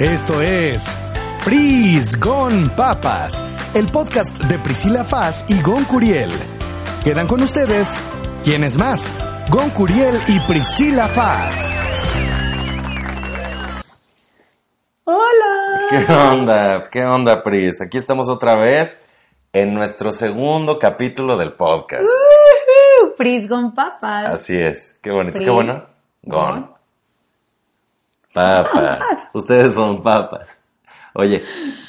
Esto 0.00 0.40
es 0.40 0.96
Pris 1.44 2.18
Gon 2.18 2.70
Papas, 2.70 3.44
el 3.74 3.86
podcast 3.88 4.34
de 4.44 4.58
Priscila 4.58 5.04
Faz 5.04 5.44
y 5.46 5.60
Gon 5.60 5.84
Curiel. 5.84 6.30
Quedan 7.04 7.28
con 7.28 7.42
ustedes, 7.42 8.00
¿quién 8.42 8.64
es 8.64 8.78
más? 8.78 9.12
Gon 9.50 9.68
Curiel 9.68 10.18
y 10.26 10.40
Priscila 10.48 11.06
Faz. 11.06 11.70
Hola. 15.04 15.86
¿Qué 15.90 16.10
onda? 16.10 16.88
¿Qué 16.90 17.04
onda, 17.04 17.42
Pris? 17.42 17.82
Aquí 17.82 17.98
estamos 17.98 18.30
otra 18.30 18.56
vez 18.56 19.04
en 19.52 19.74
nuestro 19.74 20.12
segundo 20.12 20.78
capítulo 20.78 21.36
del 21.36 21.52
podcast. 21.52 22.04
Woohoo, 22.04 23.16
Pris 23.18 23.46
con 23.46 23.74
papas. 23.74 24.30
Así 24.30 24.58
es. 24.58 24.98
Qué 25.02 25.10
bonito. 25.10 25.34
Pris. 25.34 25.44
Qué 25.44 25.50
bueno. 25.50 25.84
Gon. 26.22 26.50
Gon. 26.52 26.79
Papas. 28.32 28.98
Ustedes 29.34 29.74
son 29.74 30.02
papas. 30.02 30.66
Oye, 31.14 31.42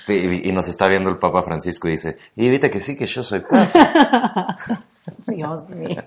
y, 0.08 0.50
y 0.50 0.52
nos 0.52 0.68
está 0.68 0.88
viendo 0.88 1.10
el 1.10 1.18
Papa 1.18 1.44
Francisco 1.44 1.88
y 1.88 1.92
dice, 1.92 2.18
y 2.36 2.50
viste 2.50 2.72
que 2.72 2.80
sí, 2.80 2.98
que 2.98 3.06
yo 3.06 3.22
soy 3.22 3.42
papa. 3.42 4.58
Dios 5.28 5.70
mío. 5.72 6.04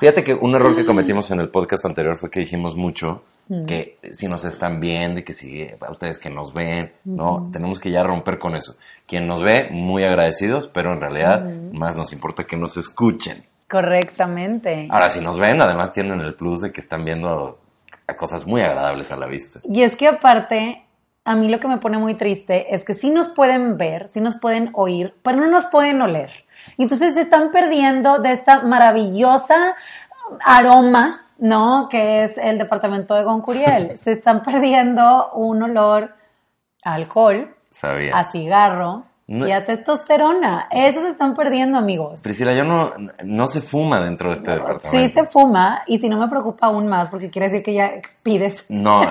Fíjate 0.00 0.24
que 0.24 0.34
un 0.34 0.54
error 0.54 0.74
que 0.74 0.84
cometimos 0.84 1.30
en 1.30 1.40
el 1.40 1.48
podcast 1.48 1.86
anterior 1.86 2.16
fue 2.16 2.30
que 2.30 2.40
dijimos 2.40 2.76
mucho 2.76 3.22
que 3.66 3.98
si 4.12 4.26
nos 4.26 4.44
están 4.44 4.80
viendo 4.80 5.20
y 5.20 5.22
que 5.22 5.32
si 5.32 5.68
a 5.80 5.90
ustedes 5.90 6.18
que 6.18 6.30
nos 6.30 6.52
ven, 6.52 6.92
no, 7.04 7.48
tenemos 7.52 7.78
que 7.78 7.90
ya 7.90 8.02
romper 8.02 8.38
con 8.38 8.56
eso. 8.56 8.76
Quien 9.06 9.26
nos 9.26 9.42
ve, 9.42 9.68
muy 9.70 10.04
agradecidos, 10.04 10.66
pero 10.66 10.92
en 10.92 11.00
realidad 11.00 11.44
más 11.72 11.96
nos 11.96 12.12
importa 12.12 12.44
que 12.44 12.56
nos 12.56 12.76
escuchen. 12.76 13.44
Correctamente. 13.68 14.88
Ahora, 14.90 15.10
si 15.10 15.20
nos 15.20 15.38
ven, 15.38 15.60
además 15.60 15.92
tienen 15.92 16.20
el 16.20 16.34
plus 16.34 16.60
de 16.60 16.72
que 16.72 16.80
están 16.80 17.04
viendo 17.04 17.58
a 18.06 18.16
cosas 18.16 18.46
muy 18.46 18.60
agradables 18.60 19.10
a 19.12 19.16
la 19.16 19.26
vista. 19.26 19.60
Y 19.64 19.82
es 19.82 19.96
que 19.96 20.08
aparte, 20.08 20.86
a 21.24 21.34
mí 21.34 21.48
lo 21.48 21.58
que 21.58 21.68
me 21.68 21.78
pone 21.78 21.98
muy 21.98 22.14
triste 22.14 22.74
es 22.74 22.84
que 22.84 22.94
sí 22.94 23.10
nos 23.10 23.28
pueden 23.28 23.76
ver, 23.76 24.08
sí 24.10 24.20
nos 24.20 24.36
pueden 24.36 24.70
oír, 24.74 25.14
pero 25.22 25.38
no 25.38 25.48
nos 25.48 25.66
pueden 25.66 26.00
oler. 26.00 26.30
Y 26.76 26.82
Entonces 26.84 27.14
se 27.14 27.20
están 27.20 27.50
perdiendo 27.50 28.18
de 28.18 28.32
esta 28.32 28.62
maravillosa 28.62 29.74
aroma, 30.44 31.26
¿no? 31.38 31.88
Que 31.90 32.24
es 32.24 32.38
el 32.38 32.58
departamento 32.58 33.14
de 33.14 33.24
Goncuriel. 33.24 33.98
se 33.98 34.12
están 34.12 34.42
perdiendo 34.42 35.32
un 35.32 35.62
olor 35.62 36.14
a 36.84 36.94
alcohol, 36.94 37.54
Sabía. 37.70 38.16
a 38.16 38.30
cigarro 38.30 39.04
No- 39.28 39.46
y 39.46 39.50
a 39.50 39.64
testosterona. 39.64 40.68
Eso 40.70 41.02
se 41.02 41.08
están 41.08 41.34
perdiendo, 41.34 41.78
amigos. 41.78 42.20
Priscila, 42.20 42.54
yo 42.54 42.64
no, 42.64 42.92
no 43.24 43.48
se 43.48 43.60
fuma 43.60 44.00
dentro 44.00 44.28
de 44.30 44.36
este 44.36 44.52
departamento. 44.52 44.90
Sí 44.90 45.12
se 45.12 45.26
fuma 45.26 45.82
y 45.88 45.98
si 45.98 46.08
no 46.08 46.16
me 46.16 46.28
preocupa 46.28 46.66
aún 46.66 46.86
más 46.86 47.08
porque 47.08 47.28
quiere 47.28 47.48
decir 47.48 47.64
que 47.64 47.74
ya 47.74 47.86
expides 47.86 48.66
No, 48.68 49.02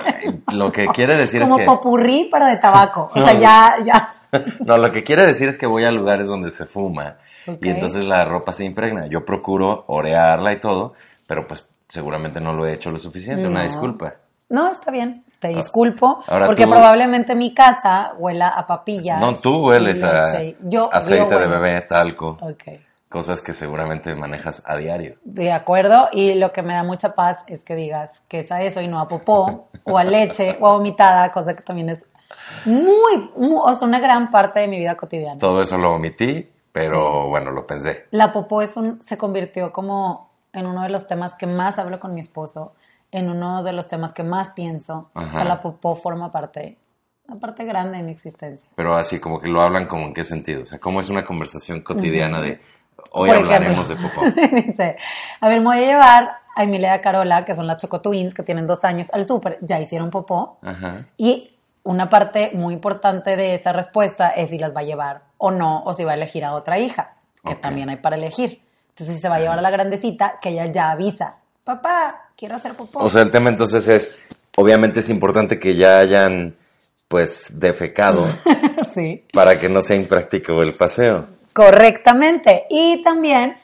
lo 0.54 0.72
que 0.72 0.88
quiere 0.88 1.18
decir 1.18 1.42
como 1.42 1.56
es 1.56 1.62
que... 1.62 1.66
popurrí 1.66 2.30
pero 2.32 2.46
de 2.46 2.56
tabaco. 2.58 3.12
O 3.14 3.22
sea, 3.22 3.34
ya, 3.34 3.76
ya. 3.84 4.12
No, 4.60 4.78
lo 4.78 4.92
que 4.92 5.04
quiere 5.04 5.26
decir 5.26 5.48
es 5.48 5.58
que 5.58 5.66
voy 5.66 5.86
a 5.86 5.92
lugares 5.92 6.28
donde 6.28 6.52
se 6.52 6.66
fuma 6.66 7.18
y 7.62 7.70
entonces 7.70 8.06
la 8.06 8.26
ropa 8.26 8.54
se 8.54 8.66
impregna. 8.66 9.08
Yo 9.08 9.24
procuro 9.26 9.84
orearla 9.88 10.54
y 10.54 10.60
todo, 10.60 10.94
pero 11.28 11.48
pues 11.48 11.68
seguramente 11.88 12.42
no 12.42 12.54
lo 12.54 12.66
he 12.66 12.74
hecho 12.74 12.92
lo 12.92 13.00
suficiente. 13.00 13.48
Una 13.48 13.64
disculpa. 13.64 14.16
No, 14.50 14.72
está 14.72 14.92
bien. 14.92 15.25
Te 15.50 15.56
disculpo 15.56 16.24
Ahora 16.28 16.46
porque 16.48 16.64
tú- 16.66 16.70
probablemente 16.72 17.36
mi 17.36 17.54
casa 17.54 18.14
huela 18.18 18.48
a 18.50 18.66
papillas. 18.68 19.20
No, 19.20 19.36
tú 19.36 19.68
hueles 19.68 20.04
a. 20.04 20.42
Yo- 20.62 20.90
aceite 20.94 21.30
yo 21.32 21.40
de 21.40 21.48
bebé, 21.48 21.82
talco, 21.82 22.38
Ok. 22.42 22.64
cosas 23.10 23.42
que 23.42 23.54
seguramente 23.54 24.14
manejas 24.16 24.64
a 24.66 24.76
diario. 24.76 25.16
De 25.24 25.52
acuerdo, 25.52 26.10
y 26.12 26.36
lo 26.36 26.52
que 26.52 26.62
me 26.64 26.74
da 26.74 26.84
mucha 26.84 27.16
paz 27.16 27.44
es 27.48 27.64
que 27.64 27.76
digas 27.76 28.22
que 28.28 28.42
es 28.42 28.52
a 28.52 28.62
eso 28.62 28.82
y 28.82 28.88
no 28.88 29.00
a 29.00 29.08
popó, 29.08 29.68
o 29.84 29.98
a 29.98 30.04
leche, 30.04 30.58
o 30.60 30.68
a 30.68 30.72
vomitada, 30.74 31.32
cosa 31.32 31.56
que 31.56 31.62
también 31.64 31.90
es 31.90 32.06
muy, 32.66 33.32
muy- 33.36 33.60
o 33.64 33.74
sea, 33.74 33.88
una 33.88 34.00
gran 34.00 34.32
parte 34.32 34.60
de 34.60 34.68
mi 34.68 34.78
vida 34.80 34.96
cotidiana. 34.96 35.40
Todo 35.40 35.62
eso 35.62 35.78
lo 35.78 35.94
omití, 35.94 36.50
pero 36.72 37.28
bueno, 37.28 37.52
lo 37.52 37.66
pensé. 37.66 38.06
La 38.12 38.32
popó 38.34 38.62
es 38.62 38.76
un, 38.78 39.02
se 39.04 39.18
convirtió 39.18 39.72
como 39.72 40.30
en 40.54 40.66
uno 40.66 40.84
de 40.84 40.90
los 40.90 41.08
temas 41.08 41.36
que 41.36 41.48
más 41.48 41.80
hablo 41.80 42.00
con 42.00 42.14
mi 42.14 42.22
esposo, 42.22 42.74
en 43.18 43.30
uno 43.30 43.64
de 43.64 43.72
los 43.74 43.88
temas 43.88 44.14
que 44.14 44.24
más 44.24 44.52
pienso. 44.52 45.10
O 45.14 45.20
Ajá. 45.20 45.32
sea, 45.34 45.44
la 45.46 45.62
popó 45.62 45.96
forma 45.96 46.32
parte, 46.32 46.78
una 47.28 47.40
parte 47.40 47.64
grande 47.66 47.98
de 47.98 48.04
mi 48.04 48.12
existencia. 48.12 48.70
Pero 48.76 48.96
así 48.96 49.20
como 49.20 49.40
que 49.40 49.48
lo 49.48 49.62
hablan 49.62 49.88
como 49.88 50.04
en 50.06 50.14
qué 50.14 50.24
sentido. 50.24 50.64
O 50.64 50.66
sea, 50.66 50.80
cómo 50.80 51.00
es 51.00 51.10
una 51.10 51.26
conversación 51.26 51.82
cotidiana 51.82 52.42
de 52.42 52.60
hoy 53.12 53.30
Por 53.30 53.38
hablaremos 53.38 53.90
ejemplo, 53.90 54.10
de 54.10 54.32
popó. 54.42 54.56
Dice, 54.68 54.98
a 55.40 55.48
ver, 55.50 55.60
me 55.60 55.66
voy 55.66 55.78
a 55.78 55.82
llevar 55.82 56.30
a 56.56 56.64
Emilia 56.64 56.90
y 56.90 56.98
a 56.98 57.02
Carola, 57.02 57.46
que 57.46 57.56
son 57.56 57.68
las 57.68 57.78
Choco 57.78 58.02
Twins, 58.02 58.34
que 58.34 58.44
tienen 58.44 58.68
dos 58.68 58.84
años, 58.84 59.08
al 59.14 59.26
súper. 59.28 59.58
Ya 59.62 59.80
hicieron 59.80 60.10
popó. 60.10 60.60
Ajá. 60.62 61.06
Y 61.18 61.52
una 61.84 62.10
parte 62.10 62.52
muy 62.54 62.74
importante 62.74 63.36
de 63.38 63.56
esa 63.56 63.72
respuesta 63.72 64.30
es 64.30 64.50
si 64.50 64.58
las 64.60 64.76
va 64.76 64.82
a 64.82 64.84
llevar 64.84 65.22
o 65.38 65.52
no, 65.52 65.84
o 65.84 65.94
si 65.94 66.04
va 66.04 66.12
a 66.12 66.16
elegir 66.16 66.44
a 66.44 66.54
otra 66.54 66.80
hija, 66.80 67.14
que 67.46 67.54
Ok. 67.54 67.62
también 67.62 67.90
hay 67.90 67.98
para 67.98 68.16
elegir. 68.16 68.62
Entonces, 68.90 69.16
si 69.18 69.22
se 69.22 69.30
va 69.30 69.36
a 69.36 69.40
llevar 69.40 69.60
a 69.60 69.62
la 69.62 69.70
grandecita, 69.70 70.40
que 70.42 70.50
ella 70.50 70.66
ya 70.68 70.92
avisa, 70.92 71.36
papá, 71.66 72.25
quiero 72.38 72.56
hacer 72.56 72.74
popó. 72.74 73.00
O 73.00 73.10
sea, 73.10 73.22
el 73.22 73.32
tema 73.32 73.50
entonces 73.50 73.88
es, 73.88 74.20
obviamente 74.58 75.00
es 75.00 75.10
importante 75.10 75.60
que 75.60 75.76
ya 75.76 76.00
hayan, 76.00 76.56
pues, 77.08 77.60
defecado 77.60 78.26
sí. 78.90 79.24
para 79.34 79.60
que 79.60 79.70
no 79.70 79.82
sea 79.82 79.96
impráctico 79.96 80.62
el 80.62 80.74
paseo. 80.74 81.28
Correctamente. 81.54 82.66
Y 82.70 83.02
también, 83.04 83.58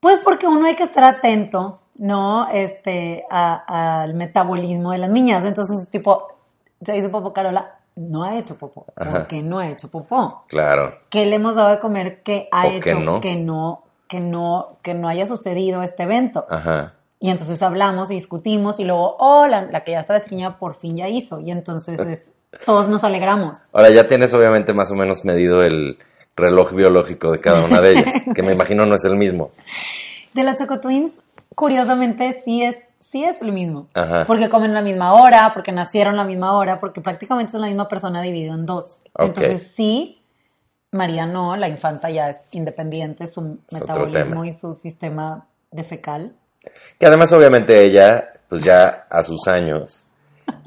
pues 0.00 0.20
porque 0.20 0.46
uno 0.46 0.66
hay 0.66 0.76
que 0.76 0.84
estar 0.84 1.04
atento, 1.04 1.80
¿no? 1.96 2.48
Este, 2.52 3.24
al 3.30 4.14
metabolismo 4.14 4.92
de 4.92 4.98
las 4.98 5.10
niñas. 5.10 5.44
Entonces, 5.44 5.88
tipo, 5.90 6.28
se 6.84 6.96
hizo 6.96 7.10
popó 7.10 7.32
Carola, 7.32 7.78
no 7.96 8.24
ha 8.24 8.38
hecho 8.38 8.56
popó. 8.56 8.86
Ajá. 8.96 9.10
¿Por 9.10 9.26
qué 9.26 9.42
no 9.42 9.58
ha 9.58 9.68
hecho 9.68 9.90
popó? 9.90 10.44
Claro. 10.48 10.98
¿Qué 11.10 11.26
le 11.26 11.36
hemos 11.36 11.56
dado 11.56 11.70
de 11.70 11.80
comer 11.80 12.22
que 12.22 12.48
ha 12.52 12.66
O 12.66 12.70
hecho 12.70 12.82
que 12.82 12.94
no. 12.94 13.20
que 13.20 13.36
no, 13.36 13.82
que 14.08 14.20
no, 14.20 14.78
que 14.82 14.94
no 14.94 15.08
haya 15.08 15.26
sucedido 15.26 15.82
este 15.82 16.04
evento? 16.04 16.46
Ajá. 16.48 16.94
Y 17.22 17.30
entonces 17.30 17.62
hablamos 17.62 18.10
y 18.10 18.14
discutimos 18.14 18.80
y 18.80 18.84
luego, 18.84 19.14
oh, 19.20 19.46
la, 19.46 19.62
la 19.62 19.84
que 19.84 19.92
ya 19.92 20.00
estaba 20.00 20.16
estreñida 20.16 20.58
por 20.58 20.74
fin 20.74 20.96
ya 20.96 21.08
hizo. 21.08 21.38
Y 21.38 21.52
entonces 21.52 22.00
es, 22.00 22.32
todos 22.66 22.88
nos 22.88 23.04
alegramos. 23.04 23.58
Ahora 23.72 23.90
ya 23.90 24.08
tienes 24.08 24.34
obviamente 24.34 24.72
más 24.72 24.90
o 24.90 24.96
menos 24.96 25.24
medido 25.24 25.62
el 25.62 25.98
reloj 26.34 26.72
biológico 26.72 27.30
de 27.30 27.38
cada 27.38 27.64
una 27.64 27.80
de 27.80 27.92
ellas, 27.92 28.22
que 28.34 28.42
me 28.42 28.52
imagino 28.52 28.86
no 28.86 28.96
es 28.96 29.04
el 29.04 29.14
mismo. 29.14 29.52
De 30.34 30.42
las 30.42 30.56
Choco 30.56 30.80
Twins, 30.80 31.12
curiosamente 31.54 32.42
sí 32.44 32.64
es, 32.64 32.74
sí 32.98 33.22
es 33.22 33.40
lo 33.40 33.52
mismo. 33.52 33.86
Ajá. 33.94 34.24
Porque 34.26 34.48
comen 34.48 34.74
la 34.74 34.82
misma 34.82 35.12
hora, 35.12 35.52
porque 35.54 35.70
nacieron 35.70 36.16
la 36.16 36.24
misma 36.24 36.54
hora, 36.54 36.80
porque 36.80 37.00
prácticamente 37.00 37.52
son 37.52 37.60
la 37.60 37.68
misma 37.68 37.86
persona 37.86 38.20
dividido 38.20 38.54
en 38.54 38.66
dos. 38.66 39.00
Ok. 39.12 39.26
Entonces 39.26 39.72
sí, 39.76 40.20
María 40.90 41.26
no, 41.26 41.56
la 41.56 41.68
infanta 41.68 42.10
ya 42.10 42.30
es 42.30 42.48
independiente, 42.50 43.28
su 43.28 43.60
Es 43.68 43.80
metabolismo 43.80 44.44
y 44.44 44.52
su 44.52 44.74
sistema 44.74 45.46
de 45.70 45.84
fecal. 45.84 46.34
Que 46.98 47.06
además 47.06 47.32
obviamente 47.32 47.84
ella, 47.84 48.32
pues 48.48 48.62
ya 48.62 49.06
a 49.10 49.22
sus 49.22 49.48
años, 49.48 50.04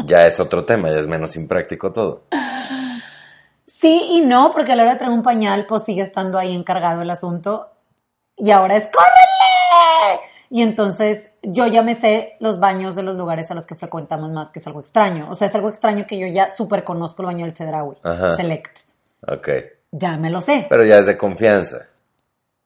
ya 0.05 0.25
es 0.27 0.39
otro 0.39 0.65
tema, 0.65 0.89
ya 0.89 0.99
es 0.99 1.07
menos 1.07 1.35
impráctico 1.35 1.91
todo. 1.91 2.23
Sí 3.67 4.07
y 4.11 4.21
no, 4.21 4.51
porque 4.51 4.71
a 4.71 4.75
la 4.75 4.83
hora 4.83 4.93
de 4.93 4.97
traer 4.97 5.13
un 5.13 5.21
pañal, 5.21 5.65
pues 5.65 5.83
sigue 5.83 6.01
estando 6.01 6.37
ahí 6.37 6.55
encargado 6.55 7.01
el 7.01 7.09
asunto. 7.09 7.71
Y 8.37 8.51
ahora 8.51 8.75
es 8.75 8.87
¡córrele! 8.87 10.21
Y 10.49 10.61
entonces 10.61 11.31
yo 11.41 11.67
ya 11.67 11.81
me 11.81 11.95
sé 11.95 12.37
los 12.39 12.59
baños 12.59 12.95
de 12.95 13.03
los 13.03 13.15
lugares 13.15 13.49
a 13.51 13.55
los 13.55 13.65
que 13.65 13.75
frecuentamos 13.75 14.31
más, 14.31 14.51
que 14.51 14.59
es 14.59 14.67
algo 14.67 14.79
extraño. 14.79 15.27
O 15.29 15.35
sea, 15.35 15.47
es 15.47 15.55
algo 15.55 15.69
extraño 15.69 16.05
que 16.07 16.17
yo 16.17 16.27
ya 16.27 16.49
súper 16.49 16.83
conozco 16.83 17.21
el 17.21 17.27
baño 17.27 17.45
del 17.45 17.53
Chedraui, 17.53 17.95
Ajá. 18.03 18.35
Select. 18.35 18.77
Ok. 19.27 19.49
Ya 19.91 20.17
me 20.17 20.29
lo 20.29 20.41
sé. 20.41 20.67
Pero 20.69 20.83
ya 20.83 20.97
es 20.97 21.07
de 21.07 21.17
confianza. 21.17 21.87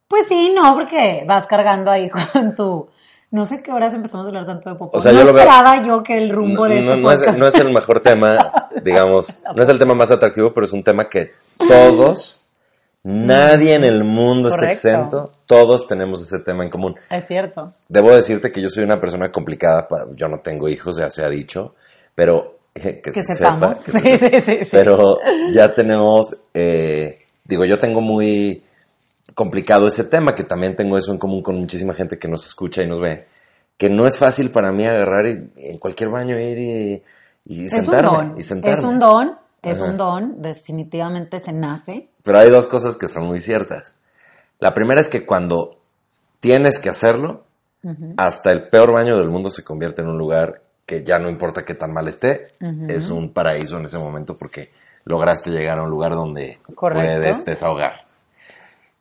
Pues 0.08 0.26
sí, 0.28 0.52
no, 0.54 0.74
porque 0.74 1.24
vas 1.26 1.46
cargando 1.46 1.90
ahí 1.90 2.10
con 2.32 2.54
tu... 2.54 2.88
No 3.32 3.44
sé 3.46 3.62
qué 3.62 3.70
horas 3.72 3.94
empezamos 3.94 4.24
a 4.26 4.28
hablar 4.28 4.44
tanto 4.46 4.70
de 4.70 4.76
popó. 4.76 4.98
O 4.98 5.00
sea, 5.00 5.12
no 5.12 5.20
yo 5.20 5.24
lo 5.26 5.32
veo- 5.32 5.42
esperaba 5.44 5.86
yo 5.86 6.02
que 6.02 6.18
el 6.18 6.30
rumbo 6.30 6.68
de 6.68 6.82
no, 6.82 6.90
este 6.92 7.00
no 7.02 7.12
es, 7.12 7.20
podcast- 7.22 7.38
no 7.38 7.46
es 7.46 7.54
el 7.56 7.72
mejor 7.72 8.00
tema, 8.00 8.68
digamos, 8.84 9.40
no 9.54 9.62
es 9.62 9.68
el 9.68 9.78
tema 9.78 9.94
más 9.94 10.10
atractivo, 10.10 10.52
pero 10.52 10.66
es 10.66 10.72
un 10.72 10.82
tema 10.82 11.08
que 11.08 11.32
todos, 11.56 12.44
nadie 13.02 13.74
en 13.74 13.84
el 13.84 14.04
mundo 14.04 14.48
está 14.48 14.66
exento, 14.66 15.32
todos 15.46 15.86
tenemos 15.86 16.20
ese 16.22 16.40
tema 16.40 16.64
en 16.64 16.70
común. 16.70 16.96
Es 17.08 17.26
cierto. 17.28 17.72
Debo 17.88 18.10
decirte 18.10 18.50
que 18.50 18.60
yo 18.60 18.68
soy 18.68 18.84
una 18.84 18.98
persona 18.98 19.30
complicada, 19.30 19.86
para, 19.86 20.06
yo 20.14 20.28
no 20.28 20.40
tengo 20.40 20.68
hijos, 20.68 20.96
ya 20.96 21.08
se 21.08 21.22
ha 21.24 21.28
dicho, 21.28 21.74
pero 22.14 22.58
eh, 22.74 23.00
que, 23.02 23.10
Que 23.12 23.22
se 23.24 23.34
sepamos. 23.36 23.78
sepa, 23.80 24.00
que 24.00 24.18
se 24.18 24.18
Sí, 24.18 24.18
sepa. 24.18 24.40
sí, 24.40 24.40
sí, 24.58 24.64
sí. 24.64 24.68
Pero 24.72 25.18
ya 25.52 25.72
tenemos, 25.74 26.36
eh, 26.54 27.20
digo, 27.44 27.64
yo 27.64 27.78
tengo 27.78 28.00
muy 28.00 28.64
complicado 29.34 29.86
ese 29.86 30.04
tema, 30.04 30.34
que 30.34 30.44
también 30.44 30.76
tengo 30.76 30.96
eso 30.98 31.12
en 31.12 31.18
común 31.18 31.42
con 31.42 31.56
muchísima 31.56 31.94
gente 31.94 32.18
que 32.18 32.28
nos 32.28 32.46
escucha 32.46 32.82
y 32.82 32.86
nos 32.86 33.00
ve, 33.00 33.26
que 33.76 33.88
no 33.90 34.06
es 34.06 34.18
fácil 34.18 34.50
para 34.50 34.72
mí 34.72 34.86
agarrar 34.86 35.26
y 35.26 35.50
en 35.56 35.78
cualquier 35.78 36.10
baño 36.10 36.38
ir 36.38 36.58
y, 36.58 37.02
y 37.44 37.66
Es 37.66 37.72
un 37.74 37.82
sentarme. 37.82 38.08
don. 38.10 38.34
y 38.38 38.42
sentarme. 38.42 38.78
Es 38.78 38.84
un 38.84 38.98
don. 38.98 39.38
Es 39.62 39.80
Ajá. 39.80 39.90
un 39.90 39.96
don. 39.96 40.42
Definitivamente 40.42 41.40
se 41.40 41.52
nace. 41.52 42.08
Pero 42.22 42.38
hay 42.38 42.50
dos 42.50 42.66
cosas 42.66 42.96
que 42.96 43.08
son 43.08 43.26
muy 43.26 43.40
ciertas. 43.40 43.98
La 44.58 44.74
primera 44.74 45.00
es 45.00 45.08
que 45.08 45.24
cuando 45.26 45.78
tienes 46.40 46.78
que 46.78 46.88
hacerlo, 46.90 47.44
hasta 48.18 48.52
el 48.52 48.68
peor 48.68 48.92
baño 48.92 49.16
del 49.18 49.30
mundo 49.30 49.48
se 49.50 49.64
convierte 49.64 50.02
en 50.02 50.08
un 50.08 50.18
lugar 50.18 50.62
que 50.84 51.02
ya 51.02 51.18
no 51.18 51.30
importa 51.30 51.64
qué 51.64 51.74
tan 51.74 51.92
mal 51.94 52.08
esté, 52.08 52.48
es 52.88 53.08
un 53.10 53.32
paraíso 53.32 53.78
en 53.78 53.84
ese 53.86 53.96
momento 53.98 54.36
porque 54.36 54.70
lograste 55.04 55.50
llegar 55.50 55.78
a 55.78 55.82
un 55.82 55.90
lugar 55.90 56.12
donde 56.12 56.58
Correcto. 56.74 57.20
puedes 57.22 57.44
desahogar, 57.46 58.06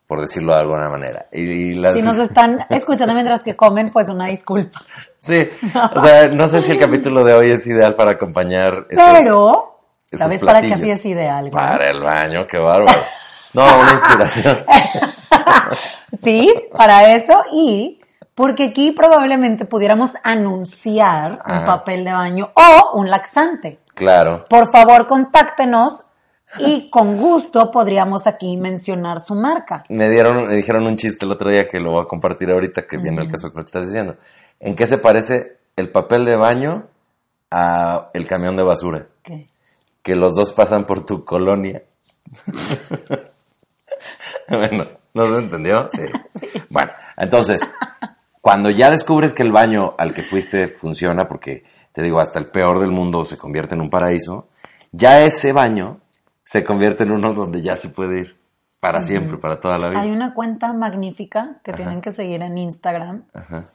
por 0.09 0.19
decirlo 0.21 0.55
de 0.55 0.61
alguna 0.61 0.89
manera. 0.89 1.27
Y, 1.31 1.75
las- 1.75 1.93
Si 1.93 2.01
nos 2.01 2.17
están 2.17 2.57
escuchando 2.71 3.13
mientras 3.13 3.43
que 3.43 3.55
comen, 3.55 3.91
pues 3.91 4.09
una 4.09 4.25
disculpa. 4.25 4.79
Sí, 5.19 5.47
o 5.95 6.01
sea, 6.01 6.29
no 6.29 6.47
sé 6.47 6.61
si 6.61 6.71
el 6.71 6.79
capítulo 6.79 7.23
de 7.23 7.35
hoy 7.35 7.51
es 7.51 7.67
ideal 7.67 7.93
para 7.93 8.11
acompañar 8.11 8.87
esos- 8.89 9.05
Pero, 9.13 9.79
esos 10.09 10.19
¿sabes 10.19 10.41
para 10.43 10.61
qué 10.61 10.73
así 10.73 10.89
es 10.89 11.05
ideal? 11.05 11.51
Para 11.51 11.89
el 11.91 12.01
baño, 12.01 12.47
qué 12.47 12.57
bárbaro. 12.57 12.99
No, 13.53 13.63
una 13.79 13.91
inspiración. 13.91 14.65
Sí, 16.23 16.51
para 16.75 17.13
eso 17.13 17.43
y 17.53 18.01
porque 18.33 18.65
aquí 18.69 18.91
probablemente 18.93 19.65
pudiéramos 19.65 20.13
anunciar 20.23 21.41
un 21.45 21.65
papel 21.65 22.03
de 22.03 22.13
baño 22.13 22.51
o 22.55 22.97
un 22.97 23.09
laxante. 23.11 23.79
Claro. 23.93 24.45
Por 24.49 24.71
favor, 24.71 25.05
contáctenos 25.07 26.03
y 26.57 26.89
con 26.89 27.17
gusto 27.17 27.69
podríamos 27.71 28.25
aquí 28.25 28.57
mencionar 28.57 29.19
su 29.19 29.35
marca. 29.35 29.83
Me 29.89 30.09
dieron, 30.09 30.47
me 30.47 30.55
dijeron 30.55 30.87
un 30.87 30.97
chiste 30.97 31.25
el 31.25 31.31
otro 31.31 31.51
día 31.51 31.67
que 31.67 31.79
lo 31.79 31.91
voy 31.91 32.01
a 32.01 32.07
compartir 32.07 32.51
ahorita, 32.51 32.87
que 32.87 32.97
viene 32.97 33.21
el 33.21 33.29
caso 33.29 33.51
que 33.51 33.57
me 33.57 33.63
estás 33.63 33.87
diciendo. 33.87 34.17
¿En 34.59 34.75
qué 34.75 34.87
se 34.87 34.97
parece 34.97 35.57
el 35.75 35.89
papel 35.89 36.25
de 36.25 36.35
baño 36.35 36.87
a 37.51 38.09
el 38.13 38.25
camión 38.25 38.57
de 38.57 38.63
basura? 38.63 39.07
¿Qué? 39.21 39.47
Que 40.01 40.15
los 40.15 40.35
dos 40.35 40.53
pasan 40.53 40.85
por 40.85 41.05
tu 41.05 41.23
colonia. 41.23 41.83
bueno, 44.49 44.85
¿no 45.13 45.25
se 45.25 45.37
entendió? 45.37 45.89
Sí. 45.93 46.01
Bueno, 46.69 46.91
entonces, 47.17 47.61
cuando 48.41 48.71
ya 48.71 48.89
descubres 48.89 49.33
que 49.33 49.43
el 49.43 49.51
baño 49.51 49.93
al 49.97 50.13
que 50.13 50.23
fuiste 50.23 50.69
funciona, 50.69 51.27
porque 51.27 51.63
te 51.93 52.01
digo, 52.01 52.19
hasta 52.19 52.39
el 52.39 52.47
peor 52.47 52.79
del 52.79 52.91
mundo 52.91 53.25
se 53.25 53.37
convierte 53.37 53.75
en 53.75 53.81
un 53.81 53.89
paraíso, 53.89 54.47
ya 54.91 55.23
ese 55.23 55.53
baño 55.53 55.99
se 56.49 56.63
convierte 56.63 57.03
en 57.03 57.11
uno 57.11 57.35
donde 57.35 57.61
ya 57.61 57.77
se 57.77 57.89
puede 57.89 58.21
ir 58.21 58.39
para 58.79 59.03
siempre, 59.03 59.37
para 59.37 59.59
toda 59.59 59.77
la 59.77 59.89
vida. 59.89 60.01
Hay 60.01 60.09
una 60.09 60.33
cuenta 60.33 60.73
magnífica 60.73 61.59
que 61.63 61.73
tienen 61.73 62.01
que 62.01 62.11
seguir 62.11 62.41
en 62.41 62.57
Instagram, 62.57 63.25
Ajá. 63.35 63.65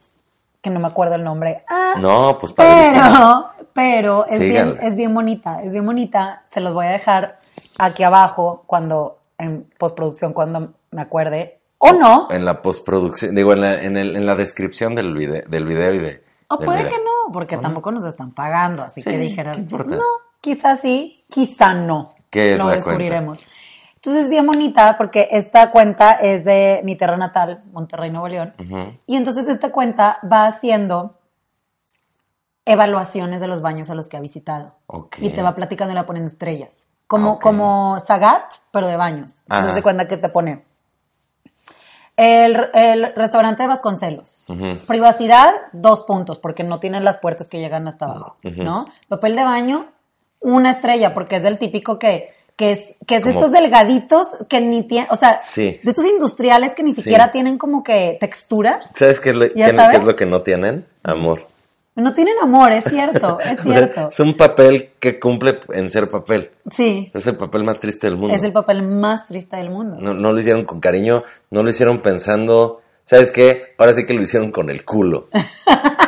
que 0.61 0.71
no 0.71 0.81
me 0.81 0.89
acuerdo 0.89 1.15
el 1.15 1.23
nombre. 1.23 1.63
Ah, 1.69 1.95
No, 2.01 2.37
pues 2.41 2.53
padrísimo. 2.53 3.01
pero, 3.05 3.69
pero 3.73 4.27
es 4.27 4.41
bien, 4.41 4.77
es 4.81 4.97
bien 4.97 5.15
bonita, 5.15 5.63
es 5.63 5.73
bien 5.73 5.87
bonita. 5.87 6.43
Se 6.47 6.59
los 6.61 6.75
voy 6.75 6.87
a 6.87 6.91
dejar 6.91 7.39
aquí 7.79 8.03
abajo 8.03 8.65
cuando, 8.67 9.21
en 9.39 9.71
postproducción, 9.79 10.33
cuando 10.33 10.73
me 10.91 11.01
acuerde. 11.03 11.61
O 11.79 11.93
no, 11.93 12.27
En 12.33 12.45
la 12.45 12.61
postproducción, 12.61 13.37
digo, 13.37 13.53
en 13.53 13.61
la, 13.61 13.83
en 13.83 13.97
el- 13.97 14.17
en 14.17 14.27
la 14.27 14.35
descripción 14.35 14.97
del 14.97 15.15
video, 15.15 15.43
del 15.47 15.65
video 15.65 15.93
y 15.95 15.99
de. 16.01 16.25
o 16.49 16.57
del 16.57 16.67
puede 16.67 16.79
video. 16.81 16.91
que 16.93 16.99
no, 17.05 17.33
porque 17.33 17.57
tampoco 17.57 17.93
nos 17.93 18.05
están 18.05 18.33
pagando. 18.33 18.83
Así 18.83 19.01
Sí, 19.01 19.11
que 19.11 19.19
dijeras, 19.19 19.59
no, 19.71 19.99
quizás 20.41 20.81
sí, 20.81 21.25
quizá 21.29 21.75
no. 21.75 22.09
¿Qué 22.35 22.55
es 22.55 22.59
Lo 22.59 22.67
la 22.67 22.75
descubriremos. 22.75 23.47
Entonces 23.95 24.25
es 24.25 24.29
bien 24.29 24.45
bonita 24.45 24.97
porque 24.99 25.29
esta 25.31 25.71
cuenta 25.71 26.15
es 26.15 26.45
de 26.45 26.81
mi 26.83 26.97
tierra 26.97 27.17
natal, 27.17 27.63
Monterrey, 27.73 28.11
Nuevo 28.11 28.27
León. 28.29 28.53
Y 29.07 29.15
entonces 29.17 29.49
esta 29.49 29.71
cuenta 29.71 30.19
va 30.31 30.47
haciendo 30.47 31.19
evaluaciones 32.67 33.41
de 33.41 33.47
los 33.47 33.63
baños 33.63 33.91
a 33.91 33.95
los 33.95 34.09
que 34.09 34.17
ha 34.17 34.21
visitado. 34.21 34.75
Y 35.19 35.31
te 35.31 35.43
va 35.43 35.55
platicando 35.55 35.93
y 35.93 35.95
la 35.95 36.07
poniendo 36.07 36.29
estrellas. 36.29 36.89
Como, 37.07 37.35
Ok. 37.35 37.43
como 37.43 38.01
Sagat, 38.05 38.43
pero 38.73 38.89
de 38.89 38.97
baños. 38.97 39.43
Entonces 39.45 39.67
Ajá. 39.67 39.75
se 39.77 39.83
cuenta 39.83 40.09
que 40.09 40.17
te 40.17 40.29
pone 40.29 40.65
el, 42.17 42.57
el 42.75 43.15
restaurante 43.15 43.63
de 43.63 43.69
Vasconcelos. 43.69 44.45
Privacidad, 44.87 45.53
dos 45.73 46.01
puntos, 46.01 46.39
porque 46.39 46.65
no 46.65 46.81
tienen 46.81 47.05
las 47.05 47.19
puertas 47.19 47.49
que 47.49 47.59
llegan 47.61 47.87
hasta 47.89 48.07
abajo. 48.07 48.37
¿no? 48.43 48.87
Papel 49.09 49.37
de 49.37 49.45
baño, 49.45 49.87
una 50.45 50.71
estrella, 50.71 51.13
porque 51.15 51.37
es 51.37 51.43
del 51.43 51.59
típico 51.59 51.99
que, 51.99 52.29
que 52.57 52.71
es, 52.73 52.81
que 53.07 53.17
es 53.17 53.25
de 53.25 53.33
Como- 53.33 53.45
estos 53.47 53.51
delgaditos 53.53 54.29
que 54.49 54.61
ni 54.61 54.85
tienen, 54.85 55.09
o 55.11 55.17
sea, 55.17 55.41
Sí. 55.41 55.81
de 55.83 55.91
estos 55.91 56.05
industriales 56.07 56.75
que 56.77 56.85
ni 56.85 56.93
Sí. 56.95 57.03
siquiera 57.03 57.33
tienen 57.33 57.59
como 57.59 57.83
que 57.83 58.17
textura. 58.21 58.81
¿Sabes 58.95 59.21
qué 59.21 59.31
es, 59.31 59.37
lo, 59.37 59.47
¿Ya 59.55 59.71
qué- 59.71 59.77
sabes? 59.77 59.97
qué 59.97 60.01
es 60.03 60.05
lo 60.07 60.15
que 60.17 60.27
no 60.27 60.43
tienen? 60.43 60.87
Amor. 61.03 61.47
No 61.97 62.13
tienen 62.13 62.35
amor, 62.43 62.73
es 62.73 62.85
cierto, 62.91 63.39
es 63.41 63.61
cierto. 63.63 64.09
es 64.09 64.21
un 64.21 64.37
papel 64.37 64.91
que 65.01 65.19
cumple 65.21 65.59
en 65.73 65.91
ser 65.91 66.11
papel. 66.11 66.51
Sí, 66.71 67.11
Es 67.15 67.27
el 67.27 67.37
papel 67.37 67.65
más 67.65 67.79
triste 67.79 68.07
del 68.09 68.17
mundo. 68.17 68.35
es 68.37 68.43
el 68.43 68.53
papel 68.53 68.83
más 68.83 69.27
triste 69.27 69.57
del 69.57 69.71
mundo. 69.71 69.97
no, 70.01 70.13
no 70.15 70.33
lo 70.33 70.39
hicieron 70.41 70.65
con 70.65 70.81
cariño, 70.81 71.23
no 71.51 71.63
lo 71.63 71.71
hicieron 71.71 72.01
pensando. 72.01 72.81
¿Sabes 73.05 73.31
qué? 73.33 73.75
Ahora 73.79 73.93
sí 73.93 74.07
que 74.07 74.15
lo 74.15 74.23
hicieron 74.23 74.51
con 74.51 74.71
el 74.71 74.85
culo. 74.85 75.29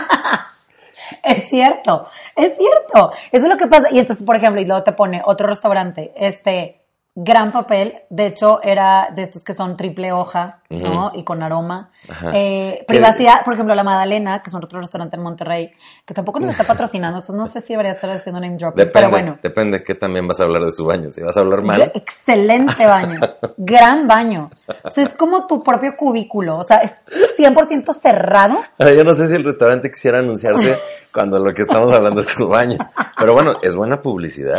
Es 1.26 1.49
cierto, 1.49 2.06
es 2.37 2.56
cierto. 2.56 3.11
Eso 3.32 3.46
es 3.46 3.49
lo 3.49 3.56
que 3.56 3.67
pasa. 3.67 3.88
Y 3.90 3.99
entonces, 3.99 4.25
por 4.25 4.37
ejemplo, 4.37 4.61
y 4.61 4.64
luego 4.64 4.84
te 4.84 4.93
pone 4.93 5.23
otro 5.25 5.49
restaurante, 5.49 6.12
este 6.17 6.85
gran 7.18 7.50
papel, 7.50 8.02
de 8.10 8.26
hecho 8.26 8.60
era 8.62 9.08
de 9.14 9.22
estos 9.22 9.42
que 9.42 9.54
son 9.54 9.74
triple 9.74 10.12
hoja, 10.12 10.60
¿no? 10.68 11.12
Y 11.14 11.24
con 11.24 11.42
aroma. 11.42 11.90
Eh, 12.34 12.76
¿Qué- 12.80 12.84
privacidad, 12.86 13.42
por 13.42 13.54
ejemplo, 13.54 13.74
La 13.74 13.84
Madalena, 13.84 14.42
que 14.42 14.50
es 14.50 14.54
otro 14.54 14.80
restaurante 14.82 15.16
en 15.16 15.22
Monterrey, 15.22 15.72
que 16.04 16.12
tampoco 16.12 16.40
nos 16.40 16.50
está 16.50 16.64
patrociando, 16.66 17.08
entonces 17.08 17.34
no 17.34 17.46
sé 17.46 17.62
si 17.62 17.72
debería 17.72 17.92
estar 17.92 18.10
haciendo 18.10 18.38
name 18.38 18.56
dropping, 18.58 18.76
Depende, 18.84 18.92
pero 18.92 19.10
bueno. 19.10 19.38
depende 19.42 19.82
que 19.82 19.94
también 19.94 20.28
vas 20.28 20.40
a 20.40 20.44
hablar 20.44 20.62
de 20.64 20.72
su 20.72 20.84
baño. 20.84 21.10
Si 21.10 21.22
vas 21.22 21.36
a 21.38 21.40
hablar 21.40 21.62
mal, 21.62 21.90
Excelente 21.94 22.86
baño, 22.86 23.18
gran 23.56 24.06
baño. 24.06 24.50
O 24.84 24.90
sea, 24.90 25.04
es 25.04 25.14
como 25.14 25.46
tu 25.46 25.62
propio 25.62 25.96
cubículo, 25.96 26.58
o 26.58 26.64
sea, 26.64 26.78
es 26.78 26.96
100% 27.38 27.94
cerrado. 27.94 28.62
Yo 28.78 29.04
no 29.04 29.14
sé 29.14 29.26
si 29.28 29.36
el 29.36 29.44
restaurante 29.44 29.90
quisiera 29.90 30.18
anunciarse 30.18 30.76
cuando 31.14 31.38
lo 31.38 31.54
que 31.54 31.62
estamos 31.62 31.90
hablando 31.92 32.20
es 32.20 32.28
su 32.28 32.46
baño. 32.46 32.76
Pero 33.18 33.32
bueno, 33.32 33.54
es 33.62 33.74
buena 33.74 34.02
publicidad. 34.02 34.58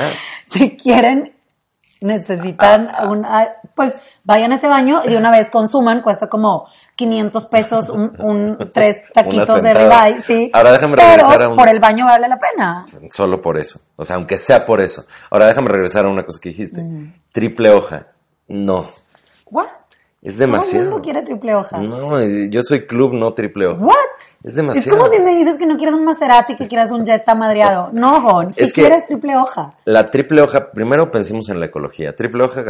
si 0.49 0.75
quieren, 0.75 1.33
necesitan 2.01 2.89
un, 3.09 3.25
ah, 3.25 3.47
pues 3.75 3.95
vayan 4.23 4.51
a 4.51 4.55
ese 4.55 4.67
baño 4.67 5.01
y 5.05 5.09
de 5.09 5.17
una 5.17 5.31
vez 5.31 5.49
consuman, 5.49 6.01
cuesta 6.01 6.27
como 6.29 6.67
500 6.95 7.45
pesos 7.45 7.89
un, 7.89 8.13
un 8.19 8.71
tres 8.73 8.97
taquitos 9.13 9.61
de 9.61 9.73
ribeye, 9.73 10.21
sí. 10.21 10.49
Ahora 10.53 10.71
déjame 10.73 10.95
Pero 10.95 11.07
regresar 11.07 11.41
a 11.43 11.49
un- 11.49 11.57
por 11.57 11.69
el 11.69 11.79
baño 11.79 12.05
vale 12.05 12.27
la 12.27 12.39
pena. 12.39 12.85
Solo 13.11 13.41
por 13.41 13.57
eso. 13.57 13.79
O 13.95 14.03
sea, 14.05 14.15
aunque 14.17 14.37
sea 14.37 14.65
por 14.65 14.81
eso. 14.81 15.05
Ahora 15.29 15.47
déjame 15.47 15.69
regresar 15.69 16.05
a 16.05 16.09
una 16.09 16.23
cosa 16.23 16.39
que 16.41 16.49
dijiste. 16.49 16.83
Triple 17.31 17.69
hoja. 17.71 18.07
No. 18.47 18.89
What? 19.49 19.67
Es 20.27 20.33
Todo 20.35 20.45
el 20.45 20.51
demasiado. 20.51 20.83
mundo 20.85 21.01
quiere 21.01 21.21
triple 21.23 21.55
hoja. 21.55 21.77
No, 21.77 22.19
eh, 22.19 22.49
yo 22.49 22.61
soy 22.63 22.85
club, 22.85 23.13
no 23.13 23.33
triple 23.33 23.67
hoja. 23.67 23.83
What? 23.83 23.95
Es 24.43 24.47
Es 24.51 24.55
demasiado. 24.55 24.97
como 24.97 25.09
si 25.11 25.21
me 25.21 25.31
dices 25.35 25.57
que 25.57 25.65
no 25.65 25.77
quieres 25.77 25.95
un 25.95 26.03
Maserati, 26.05 26.55
que 26.55 26.67
quieras 26.67 26.91
un 26.91 27.05
Jetta 27.05 27.33
madreado. 27.35 27.89
No, 27.93 28.21
Jon, 28.21 28.51
si 28.53 28.63
Es 28.63 28.73
que- 28.73 28.81
quieres 28.81 29.05
triple 29.05 29.35
hoja. 29.37 29.71
La 29.85 30.09
triple 30.11 30.41
hoja, 30.41 30.71
primero 30.71 31.09
pensemos 31.11 31.49
en 31.49 31.59
la 31.59 31.67
ecología. 31.67 32.15
Triple 32.15 32.43
hoja 32.43 32.63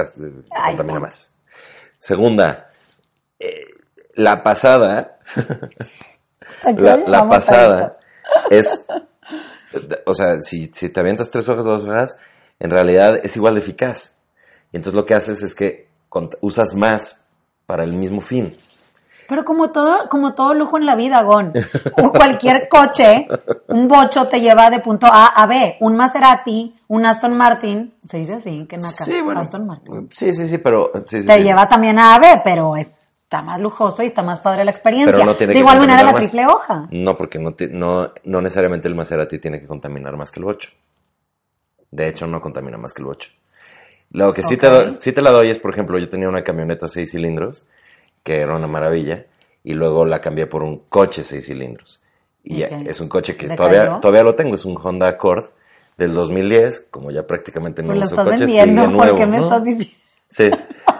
Ay, 0.51 0.75
contamina 0.75 0.99
no. 0.99 1.05
más. 1.07 1.35
Segunda, 1.99 2.69
eh, 3.39 3.65
la 4.15 4.43
pasada, 4.43 5.17
la, 7.07 7.27
pasada 7.29 7.97
es, 8.49 8.85
o 10.05 10.13
sea, 10.13 10.41
si, 10.41 10.65
si 10.67 10.89
te 10.89 10.99
avientas 10.99 11.31
tres 11.31 11.47
hojas 11.49 11.65
o 11.65 11.69
dos 11.71 11.83
hojas, 11.83 12.17
en 12.59 12.69
realidad 12.69 13.19
es 13.23 13.35
igual 13.35 13.55
de 13.55 13.61
eficaz. 13.61 14.17
Y 14.71 14.77
entonces 14.77 14.95
lo 14.95 15.05
que 15.05 15.13
haces 15.13 15.41
es 15.43 15.55
que 15.55 15.87
usas 16.41 16.73
más 16.75 17.25
para 17.67 17.83
el 17.83 17.93
mismo 17.93 18.21
fin. 18.21 18.55
Pero 19.27 19.43
como 19.43 19.71
todo, 19.71 20.07
como 20.09 20.33
todo 20.33 20.53
lujo 20.53 20.77
en 20.77 20.85
la 20.85 20.95
vida, 20.95 21.21
Gon. 21.21 21.51
O 22.01 22.11
cualquier 22.13 22.69
coche, 22.69 23.27
un 23.67 23.89
bocho 23.89 24.27
te 24.29 24.39
lleva 24.39 24.69
de 24.69 24.79
punto 24.79 25.05
A 25.05 25.27
a 25.27 25.45
B. 25.45 25.75
Un 25.81 25.97
Maserati, 25.97 26.73
un 26.87 27.05
Aston 27.05 27.37
Martin, 27.37 27.93
se 28.09 28.17
dice 28.17 28.35
así, 28.35 28.65
que 28.69 28.77
naca. 28.77 28.87
Sí, 28.89 29.21
bueno. 29.21 29.41
Aston 29.41 29.67
Martin. 29.67 30.09
Sí, 30.13 30.31
sí, 30.33 30.47
sí, 30.47 30.57
pero... 30.59 30.91
sí, 31.05 31.21
sí, 31.21 31.27
Te 31.27 31.37
sí. 31.39 31.43
lleva 31.43 31.67
también 31.67 31.99
a 31.99 32.15
A 32.15 32.19
B, 32.19 32.41
pero 32.41 32.77
está 32.77 33.41
más 33.41 33.59
lujoso 33.59 34.01
y 34.01 34.05
está 34.05 34.23
más 34.23 34.39
padre 34.39 34.63
la 34.63 34.71
experiencia. 34.71 35.11
Pero 35.11 35.25
no 35.25 35.35
tiene 35.35 35.51
de 35.51 35.55
que 35.55 35.59
igual 35.59 35.79
manera 35.79 36.03
la 36.03 36.13
más. 36.13 36.21
triple 36.21 36.47
hoja. 36.47 36.87
No, 36.91 37.17
porque 37.17 37.37
no, 37.37 37.53
no, 37.71 38.11
no 38.23 38.41
necesariamente 38.41 38.87
el 38.87 38.95
Maserati 38.95 39.39
tiene 39.39 39.59
que 39.59 39.67
contaminar 39.67 40.15
más 40.15 40.31
que 40.31 40.39
el 40.39 40.45
8. 40.45 40.69
De 41.91 42.07
hecho, 42.07 42.27
no 42.27 42.39
contamina 42.41 42.77
más 42.77 42.93
que 42.93 43.01
el 43.01 43.09
8. 43.09 43.29
Lo 44.11 44.33
que 44.33 44.43
sí, 44.43 44.57
te, 44.57 44.67
sí 44.99 45.11
te 45.11 45.21
la 45.21 45.31
doy 45.31 45.49
es, 45.49 45.59
por 45.59 45.71
ejemplo, 45.71 45.99
yo 45.99 46.09
tenía 46.09 46.29
una 46.29 46.43
camioneta 46.43 46.87
6 46.87 47.11
cilindros, 47.11 47.67
que 48.23 48.37
era 48.37 48.55
una 48.55 48.67
maravilla, 48.67 49.25
y 49.63 49.73
luego 49.73 50.05
la 50.05 50.21
cambié 50.21 50.47
por 50.47 50.63
un 50.63 50.83
coche 50.89 51.23
6 51.23 51.45
cilindros. 51.45 52.01
Y 52.43 52.57
ya- 52.59 52.67
Ok. 52.67 52.87
es 52.87 52.99
un 53.01 53.09
coche 53.09 53.35
que 53.35 53.47
¿Le 53.47 53.55
todavía, 53.55 53.99
todavía 53.99 54.23
lo 54.23 54.35
tengo, 54.35 54.55
es 54.55 54.63
un 54.65 54.77
Honda 54.81 55.07
Accord 55.09 55.45
del 55.97 56.13
2010, 56.13 56.87
como 56.91 57.11
ya 57.11 57.27
prácticamente 57.27 57.81
no 57.81 57.89
Pues 57.89 57.99
lo 57.99 58.05
uso 58.05 58.15
estás 58.15 58.39
vendiendo, 58.39 58.81
sigue 58.83 58.83
¿por 58.83 58.91
nuevo, 59.05 59.17
qué 59.17 59.25
me 59.25 59.37
¿no? 59.37 59.43
estás 59.45 59.63
diciendo? 59.65 59.93
Sí. 60.29 60.49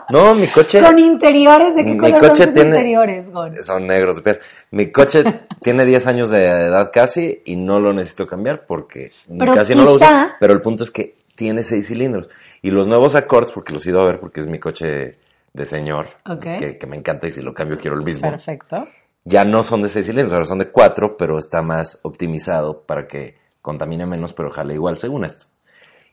No, 0.10 0.36
mi 0.36 0.48
coche... 0.48 0.82
Con 0.82 0.98
interiores, 1.00 1.76
¿de 1.76 1.84
qué 1.84 1.92
Mi 1.92 1.98
color 1.98 2.20
coche 2.20 2.44
son 2.46 2.54
tiene- 2.54 2.70
interiores, 2.70 3.30
Gon? 3.30 3.64
Son 3.64 3.86
negros 3.88 4.22
piel. 4.22 4.40
Mi 4.72 4.90
coche 4.92 5.24
tiene 5.62 5.86
10 5.86 6.08
años 6.08 6.30
de 6.30 6.46
edad 6.46 6.92
casi 6.94 7.42
y 7.46 7.56
no 7.58 7.80
lo 7.82 7.92
necesito 7.94 8.26
cambiar 8.26 8.66
porque 8.66 9.12
Pero 9.38 9.54
casi 9.54 9.76
no 9.76 9.84
lo 9.84 9.92
uso. 9.96 10.06
quizá- 10.06 10.36
Pero 10.40 10.54
el 10.54 10.62
punto 10.62 10.84
es 10.86 10.92
que 10.92 11.16
tiene 11.36 11.62
6 11.62 11.86
cilindros. 11.88 12.30
Y 12.62 12.72
los 12.72 12.88
nuevos 12.88 13.16
Accords, 13.16 13.52
porque 13.52 13.74
los 13.74 13.86
he 13.86 13.90
ido 13.90 14.02
a 14.02 14.06
ver 14.06 14.20
porque 14.20 14.40
es 14.42 14.48
mi 14.48 14.60
coche 14.60 15.18
de 15.54 15.66
señor, 15.66 16.08
Ok. 16.28 16.42
que, 16.60 16.78
que 16.78 16.88
me 16.88 16.96
encanta 16.98 17.28
y 17.28 17.32
si 17.32 17.42
lo 17.42 17.54
cambio 17.54 17.78
quiero 17.80 17.96
el 17.98 18.04
mismo. 18.04 18.30
Perfecto. 18.30 18.88
Ya 19.24 19.44
no 19.44 19.64
son 19.64 19.82
de 19.82 19.90
6 19.90 20.06
cilindros, 20.06 20.34
ahora 20.34 20.46
son 20.46 20.60
de 20.60 20.70
4, 20.72 21.18
pero 21.18 21.38
está 21.40 21.62
más 21.62 22.00
optimizado 22.04 22.84
para 22.84 23.08
que 23.08 23.36
contamina 23.62 24.06
menos, 24.06 24.34
pero 24.34 24.52
jala 24.52 24.74
igual, 24.74 24.98
según 24.98 25.26
esto. 25.26 25.48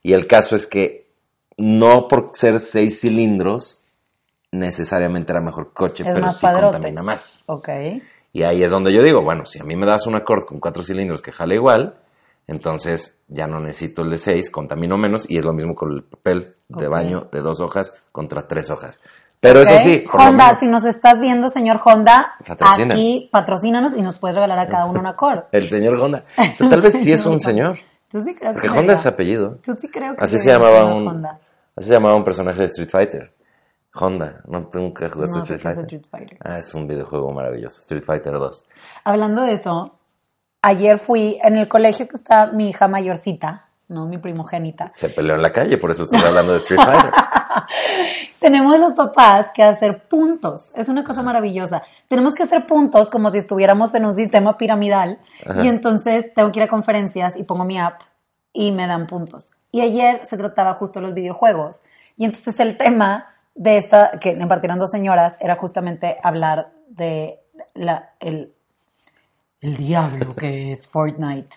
Y 0.02 0.12
el 0.12 0.26
caso 0.26 0.56
es 0.56 0.66
que 0.66 1.06
no 1.56 2.08
por 2.08 2.30
ser 2.34 2.58
seis 2.58 3.00
cilindros, 3.00 3.84
necesariamente 4.50 5.32
era 5.32 5.40
mejor 5.40 5.72
coche, 5.72 6.04
Es 6.06 6.14
pero 6.14 6.30
sí 6.32 6.42
padrote. 6.42 6.72
contamina 6.72 7.02
más. 7.02 7.44
Ok. 7.46 7.68
Y 8.32 8.42
ahí 8.42 8.62
es 8.64 8.70
donde 8.70 8.92
yo 8.92 9.02
digo, 9.02 9.22
bueno, 9.22 9.46
si 9.46 9.60
a 9.60 9.64
mí 9.64 9.76
me 9.76 9.86
das 9.86 10.06
un 10.06 10.16
Accord 10.16 10.44
con 10.46 10.58
cuatro 10.60 10.82
cilindros 10.82 11.22
que 11.22 11.32
jala 11.32 11.54
igual, 11.54 11.96
entonces 12.46 13.24
ya 13.28 13.46
no 13.46 13.60
necesito 13.60 14.02
el 14.02 14.10
de 14.10 14.18
seis, 14.18 14.50
contamino 14.50 14.98
menos 14.98 15.28
y 15.28 15.38
es 15.38 15.44
lo 15.44 15.52
mismo 15.52 15.74
con 15.74 15.92
el 15.92 16.02
papel 16.04 16.56
de 16.68 16.88
baño 16.88 17.28
de 17.32 17.40
dos 17.40 17.60
hojas 17.60 18.02
contra 18.12 18.46
tres 18.46 18.70
hojas. 18.70 19.02
Pero 19.40 19.60
eso 19.60 19.78
sí, 19.78 20.04
Honda, 20.10 20.54
si 20.56 20.66
nos 20.66 20.86
estás 20.86 21.20
viendo, 21.20 21.50
señor 21.50 21.78
Honda, 21.84 22.34
Patrocina. 22.46 22.94
aquí 22.94 23.28
patrocínanos 23.30 23.94
y 23.94 24.00
nos 24.00 24.16
puedes 24.16 24.36
regalar 24.36 24.58
a 24.58 24.68
cada 24.68 24.86
uno 24.86 25.00
un 25.00 25.06
Accord. 25.06 25.44
el 25.52 25.68
señor 25.68 25.94
Honda. 26.00 26.24
O 26.38 26.56
sea, 26.56 26.70
tal 26.70 26.80
vez 26.80 26.94
sí 26.94 27.12
es 27.12 27.26
un 27.26 27.40
señor. 27.40 27.78
Tú 28.10 28.22
sí 28.24 28.34
creo 28.34 28.54
que 28.54 28.60
Porque. 28.60 28.78
Honda 28.78 28.94
es 28.94 29.04
apellido. 29.04 29.58
Tú 29.62 29.74
sí 29.78 29.90
creo 29.90 30.16
que 30.16 30.24
Así 30.24 30.38
se 30.38 30.50
llamaba 30.50 30.84
un 30.86 31.08
Honda. 31.08 31.40
así 31.76 31.88
se 31.88 31.94
llamaba 31.94 32.14
un 32.16 32.24
personaje 32.24 32.60
de 32.60 32.66
Street 32.66 32.88
Fighter. 32.90 33.34
Honda, 33.94 34.40
¿no 34.46 34.70
nunca 34.72 35.08
jugaste 35.08 35.36
No 35.38 35.44
sé 35.44 35.54
Street 35.54 35.60
Fighter? 35.60 35.84
Street 35.84 36.06
Fighter. 36.10 36.38
Ah, 36.42 36.58
es 36.58 36.74
un 36.74 36.88
videojuego 36.88 37.30
maravilloso, 37.32 37.80
Street 37.82 38.02
Fighter 38.02 38.32
2. 38.32 38.68
Hablando 39.04 39.42
de 39.42 39.52
eso, 39.52 39.98
ayer 40.64 40.98
fui 40.98 41.38
en 41.42 41.56
el 41.56 41.68
colegio 41.68 42.08
que 42.08 42.16
está 42.16 42.46
mi 42.46 42.70
hija 42.70 42.88
mayorcita, 42.88 43.68
no 43.88 44.06
mi 44.06 44.16
primogénita. 44.16 44.92
Se 44.94 45.10
peleó 45.10 45.36
en 45.36 45.42
la 45.42 45.52
calle, 45.52 45.76
por 45.76 45.90
eso 45.90 46.04
estoy 46.04 46.20
hablando 46.20 46.52
de 46.52 46.58
Street 46.58 46.80
Fighter. 46.80 47.12
Tenemos 48.40 48.78
los 48.78 48.94
papás 48.94 49.50
que 49.54 49.62
hacer 49.62 50.08
puntos. 50.08 50.72
Es 50.74 50.88
una 50.88 51.04
cosa 51.04 51.22
maravillosa. 51.22 51.82
Tenemos 52.08 52.34
que 52.34 52.44
hacer 52.44 52.66
puntos 52.66 53.10
como 53.10 53.30
si 53.30 53.38
estuviéramos 53.38 53.94
en 53.94 54.06
un 54.06 54.14
sistema 54.14 54.56
piramidal. 54.56 55.18
Y 55.62 55.68
entonces 55.68 56.32
tengo 56.34 56.50
que 56.50 56.60
ir 56.60 56.64
a 56.64 56.68
conferencias 56.68 57.36
y 57.36 57.42
pongo 57.42 57.64
mi 57.64 57.78
app 57.78 58.00
y 58.52 58.72
me 58.72 58.86
dan 58.86 59.06
puntos. 59.06 59.52
Y 59.70 59.82
ayer 59.82 60.22
se 60.26 60.38
trataba 60.38 60.74
justo 60.74 61.00
de 61.00 61.06
los 61.06 61.14
videojuegos. 61.14 61.82
Y 62.16 62.24
entonces 62.24 62.58
el 62.60 62.76
tema 62.76 63.34
de 63.54 63.76
esta, 63.76 64.12
que 64.18 64.30
impartieron 64.30 64.78
dos 64.78 64.90
señoras, 64.90 65.38
era 65.40 65.56
justamente 65.56 66.18
hablar 66.22 66.72
de 66.88 67.40
la, 67.74 68.14
el, 68.20 68.54
el 69.64 69.76
diablo 69.76 70.34
que 70.36 70.72
es 70.72 70.86
Fortnite. 70.86 71.48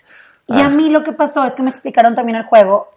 Y 0.48 0.62
a 0.62 0.70
mí 0.70 0.90
lo 0.90 1.04
que 1.04 1.12
pasó 1.12 1.44
es 1.46 1.56
que 1.56 1.62
me 1.64 1.70
explicaron 1.70 2.16
también 2.16 2.38
el 2.38 2.44
juego 2.44 2.90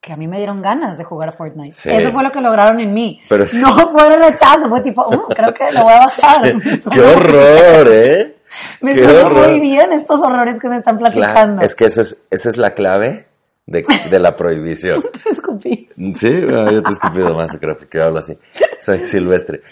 que 0.00 0.12
a 0.12 0.16
mí 0.16 0.26
me 0.26 0.38
dieron 0.38 0.62
ganas 0.62 0.98
de 0.98 1.04
jugar 1.04 1.28
a 1.28 1.32
Fortnite. 1.32 1.74
Sí. 1.76 1.90
Eso 1.90 2.10
fue 2.12 2.22
lo 2.22 2.30
que 2.32 2.40
lograron 2.40 2.80
en 2.80 2.92
mí. 2.94 3.20
Pero 3.28 3.46
sí. 3.46 3.58
No 3.60 3.90
fue 3.92 4.16
rechazo, 4.16 4.68
fue 4.68 4.80
tipo, 4.82 5.06
"Uh, 5.08 5.28
creo 5.34 5.52
que 5.54 5.70
lo 5.72 5.82
voy 5.84 5.92
a 5.92 5.98
bajar. 6.06 6.54
Me 6.54 6.80
¡Qué 6.80 7.00
horror, 7.00 7.88
eh! 7.90 8.36
Me 8.80 8.94
¡Qué 8.94 9.04
suena 9.04 9.28
muy 9.30 9.60
bien 9.60 9.92
estos 9.92 10.20
horrores 10.20 10.60
que 10.60 10.68
me 10.68 10.76
están 10.76 10.98
Claro, 10.98 11.14
platicando. 11.14 11.62
es 11.62 11.74
que 11.74 11.86
eso 11.86 12.00
es, 12.02 12.20
esa 12.30 12.48
es 12.50 12.56
la 12.56 12.74
clave 12.74 13.26
de, 13.66 13.86
de 14.10 14.18
la 14.18 14.36
prohibición. 14.36 15.02
Te 15.24 15.30
escupí. 15.30 15.88
Sí, 16.16 16.40
yo 16.40 16.82
te 16.82 16.88
he 16.88 16.92
escupido 16.92 17.34
más, 17.34 17.56
creo 17.58 17.78
que 17.78 18.00
hablo 18.02 18.18
así. 18.18 18.36
Soy 18.80 18.98
silvestre. 18.98 19.62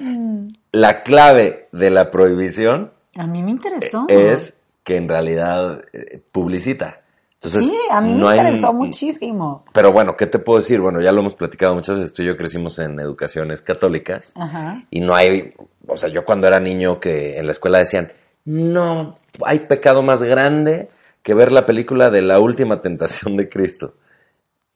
La 0.73 1.03
clave 1.03 1.69
de 1.73 1.91
la 1.91 2.11
prohibición 2.11 2.93
A 3.17 3.27
mí 3.27 3.43
me 3.43 3.51
interesó. 3.51 4.07
es 4.09 4.60
que 4.85 4.97
en 4.97 5.09
realidad 5.09 5.83
eh, 5.93 6.23
publicita. 6.33 7.01
Entonces, 7.35 7.65
sí, 7.65 7.75
a 7.91 8.01
mí 8.03 8.13
no 8.15 8.27
me 8.27 8.33
hay- 8.33 8.39
interesó 8.41 8.73
muchísimo. 8.75 9.65
Pero 9.73 9.93
bueno, 9.93 10.15
¿qué 10.17 10.27
te 10.27 10.39
puedo 10.39 10.59
decir? 10.59 10.81
Bueno, 10.81 11.01
ya 11.01 11.11
lo 11.13 11.21
hemos 11.21 11.35
platicado 11.35 11.75
muchas 11.75 11.97
veces, 11.99 12.13
tú 12.13 12.23
y 12.23 12.27
yo 12.27 12.37
crecimos 12.37 12.79
en 12.79 13.01
educaciones 13.01 13.63
católicas 13.63 14.33
Ajá. 14.37 14.83
y 14.91 15.01
no 15.01 15.15
hay, 15.15 15.55
o 15.87 15.97
sea, 15.97 16.11
yo 16.11 16.25
cuando 16.27 16.47
era 16.49 16.61
niño 16.61 17.01
que 17.01 17.39
en 17.39 17.47
la 17.47 17.53
escuela 17.53 17.79
decían, 17.79 18.13
no, 18.45 19.15
hay 19.45 19.61
pecado 19.61 20.03
más 20.03 20.23
grande 20.23 20.91
que 21.23 21.33
ver 21.35 21.51
la 21.53 21.65
película 21.67 22.11
de 22.11 22.21
la 22.23 22.41
última 22.41 22.83
tentación 22.83 23.37
de 23.39 23.49
Cristo. 23.49 23.95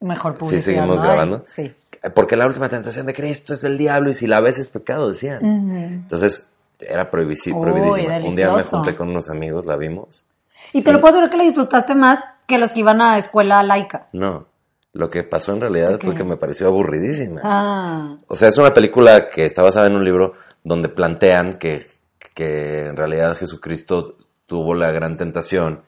Mejor 0.00 0.32
Sí, 0.34 0.38
publicidad. 0.40 0.62
seguimos 0.64 0.96
¿no 0.96 1.02
hay? 1.02 1.08
grabando. 1.08 1.44
Sí. 1.46 1.74
Porque 2.14 2.36
la 2.36 2.46
última 2.46 2.68
tentación 2.68 3.06
de 3.06 3.14
Cristo 3.14 3.52
es 3.54 3.62
del 3.62 3.78
diablo 3.78 4.10
y 4.10 4.14
si 4.14 4.26
la 4.26 4.40
ves 4.40 4.58
es 4.58 4.68
pecado, 4.70 5.08
decían. 5.08 5.42
Entonces, 5.44 6.52
era 6.88 7.02
Uy, 7.04 7.08
prohibidísima. 7.10 7.58
Un 7.58 8.36
día 8.36 8.50
me 8.50 8.62
junté 8.62 8.94
con 8.96 9.08
unos 9.10 9.28
amigos, 9.30 9.66
la 9.66 9.76
vimos. 9.76 10.24
Y 10.72 10.82
te 10.82 10.92
lo 10.92 11.00
puedo 11.00 11.10
asegurar 11.10 11.30
que 11.30 11.36
le 11.36 11.44
disfrutaste 11.44 11.94
más 11.94 12.24
que 12.46 12.58
los 12.58 12.72
que 12.72 12.80
iban 12.80 13.00
a 13.00 13.18
escuela 13.18 13.62
laica. 13.62 14.08
No, 14.12 14.46
lo 14.92 15.08
que 15.08 15.22
pasó 15.22 15.52
en 15.52 15.60
realidad 15.60 15.98
fue 16.00 16.10
Ok. 16.10 16.16
que 16.18 16.24
me 16.24 16.36
pareció 16.36 16.66
aburridísima. 16.68 17.40
Ah. 17.44 18.16
O 18.28 18.36
sea, 18.36 18.48
es 18.48 18.58
una 18.58 18.74
película 18.74 19.30
que 19.30 19.46
está 19.46 19.62
basada 19.62 19.86
en 19.86 19.94
un 19.96 20.04
libro 20.04 20.34
donde 20.62 20.88
plantean 20.88 21.58
que, 21.58 21.86
que 22.34 22.86
en 22.86 22.96
realidad 22.96 23.36
Jesucristo 23.36 24.16
tuvo 24.46 24.74
la 24.74 24.90
gran 24.90 25.16
tentación 25.16 25.82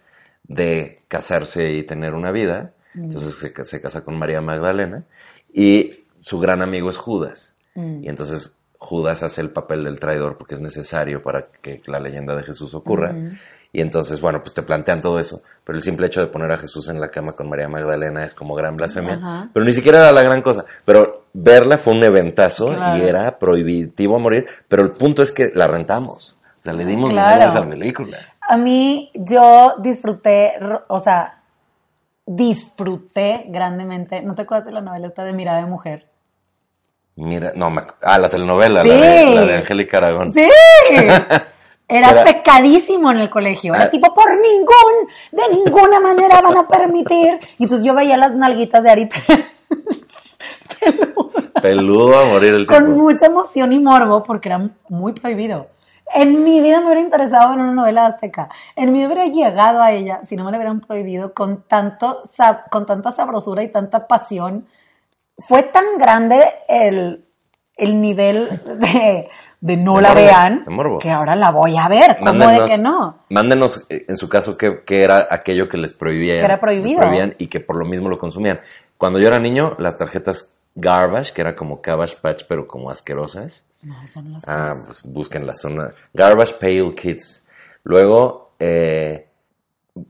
de 0.45 1.03
casarse 1.09 1.73
y 1.73 1.83
tener 1.83 2.15
una 2.15 2.31
vida. 2.31 2.73
Entonces 2.95 3.35
se, 3.35 3.53
se 3.67 3.81
casa 3.83 4.05
con 4.05 4.19
María 4.19 4.41
Magdalena 4.41 5.05
y 5.53 6.05
su 6.19 6.39
gran 6.39 6.63
amigo 6.63 6.89
es 6.91 6.97
Judas. 6.97 7.55
Y 7.75 8.09
entonces 8.09 8.65
Judas 8.87 9.23
hace 9.23 9.41
el 9.41 9.51
papel 9.51 9.85
del 9.85 9.99
traidor 10.01 10.39
porque 10.39 10.55
es 10.55 10.61
necesario 10.61 11.23
para 11.23 11.47
que 11.61 11.83
la 11.87 11.99
leyenda 12.01 12.35
de 12.37 12.43
Jesús 12.45 12.75
ocurra. 12.75 13.15
Y 13.73 13.81
entonces, 13.83 14.21
bueno, 14.23 14.41
pues 14.41 14.55
te 14.55 14.63
plantean 14.63 15.03
todo 15.03 15.19
eso. 15.19 15.43
Pero 15.65 15.77
el 15.77 15.83
simple 15.83 16.07
hecho 16.07 16.21
de 16.21 16.29
poner 16.29 16.51
a 16.53 16.57
Jesús 16.57 16.89
en 16.89 16.99
la 17.01 17.09
cama 17.11 17.33
con 17.33 17.49
María 17.51 17.69
Magdalena 17.69 18.25
es 18.25 18.33
como 18.33 18.55
gran 18.55 18.77
blasfemia. 18.77 19.51
Pero 19.53 19.67
ni 19.67 19.73
siquiera 19.73 19.99
era 19.99 20.13
la 20.13 20.23
gran 20.23 20.41
cosa. 20.41 20.65
Pero 20.85 21.27
verla 21.35 21.77
fue 21.77 21.93
un 21.93 22.03
eventazo 22.05 22.69
Claro. 22.69 22.97
y 22.97 23.07
era 23.07 23.39
prohibitivo 23.39 24.17
a 24.17 24.19
morir. 24.21 24.47
Pero 24.69 24.83
el 24.85 24.93
punto 24.93 25.21
es 25.21 25.33
que 25.33 25.51
la 25.55 25.67
rentamos. 25.67 26.39
O 26.61 26.65
sea, 26.65 26.73
le 26.73 26.87
dimos 26.87 27.11
Claro. 27.11 27.35
dinero 27.35 27.51
a 27.53 27.55
esa 27.59 27.69
película. 27.69 28.19
A 28.49 28.57
mí, 28.57 29.11
yo 29.15 29.75
disfruté, 29.83 30.53
o 30.89 31.01
sea, 31.01 31.43
disfruté 32.25 33.45
grandemente. 33.49 34.23
¿No 34.23 34.35
te 34.35 34.43
acuerdas 34.43 34.67
de 34.67 34.73
la 34.73 34.81
novela 34.81 35.07
esta 35.09 35.25
de 35.25 35.33
Mirada 35.33 35.59
de 35.59 35.67
Mujer? 35.67 36.07
Mira, 37.17 37.53
no, 37.55 37.71
me 37.71 37.83
ah, 38.03 38.19
la 38.19 38.29
telenovela, 38.29 38.83
Sí. 38.83 38.89
la, 38.89 38.95
de, 38.95 39.35
la 39.35 39.41
de 39.47 39.55
Angélica 39.57 39.97
Aragón. 39.99 40.33
¡Sí! 40.35 40.45
Era, 41.89 42.11
Era- 42.11 42.25
pecadísimo 42.25 43.11
en 43.13 43.19
el 43.21 43.31
colegio. 43.31 43.73
Era 43.75 43.85
Ah. 43.85 43.91
tipo, 43.91 44.13
por 44.13 44.29
ningún, 44.35 45.09
de 45.33 45.43
ninguna 45.57 46.01
manera 46.01 46.41
van 46.43 46.57
a 46.59 46.67
permitir. 46.69 47.39
Y 47.59 47.63
entonces 47.65 47.87
yo 47.87 47.95
veía 47.95 48.17
las 48.17 48.35
nalguitas 48.35 48.83
de 48.83 48.91
Arita 48.91 49.17
Peludo 51.63 52.19
a 52.19 52.25
morir 52.27 52.55
el 52.55 52.67
con 52.67 52.85
tipo. 52.87 52.97
mucha 52.99 53.27
emoción 53.27 53.73
y 53.73 53.79
morbo 53.81 54.23
porque 54.23 54.49
era 54.49 54.71
muy 54.89 55.13
prohibido. 55.13 55.69
En 56.15 56.45
mi 56.45 56.61
vida 56.61 56.79
me 56.81 56.87
hubiera 56.87 57.01
interesado 57.01 57.55
en 57.55 57.61
una 57.61 57.73
novela 57.73 58.07
azteca. 58.07 58.49
En 58.77 58.93
mi 58.93 58.99
vida 59.01 59.09
hubiera 59.09 59.27
llegado 59.27 59.83
a 59.83 59.93
ella 59.93 60.21
si 60.25 60.37
no 60.37 60.45
me 60.45 60.51
la 60.53 60.59
hubieran 60.59 60.81
prohibido 60.81 61.35
con, 61.35 61.63
tanto, 61.63 62.23
con 62.71 62.87
tanta 62.87 63.11
sabrosura 63.13 63.63
y 63.63 63.69
tanta 63.69 64.07
pasión. 64.07 64.67
Fue 65.39 65.63
tan 65.65 65.85
grande 65.99 66.43
el, 66.69 67.25
el 67.77 68.01
nivel 68.01 68.49
de, 68.65 69.29
de 69.61 69.77
no 69.77 69.97
De 69.97 70.03
la 70.03 70.09
morbo, 70.09 70.25
vean 70.25 70.99
que 71.01 71.11
ahora 71.11 71.35
la 71.35 71.51
voy 71.51 71.77
a 71.77 71.89
ver. 71.89 72.19
¿Cómo 72.19 72.47
de 72.47 72.67
que 72.67 72.79
no? 72.79 73.25
Mándenos, 73.31 73.87
eh, 73.89 74.07
en 74.09 74.17
su 74.17 74.29
caso, 74.29 74.57
qué, 74.57 74.83
qué 74.85 75.03
era 75.03 75.29
aquello 75.31 75.69
que 75.69 75.77
les 75.77 75.93
prohibían. 75.93 76.39
Que 76.39 76.45
era 76.45 76.59
prohibido. 76.59 76.99
prohibían 76.99 77.35
y 77.39 77.49
que 77.49 77.61
por 77.61 77.77
lo 77.77 77.85
mismo 77.85 78.09
lo 78.09 78.19
consumían. 78.19 78.61
Cuando 78.97 79.19
yo 79.19 79.29
era 79.29 79.39
niño, 79.39 79.77
las 79.79 79.97
tarjetas 79.97 80.57
Garbage, 80.75 81.33
que 81.33 81.41
era 81.41 81.55
como 81.55 81.81
Cabbage 81.81 82.17
Patch, 82.21 82.45
pero 82.47 82.67
como 82.67 82.91
asquerosas. 82.91 83.71
No, 83.83 84.03
eso 84.03 84.21
no 84.23 84.31
lo 84.31 84.41
sé. 84.41 84.47
Ah, 84.49 84.75
pues 84.85 85.03
busquen 85.05 85.47
la 85.47 85.55
zona. 85.55 85.93
Garbage 86.13 86.55
Pale 86.61 86.95
Kids. 86.95 87.49
Luego, 87.83 88.53
eh, 88.59 89.27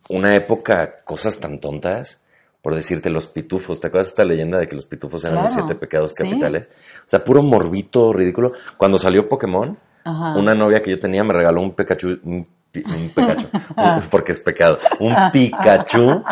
una 0.09 0.35
época, 0.35 0.93
cosas 1.05 1.39
tan 1.39 1.61
tontas. 1.61 2.25
Por 2.67 2.75
decirte, 2.75 3.11
los 3.11 3.29
pitufos. 3.29 3.81
¿Te 3.81 3.87
acuerdas 3.87 4.09
de 4.09 4.11
esta 4.11 4.25
leyenda 4.25 4.59
de 4.59 4.67
que 4.67 4.75
los 4.75 4.87
pitufos 4.87 5.25
eran 5.25 5.41
los 5.45 5.53
siete 5.53 5.77
pecados 5.77 6.15
Sí. 6.17 6.25
capitales? 6.25 6.69
O 6.99 7.05
sea, 7.09 7.23
puro 7.23 7.41
morbito 7.41 8.13
ridículo. 8.13 8.55
Cuando 8.77 8.99
salió 8.99 9.29
Pokémon, 9.29 9.79
Ajá. 10.03 10.37
una 10.37 10.53
novia 10.53 10.83
que 10.83 10.91
yo 10.91 10.99
tenía 10.99 11.23
me 11.23 11.33
regaló 11.33 11.61
un 11.61 11.77
Pikachu. 11.77 12.19
Un, 12.25 12.45
pi- 12.73 12.83
un 12.85 13.11
Pikachu. 13.11 13.47
Porque 14.11 14.33
es 14.33 14.41
pecado. 14.41 14.81
Un 14.99 15.15
Pikachu 15.33 16.25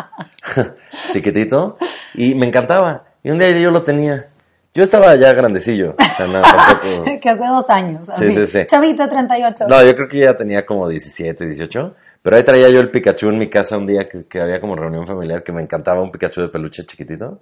chiquitito. 1.13 1.77
Y 2.15 2.35
me 2.35 2.47
encantaba. 2.47 3.05
Y 3.23 3.31
un 3.31 3.39
día 3.39 3.57
yo 3.57 3.71
lo 3.71 3.83
tenía. 3.83 4.27
Yo 4.73 4.83
estaba 4.83 5.15
ya 5.15 5.31
grandecillo. 5.31 5.95
O 5.97 6.15
sea, 6.17 6.27
no, 6.27 6.41
tampoco. 6.41 7.05
que 7.21 7.29
hace 7.29 7.45
dos 7.47 7.69
años. 7.69 8.09
Sí, 8.17 8.33
sí, 8.33 8.45
sí. 8.45 8.59
Chavito 8.67 9.07
38. 9.07 9.67
No, 9.69 9.81
yo 9.85 9.95
creo 9.95 10.09
que 10.09 10.19
ya 10.19 10.35
tenía 10.35 10.65
como 10.65 10.89
17, 10.89 11.45
18. 11.45 11.95
Pero 12.25 12.37
ahí 12.37 12.43
traía 12.43 12.69
yo 12.71 12.79
el 12.79 12.89
Pikachu 12.89 13.29
en 13.29 13.37
mi 13.37 13.49
casa 13.51 13.77
un 13.77 13.85
día 13.85 14.09
que, 14.09 14.25
que 14.25 14.39
había 14.41 14.59
como 14.59 14.75
reunión 14.75 15.05
familiar 15.05 15.43
que 15.43 15.51
me 15.51 15.61
encantaba 15.61 16.01
un 16.01 16.11
Pikachu 16.11 16.41
de 16.41 16.49
peluche 16.49 16.83
chiquitito. 16.83 17.39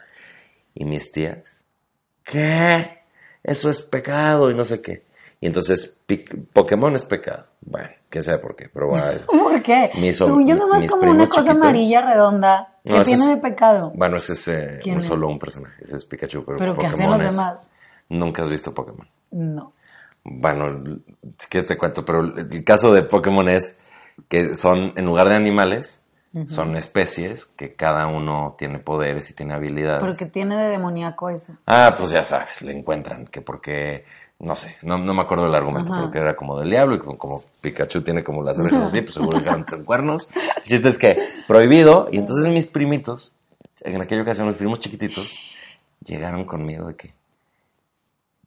Y 0.75 0.83
mis 0.83 1.09
tías, 1.13 1.63
¿qué? 2.25 2.99
Eso 3.41 3.69
es 3.69 3.81
pecado 3.83 4.51
y 4.51 4.55
no 4.55 4.65
sé 4.65 4.81
qué. 4.81 5.05
Y 5.39 5.47
entonces 5.47 6.03
Pokémon 6.51 6.93
es 6.95 7.05
pecado. 7.05 7.45
Bueno, 7.61 7.91
quién 8.09 8.23
sabe 8.25 8.39
por 8.39 8.57
qué, 8.57 8.67
pero 8.73 8.87
bueno. 8.89 9.05
¿Por 9.27 9.61
qué? 9.63 9.89
Mis 10.01 10.17
Según 10.17 10.45
yo 10.45 10.55
nomás 10.57 10.85
como 10.91 11.09
una 11.11 11.27
cosa 11.27 11.41
chiquitos. 11.43 11.55
amarilla 11.55 12.01
redonda 12.01 12.75
que 12.83 12.91
No, 12.91 13.03
tiene 13.03 13.23
es- 13.23 13.35
de 13.35 13.37
pecado. 13.37 13.93
Bueno, 13.95 14.17
ese 14.17 14.33
es 14.33 14.47
eh, 14.49 14.79
¿Quién 14.83 14.95
un 14.95 15.01
es? 15.01 15.07
solo 15.07 15.29
un 15.29 15.39
personaje, 15.39 15.81
ese 15.81 15.95
es 15.95 16.03
Pikachu, 16.03 16.43
pero, 16.43 16.57
Pero 16.57 16.73
¿qué 16.77 16.87
hacen 16.87 17.09
los 17.09 17.19
demás? 17.19 17.55
Nunca 18.09 18.43
has 18.43 18.49
visto 18.49 18.73
Pokémon. 18.73 19.07
No. 19.31 19.71
Bueno, 20.25 20.83
si 21.37 21.47
quieres 21.47 21.67
te 21.69 21.77
cuento, 21.77 22.03
pero 22.03 22.19
el 22.21 22.63
caso 22.65 22.93
de 22.93 23.03
Pokémon 23.03 23.47
es 23.47 23.79
que 24.29 24.55
son, 24.55 24.93
en 24.95 25.05
lugar 25.05 25.29
de 25.29 25.35
animales, 25.35 25.99
Son 26.47 26.75
especies 26.75 27.45
que 27.45 27.75
cada 27.75 28.07
uno 28.07 28.55
tiene 28.57 28.79
poderes 28.79 29.29
y 29.29 29.35
tiene 29.35 29.53
habilidades. 29.53 30.01
¿Pero 30.01 30.15
qué 30.15 30.25
tiene 30.25 30.57
de 30.57 30.67
demoníaco 30.69 31.29
esa? 31.29 31.59
Ah, 31.67 31.93
pues 31.95 32.09
ya 32.09 32.23
sabes, 32.23 32.63
le 32.63 32.71
encuentran 32.71 33.27
que 33.27 33.41
porque, 33.41 34.03
no 34.39 34.55
sé, 34.55 34.75
no, 34.81 34.97
no 34.97 35.13
me 35.13 35.21
acuerdo 35.21 35.43
del 35.43 35.53
argumento, 35.53 35.93
pero 35.95 36.09
que 36.09 36.17
era 36.17 36.35
como 36.35 36.59
del 36.59 36.71
diablo 36.71 36.95
y 36.95 36.99
como, 36.99 37.19
como 37.19 37.43
Pikachu 37.61 38.01
tiene 38.01 38.23
como 38.23 38.41
las 38.41 38.57
orejas 38.57 38.81
así, 38.81 39.01
pues 39.01 39.13
seguro 39.13 39.43
que 39.43 39.47
eran 39.47 39.67
son 39.67 39.83
cuernos. 39.83 40.27
El 40.57 40.63
chiste 40.63 40.89
es 40.89 40.97
que 40.97 41.17
prohibido, 41.47 42.07
y 42.11 42.17
entonces 42.17 42.51
mis 42.51 42.65
primitos, 42.65 43.35
en 43.81 44.01
aquella 44.01 44.23
ocasión 44.23 44.47
los 44.47 44.57
primos 44.57 44.79
chiquititos, 44.79 45.55
llegaron 46.03 46.45
conmigo 46.45 46.87
de 46.87 46.95
que 46.95 47.13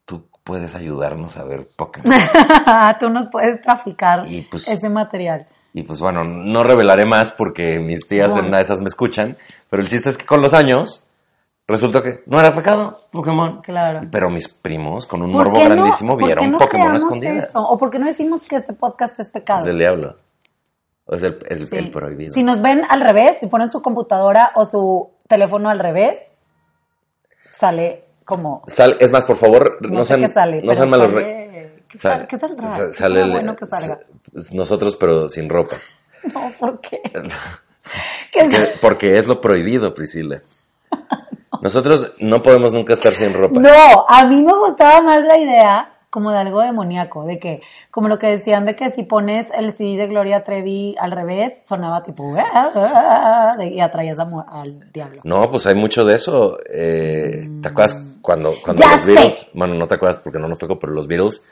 tú 0.03 0.25
puedes 0.43 0.75
ayudarnos 0.75 1.37
a 1.37 1.45
ver 1.45 1.69
Pokémon. 1.77 2.19
Tú 2.99 3.09
nos 3.09 3.27
puedes 3.27 3.61
traficar 3.61 4.25
Y, 4.27 4.41
pues, 4.41 4.67
ese 4.67 4.89
material. 4.89 5.47
Y 5.73 5.83
pues 5.83 5.99
bueno, 5.99 6.23
no 6.23 6.63
revelaré 6.63 7.05
más 7.05 7.31
porque 7.31 7.79
mis 7.79 8.07
tías 8.07 8.35
en 8.37 8.45
una 8.45 8.57
de 8.57 8.63
esas 8.63 8.79
me 8.81 8.87
escuchan, 8.87 9.37
pero 9.69 9.81
el 9.83 9.89
chiste 9.89 10.09
es 10.09 10.17
que 10.17 10.25
con 10.25 10.41
los 10.41 10.53
años 10.53 11.05
resultó 11.67 12.01
que 12.01 12.23
no 12.25 12.39
era 12.39 12.55
pecado 12.55 13.01
Pokémon. 13.11 13.61
Claro. 13.61 14.01
Pero 14.11 14.29
mis 14.29 14.47
primos, 14.47 15.05
con 15.05 15.21
un 15.21 15.31
¿Por 15.31 15.47
morbo 15.49 15.59
no- 15.63 15.65
grandísimo, 15.75 16.15
vieron 16.17 16.51
no 16.51 16.57
Pokémon 16.57 16.95
eso? 16.95 17.59
¿O 17.59 17.77
por 17.77 17.89
qué 17.89 17.99
no 17.99 18.07
decimos 18.07 18.47
que 18.47 18.55
este 18.55 18.73
podcast 18.73 19.19
es 19.19 19.29
pecado? 19.29 19.59
Es 19.59 19.65
del 19.65 19.77
diablo. 19.77 20.15
O 21.05 21.15
es 21.15 21.23
el, 21.23 21.37
el- 21.49 21.67
Sí. 21.67 21.75
el 21.77 21.91
prohibido. 21.91 22.33
Si 22.33 22.41
nos 22.43 22.61
ven 22.61 22.81
al 22.89 23.01
revés, 23.01 23.39
si 23.39 23.47
ponen 23.47 23.69
su 23.69 23.81
computadora 23.81 24.51
o 24.55 24.65
su 24.65 25.11
teléfono 25.27 25.69
al 25.69 25.79
revés, 25.79 26.31
sale 27.51 28.05
como... 28.25 28.63
Es 28.67 29.11
más, 29.11 29.25
por 29.25 29.35
favor, 29.37 29.77
no, 29.81 29.89
No, 29.99 30.05
sé 30.05 30.17
sean, 30.17 30.31
sale. 30.33 30.61
no 30.61 30.73
sean 30.75 30.89
malos. 30.89 31.11
sale- 31.11 31.36
¿Qué, 31.97 32.01
sal- 32.01 32.17
sal- 32.19 32.27
qué 32.27 32.39
saldrá? 32.39 32.67
sa- 32.69 32.87
¿Qué 32.87 32.93
sale 32.93 33.21
el- 33.21 33.31
bueno 33.31 33.55
que 33.55 33.65
salga? 33.67 33.97
sa- 33.97 34.03
pues 34.31 34.53
nosotros, 34.53 34.95
pero 34.95 35.29
sin 35.29 35.49
ropa. 35.49 35.77
No, 36.33 36.51
¿por 36.59 36.81
qué? 36.81 37.01
¿Qué 38.31 38.41
Porque, 38.41 38.67
porque 38.81 39.17
es 39.17 39.27
lo 39.27 39.39
prohibido, 39.39 39.93
Priscila. 39.93 40.41
Nosotros 41.61 42.13
no 42.19 42.43
podemos 42.43 42.73
nunca 42.73 42.93
estar 42.93 43.13
sin 43.13 43.33
ropa. 43.33 43.59
No, 43.59 44.05
a 44.07 44.25
mí 44.25 44.43
me 44.43 44.53
gustaba 44.53 45.01
más 45.01 45.23
la 45.23 45.37
idea 45.37 45.93
como 46.09 46.31
de 46.31 46.37
algo 46.39 46.61
demoníaco, 46.61 47.25
de 47.25 47.37
que, 47.39 47.61
como 47.91 48.07
lo 48.07 48.17
que 48.17 48.27
decían 48.27 48.65
de 48.65 48.75
que 48.75 48.89
si 48.91 49.03
pones 49.03 49.49
el 49.51 49.73
CD 49.75 49.97
de 49.97 50.07
Gloria 50.07 50.43
Trevi 50.43 50.95
al 50.99 51.11
revés, 51.11 51.61
sonaba 51.65 52.01
tipo, 52.03 52.35
"Ah, 52.37 52.71
ah", 52.75 53.55
de- 53.57 53.67
y 53.69 53.79
atraías 53.81 54.17
a 54.19 54.27
al 54.49 54.91
diablo. 54.91 55.21
No, 55.23 55.49
pues 55.51 55.65
hay 55.67 55.75
mucho 55.75 56.05
de 56.05 56.15
eso. 56.15 56.57
Eh, 56.69 57.47
¿Te 57.61 57.67
acuerdas 57.69 58.01
cuando, 58.21 58.53
cuando 58.63 58.81
Ya 58.81 58.91
los 58.93 59.01
sé. 59.01 59.07
Beatles, 59.07 59.47
bueno, 59.53 59.75
no 59.75 59.87
te 59.87 59.95
acuerdas 59.95 60.19
porque 60.19 60.39
no 60.39 60.47
nos 60.47 60.57
tocó, 60.59 60.79
pero 60.79 60.93
los 60.93 61.07
Beatles 61.07 61.43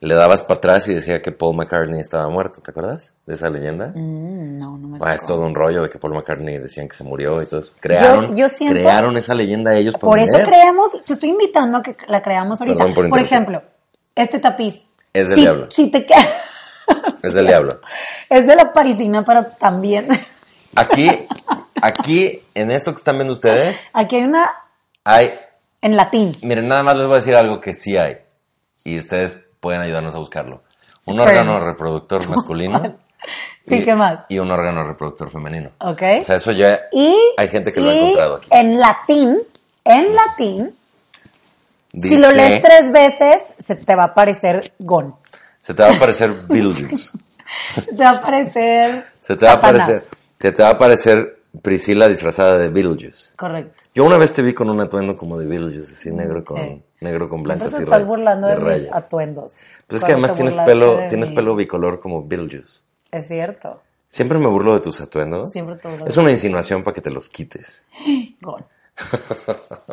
le 0.00 0.14
dabas 0.14 0.42
para 0.42 0.58
atrás 0.58 0.88
y 0.88 0.94
decía 0.94 1.22
que 1.22 1.32
Paul 1.32 1.56
McCartney 1.56 2.00
estaba 2.00 2.28
muerto, 2.28 2.60
¿te 2.60 2.70
acuerdas 2.70 3.14
de 3.26 3.34
esa 3.34 3.48
leyenda? 3.48 3.88
Mm, 3.94 4.58
no, 4.58 4.76
no 4.78 4.88
me 4.88 4.98
Ah, 5.00 5.14
es 5.14 5.20
tocó. 5.22 5.34
todo 5.34 5.46
un 5.46 5.54
rollo 5.54 5.82
de 5.82 5.88
que 5.90 5.98
Paul 5.98 6.14
McCartney 6.14 6.58
decían 6.58 6.88
que 6.88 6.94
se 6.96 7.02
murió 7.04 7.42
y 7.42 7.46
todo 7.46 7.60
eso. 7.60 7.74
Crearon, 7.80 8.36
yo 8.36 8.48
siento- 8.48 8.74
crearon 8.80 9.16
esa 9.16 9.34
leyenda 9.34 9.74
ellos 9.74 9.94
Por 9.96 10.18
eso 10.18 10.38
creamos, 10.44 10.90
te 11.06 11.14
estoy 11.14 11.30
invitando 11.30 11.78
a 11.78 11.82
que 11.82 11.96
la 12.08 12.22
creamos 12.22 12.60
ahorita. 12.60 12.84
Perdón 12.84 13.08
por 13.10 13.18
ejemplo, 13.20 13.62
este 14.14 14.38
tapiz. 14.38 14.88
Es 15.12 15.28
del 15.28 15.36
Si- 15.36 15.40
diablo. 15.42 15.68
Si 15.70 15.90
te. 15.90 16.06
Es 17.22 17.34
del 17.34 17.46
diablo. 17.46 17.80
es 18.30 18.46
de 18.46 18.54
la 18.54 18.72
parisina, 18.72 19.24
pero 19.24 19.44
también... 19.58 20.08
Aquí, 20.78 21.10
aquí, 21.80 22.42
en 22.54 22.70
esto 22.70 22.92
que 22.92 22.98
están 22.98 23.16
viendo 23.16 23.32
ustedes, 23.32 23.88
Aquí 23.94 24.16
hay 24.16 24.24
una 24.24 24.46
hay, 25.04 25.32
en 25.80 25.96
latín. 25.96 26.36
miren, 26.42 26.68
nada 26.68 26.82
más 26.82 26.98
les 26.98 27.06
voy 27.06 27.14
a 27.14 27.16
decir 27.16 27.34
algo 27.34 27.62
que 27.62 27.72
sí 27.72 27.96
hay. 27.96 28.18
Y 28.84 28.98
ustedes 28.98 29.48
pueden 29.66 29.80
ayudarnos 29.82 30.14
a 30.14 30.18
buscarlo. 30.18 30.62
Un 31.06 31.14
Sperms. 31.14 31.28
órgano 31.32 31.66
reproductor 31.66 32.28
masculino. 32.28 32.96
Sí, 33.66 33.76
y- 33.78 33.84
¿qué 33.84 33.96
más? 33.96 34.20
Y 34.28 34.38
un 34.38 34.48
órgano 34.52 34.84
reproductor 34.86 35.28
femenino. 35.28 35.70
¿Ok? 35.80 36.02
O 36.20 36.24
sea, 36.24 36.36
eso 36.36 36.52
ya 36.52 36.82
Y, 36.92 37.12
hay 37.36 37.48
gente 37.48 37.72
que 37.72 37.80
lo 37.80 37.90
ha 37.90 37.94
encontrado 37.94 38.36
aquí. 38.36 38.48
En 38.52 38.78
latín, 38.78 39.38
en 39.84 40.14
latín, 40.14 40.74
si 42.00 42.18
lo 42.18 42.30
lees 42.30 42.60
tres 42.60 42.92
veces, 42.92 43.54
se 43.58 43.74
te 43.74 43.96
va 43.96 44.04
a 44.04 44.06
aparecer 44.06 44.72
Gon. 44.78 45.16
Se 45.60 45.74
te 45.74 45.82
va 45.82 45.88
a 45.88 45.96
aparecer 45.96 46.30
Beetlejuice. 46.48 47.18
Se 47.74 47.96
te 47.96 48.04
va 48.04 48.10
a 48.10 48.14
aparecer. 48.18 49.06
Se 49.18 49.36
te 49.36 49.46
va 49.46 49.52
a 49.52 49.54
aparecer, 49.56 50.02
se 50.38 50.52
te 50.52 50.62
va 50.62 50.68
a 50.68 50.72
aparecer 50.72 51.38
Priscila 51.62 52.06
disfrazada 52.06 52.58
de 52.58 52.68
Beetlejuice. 52.68 53.34
Correcto. 53.34 53.82
Yo 53.94 54.04
una 54.04 54.18
vez 54.18 54.32
te 54.34 54.42
vi 54.42 54.54
con 54.54 54.70
un 54.70 54.80
atuendo 54.80 55.16
como 55.16 55.36
de 55.38 55.46
Beetlejuice, 55.48 55.90
así 55.92 56.12
negro 56.12 56.44
con 56.44 56.58
Sí. 56.58 56.82
Negro 57.06 57.28
con 57.28 57.40
y 57.40 57.44
te 57.44 57.66
estás 57.66 58.04
burlando 58.04 58.48
de, 58.48 58.56
mis 58.56 58.64
rayas. 58.64 58.92
atuendos. 58.92 59.54
Pues 59.86 60.02
es 60.02 60.06
que 60.06 60.12
además 60.12 60.34
tienes 60.34 60.54
pelo, 60.54 60.98
tienes 61.08 61.30
pelo 61.30 61.54
bicolor 61.54 61.98
como 61.98 62.26
Beetlejuice. 62.26 62.80
Es 63.12 63.28
cierto. 63.28 63.80
Siempre 64.08 64.38
me 64.38 64.46
burlo 64.46 64.74
de 64.74 64.80
tus 64.80 65.00
atuendos. 65.00 65.52
Siempre 65.52 65.76
te 65.76 65.88
burlas 65.88 66.08
Es 66.08 66.16
una 66.16 66.30
insinuación 66.30 66.82
para 66.82 66.94
que 66.94 67.00
te 67.00 67.10
los 67.10 67.28
quites. 67.28 67.86
Gon. 68.40 68.64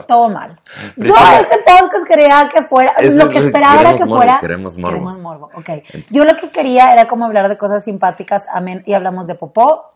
Todo 0.08 0.30
mal. 0.30 0.56
Yo 0.96 1.14
Priscila. 1.14 1.40
este 1.40 1.58
podcast 1.58 2.08
quería 2.08 2.50
que 2.52 2.64
fuera, 2.64 2.94
lo 3.02 3.30
que 3.30 3.40
esperaba 3.40 3.82
era 3.82 3.92
queremos 3.92 4.00
que 4.00 4.06
morbo, 4.06 4.16
fuera. 4.16 4.40
queremos 4.40 4.78
morbo. 4.78 5.00
morbo, 5.18 5.50
ok. 5.56 5.70
Yo 6.10 6.24
lo 6.24 6.36
que 6.38 6.50
quería 6.50 6.94
era 6.94 7.08
como 7.08 7.26
hablar 7.26 7.50
de 7.50 7.58
cosas 7.58 7.84
simpáticas, 7.84 8.48
amén, 8.52 8.82
y 8.86 8.94
hablamos 8.94 9.28
de 9.28 9.36
popó, 9.36 9.92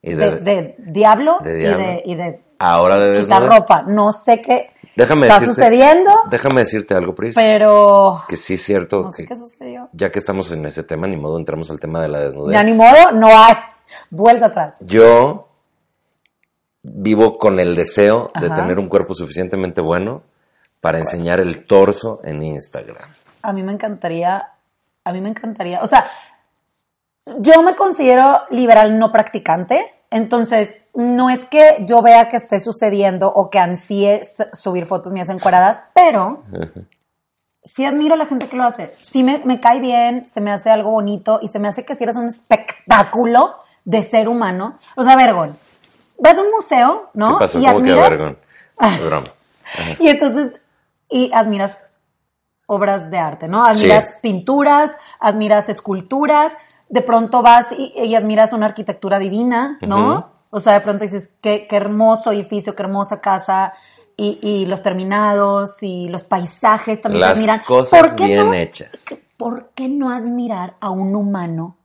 Y 0.00 0.14
de, 0.14 0.30
de, 0.30 0.40
de 0.40 0.76
diablo, 0.78 1.38
de 1.42 1.58
y 1.58 1.64
de, 1.64 2.02
y 2.06 2.14
de 2.14 2.44
ahora 2.58 2.98
de 2.98 3.24
ropa. 3.24 3.82
No 3.82 4.12
sé 4.12 4.40
qué 4.40 4.68
Déjame 4.96 5.26
está 5.26 5.40
decirte- 5.40 5.54
sucediendo, 5.54 6.10
Déjame 6.30 6.60
decirte 6.60 6.94
algo, 6.94 7.14
Pris. 7.14 7.34
pero 7.34 8.22
Que 8.28 8.36
sí 8.36 8.54
es 8.54 8.62
cierto 8.62 9.02
no 9.02 9.10
sé 9.12 9.22
que 9.22 9.28
qué 9.28 9.36
sucedió. 9.36 9.88
ya 9.92 10.10
que 10.10 10.18
estamos 10.18 10.50
en 10.52 10.64
ese 10.66 10.82
tema, 10.84 11.06
ni 11.06 11.16
modo 11.16 11.36
entramos 11.38 11.70
al 11.70 11.78
tema 11.80 12.00
de 12.00 12.08
la 12.08 12.20
desnudez. 12.20 12.54
Ya 12.54 12.62
ni 12.62 12.72
modo, 12.72 13.12
no 13.12 13.28
hay 13.28 13.54
vuelta 14.10 14.46
atrás. 14.46 14.74
Yo 14.80 15.48
vivo 16.82 17.36
con 17.38 17.58
el 17.60 17.74
deseo 17.74 18.30
de 18.40 18.48
tener 18.50 18.78
un 18.78 18.88
cuerpo 18.88 19.12
suficientemente 19.14 19.80
bueno 19.80 20.22
para 20.80 20.98
enseñar 20.98 21.40
el 21.40 21.66
torso 21.66 22.20
en 22.24 22.42
Instagram. 22.42 22.96
A 23.42 23.52
mí 23.52 23.62
me 23.62 23.72
encantaría, 23.72 24.52
a 25.04 25.12
mí 25.12 25.20
me 25.20 25.28
encantaría, 25.28 25.80
o 25.82 25.86
sea, 25.88 26.08
yo 27.38 27.62
me 27.62 27.74
considero 27.74 28.42
liberal 28.50 28.98
no 28.98 29.10
practicante, 29.10 29.84
entonces 30.16 30.84
no 30.94 31.30
es 31.30 31.46
que 31.46 31.84
yo 31.88 32.02
vea 32.02 32.28
que 32.28 32.36
esté 32.36 32.58
sucediendo 32.58 33.28
o 33.32 33.50
que 33.50 33.58
ansíe 33.58 34.20
subir 34.52 34.86
fotos 34.86 35.12
mías 35.12 35.28
encueradas, 35.30 35.84
pero 35.94 36.42
sí 37.62 37.84
admiro 37.84 38.14
a 38.14 38.16
la 38.16 38.26
gente 38.26 38.48
que 38.48 38.56
lo 38.56 38.64
hace. 38.64 38.94
Sí 39.02 39.22
me, 39.22 39.38
me 39.44 39.60
cae 39.60 39.80
bien, 39.80 40.28
se 40.28 40.40
me 40.40 40.50
hace 40.50 40.70
algo 40.70 40.90
bonito 40.90 41.38
y 41.42 41.48
se 41.48 41.58
me 41.58 41.68
hace 41.68 41.84
que 41.84 41.94
si 41.94 42.04
eres 42.04 42.16
un 42.16 42.28
espectáculo 42.28 43.54
de 43.84 44.02
ser 44.02 44.28
humano. 44.28 44.78
O 44.96 45.04
sea, 45.04 45.16
Vergon, 45.16 45.56
vas 46.18 46.38
a 46.38 46.42
un 46.42 46.50
museo, 46.50 47.10
¿no? 47.14 47.34
¿Qué 47.38 47.44
pasó? 47.44 47.58
Y 47.58 47.64
¿Cómo 47.66 47.78
admiras- 47.78 48.10
vergón? 48.10 48.38
Broma. 49.06 49.26
y 50.00 50.08
entonces, 50.08 50.52
y 51.08 51.32
admiras 51.32 51.78
obras 52.68 53.10
de 53.10 53.18
arte, 53.18 53.46
¿no? 53.48 53.64
Admiras 53.64 54.08
Sí. 54.08 54.14
pinturas, 54.22 54.98
admiras 55.20 55.68
esculturas, 55.68 56.52
de 56.88 57.02
pronto 57.02 57.42
vas 57.42 57.66
y, 57.76 57.92
y 58.04 58.14
admiras 58.14 58.52
una 58.52 58.66
arquitectura 58.66 59.18
divina, 59.18 59.78
¿no? 59.82 60.30
O 60.50 60.60
sea, 60.60 60.74
de 60.74 60.80
pronto 60.80 61.04
dices, 61.04 61.30
qué, 61.40 61.66
qué 61.68 61.76
hermoso 61.76 62.32
edificio, 62.32 62.74
qué 62.74 62.82
hermosa 62.82 63.20
casa, 63.20 63.74
y, 64.16 64.38
y 64.40 64.66
los 64.66 64.82
terminados 64.82 65.82
y 65.82 66.08
los 66.08 66.22
paisajes 66.22 67.02
también 67.02 67.22
se 67.22 67.28
Las 67.28 67.38
admiran. 67.38 67.60
cosas 67.66 68.00
¿Por 68.00 68.16
qué 68.16 68.24
bien 68.24 68.46
no? 68.46 68.54
hechas. 68.54 69.04
¿Por 69.36 69.70
qué 69.74 69.88
no 69.88 70.10
admirar 70.10 70.76
a 70.80 70.88
un 70.90 71.14
humano 71.14 71.76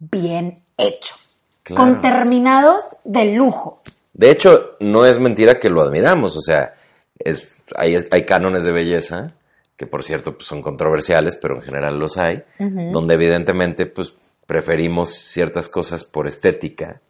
bien 0.00 0.62
hecho? 0.76 1.14
Claro. 1.62 1.82
Con 1.82 2.00
terminados 2.00 2.84
de 3.04 3.34
lujo. 3.34 3.82
De 4.12 4.30
hecho, 4.30 4.76
no 4.80 5.04
es 5.04 5.20
mentira 5.20 5.60
que 5.60 5.70
lo 5.70 5.82
admiramos. 5.82 6.36
O 6.36 6.40
sea, 6.40 6.74
es, 7.18 7.54
hay, 7.76 7.96
hay 8.10 8.24
cánones 8.26 8.64
de 8.64 8.72
belleza 8.72 9.34
que, 9.76 9.86
por 9.86 10.02
cierto, 10.02 10.34
pues, 10.34 10.48
son 10.48 10.62
controversiales, 10.62 11.36
pero 11.36 11.54
en 11.56 11.62
general 11.62 11.98
los 11.98 12.16
hay, 12.16 12.42
donde 12.58 13.14
evidentemente 13.14 13.86
pues, 13.86 14.14
preferimos 14.46 15.10
ciertas 15.10 15.68
cosas 15.68 16.04
por 16.04 16.26
estética, 16.26 17.00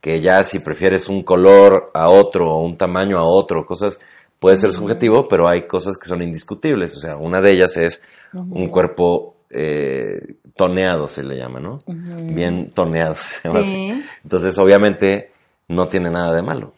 que 0.00 0.20
ya 0.20 0.42
si 0.42 0.58
prefieres 0.58 1.08
un 1.08 1.22
color 1.22 1.90
a 1.94 2.08
otro 2.08 2.50
o 2.50 2.58
un 2.64 2.76
tamaño 2.76 3.18
a 3.18 3.22
otro, 3.24 3.64
cosas 3.66 4.00
puede 4.40 4.56
ser 4.56 4.72
subjetivo, 4.72 5.28
pero 5.28 5.48
hay 5.48 5.68
cosas 5.68 5.96
que 5.96 6.08
son 6.08 6.20
indiscutibles. 6.22 6.96
O 6.96 7.00
sea, 7.00 7.16
una 7.16 7.40
de 7.40 7.52
ellas 7.52 7.76
es 7.76 8.02
un 8.34 8.68
cuerpo 8.68 9.36
eh, 9.50 10.34
toneado, 10.56 11.06
se 11.08 11.22
le 11.22 11.36
llama, 11.36 11.60
¿no? 11.60 11.78
Bien 11.86 12.72
toneado, 12.72 13.14
se 13.14 13.48
llama 13.48 13.60
Sí. 13.62 13.90
así. 13.92 14.04
Entonces, 14.24 14.58
obviamente, 14.58 15.32
no 15.68 15.88
tiene 15.88 16.10
nada 16.10 16.34
de 16.34 16.42
malo. 16.42 16.72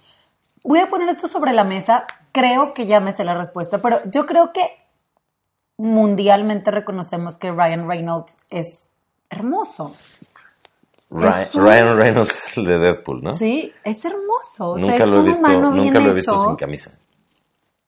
Voy 0.63 0.81
a 0.81 0.91
poner 0.91 1.09
esto 1.09 1.27
sobre 1.29 1.53
la 1.53 1.65
mesa. 1.65 2.05
Creo 2.33 2.75
que 2.75 2.87
ya 2.87 3.01
me 3.01 3.15
sé 3.17 3.25
la 3.25 3.35
respuesta, 3.39 3.81
pero 3.81 4.01
yo 4.11 4.27
creo 4.27 4.53
que 4.53 4.63
mundialmente 5.77 6.71
reconocemos 6.71 7.37
que 7.37 7.51
Ryan 7.51 7.89
Reynolds 7.89 8.39
es 8.51 8.89
hermoso. 9.31 9.95
Ryan, 11.11 11.51
tú. 11.53 11.61
Ryan 11.61 11.97
Reynolds 11.97 12.57
el 12.59 12.65
de 12.65 12.79
Deadpool, 12.79 13.23
¿no? 13.23 13.35
Sí, 13.35 13.73
es 13.85 14.05
hermoso. 14.05 14.71
O 14.73 14.79
sea, 14.79 14.87
nunca 14.89 15.05
es 15.05 15.11
lo 15.11 15.17
he 15.17 15.19
un 15.21 15.25
visto, 15.27 15.49
nunca 15.73 16.01
lo 16.01 16.11
he 16.11 16.15
visto 16.15 16.33
hecho. 16.35 16.45
sin 16.45 16.57
camisa. 16.57 16.99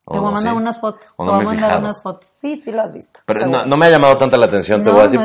Te 0.08 0.18
voy 0.18 0.26
¿O 0.26 0.28
a 0.28 0.32
mandar 0.32 0.52
sí? 0.52 0.58
unas 0.58 0.80
fotos. 0.80 1.08
¿O 1.16 1.24
Te 1.24 1.30
no 1.32 1.36
voy 1.38 1.42
a 1.42 1.48
mandar 1.48 1.78
unas 1.80 2.00
fotos. 2.00 2.28
Sí, 2.32 2.56
sí 2.60 2.70
lo 2.70 2.82
has 2.82 2.92
visto. 2.92 3.20
Pero 3.26 3.46
no, 3.46 3.66
no 3.66 3.76
me 3.76 3.86
ha 3.86 3.90
llamado 3.90 4.16
tanta 4.16 4.36
la 4.36 4.46
atención, 4.46 4.80
te 4.84 4.90
No, 4.90 4.92
voy 4.92 5.00
a 5.00 5.02
decir, 5.04 5.18
no 5.18 5.24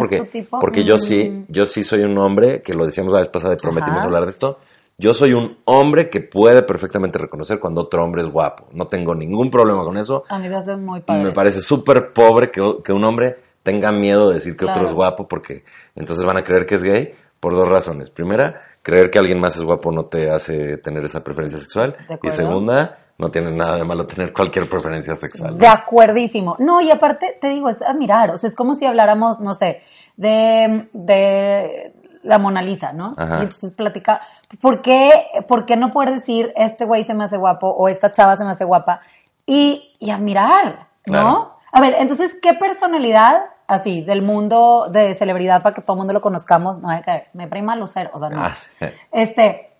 porque, 0.60 0.84
yo 0.84 0.95
Mm. 0.95 1.00
sí, 1.00 1.45
yo 1.50 1.65
sí 1.67 1.84
soy 1.84 2.02
un 2.02 2.17
hombre, 2.17 2.63
que 2.63 2.74
lo 2.74 2.86
decíamos 2.88 3.13
la 3.13 3.19
vez 3.19 3.28
pasada 3.28 3.54
y 3.54 3.58
prometimos 3.58 4.00
Ajá. 4.00 4.08
hablar 4.08 4.24
de 4.24 4.32
esto. 4.32 4.58
Yo 4.97 5.13
soy 5.13 5.34
un 5.34 5.58
hombre 5.65 6.10
que 6.10 6.21
puede 6.21 6.63
perfectamente 6.63 7.19
reconocer 7.19 7.60
cuando 7.60 7.82
otro 7.82 8.04
hombre 8.04 8.24
es 8.24 8.28
guapo. 8.30 8.67
No 8.71 8.88
tengo 8.88 9.13
ningún 9.13 9.52
problema 9.52 9.84
con 9.84 9.97
eso. 9.97 10.24
A 10.30 10.39
mí 10.39 10.50
me 10.50 10.56
hace 10.56 10.76
muy 10.76 11.02
padre. 11.02 11.24
Me 11.26 11.32
parece 11.32 11.62
súper 11.62 12.12
pobre 12.12 12.50
que, 12.50 12.78
que 12.84 12.91
un 12.91 13.04
hombre 13.04 13.38
tenga 13.63 13.91
miedo 13.91 14.30
de 14.30 14.36
decir 14.36 14.58
que 14.58 14.65
otro 14.65 14.86
es 14.86 14.93
guapo 14.93 15.28
porque 15.28 15.63
entonces 15.95 16.26
van 16.26 16.38
a 16.38 16.43
creer 16.43 16.65
que 16.65 16.76
es 16.76 16.84
gay 16.84 17.13
por 17.39 17.54
dos 17.54 17.67
razones. 17.67 18.10
Primera, 18.10 18.62
creer 18.82 19.12
que 19.12 19.19
alguien 19.19 19.39
más 19.39 19.56
es 19.56 19.63
guapo 19.63 19.91
no 19.91 20.06
te 20.06 20.30
hace 20.30 20.78
tener 20.78 21.04
esa 21.06 21.24
preferencia 21.24 21.58
sexual. 21.58 21.95
Y 22.24 22.30
segunda, 22.30 22.97
no 23.17 23.30
tiene 23.30 23.52
nada 23.52 23.78
de 23.78 23.84
malo 23.84 24.08
tener 24.08 24.34
cualquier 24.34 24.69
preferencia 24.69 25.15
sexual. 25.15 25.52
¿no? 25.52 25.58
De 25.58 25.67
acuerdísimo. 25.67 26.56
No, 26.60 26.82
y 26.82 26.91
aparte, 26.91 27.38
te 27.39 27.50
digo, 27.50 27.69
es 27.69 27.82
admirar. 27.82 28.32
O 28.32 28.38
sea, 28.38 28.50
es 28.50 28.56
como 28.56 28.76
si 28.76 28.86
habláramos, 28.86 29.39
no 29.39 29.54
sé, 29.54 29.82
de, 30.17 30.89
de 30.93 31.93
la 32.24 32.38
Mona 32.38 32.62
Lisa, 32.62 32.93
¿no? 32.93 33.13
Ajá. 33.17 33.39
Y 33.39 33.43
entonces 33.43 33.74
platica, 33.74 34.21
¿por 34.62 34.82
qué, 34.82 35.12
¿por 35.47 35.65
qué 35.65 35.76
no 35.76 35.91
poder 35.91 36.12
decir, 36.12 36.54
este 36.56 36.86
güey 36.86 37.04
se 37.04 37.13
me 37.13 37.24
hace 37.24 37.38
guapo 37.38 37.69
o 37.69 37.88
esta 37.88 38.12
chava 38.12 38.38
se 38.38 38.43
me 38.43 38.52
hace 38.52 38.65
guapa? 38.65 39.02
Y, 39.45 39.95
y 40.00 40.12
admirar, 40.12 40.88
¿no? 41.06 41.12
Claro. 41.12 41.58
A 41.71 41.81
ver, 41.81 41.95
entonces, 41.99 42.38
¿qué 42.41 42.53
personalidad, 42.53 43.45
así, 43.67 44.01
del 44.01 44.21
mundo 44.21 44.88
de 44.91 45.15
celebridad 45.15 45.62
para 45.63 45.73
que 45.73 45.81
todo 45.81 45.93
el 45.93 45.99
mundo 45.99 46.13
lo 46.13 46.21
conozcamos? 46.21 46.79
No, 46.79 46.89
hay 46.89 47.01
que, 47.01 47.27
me 47.34 47.47
prima 47.47 47.75
lucero, 47.75 48.10
o 48.13 48.19
sea, 48.19 48.29
no. 48.29 48.43
Ah, 48.43 48.55
sí. 48.55 48.86
Este, 49.12 49.71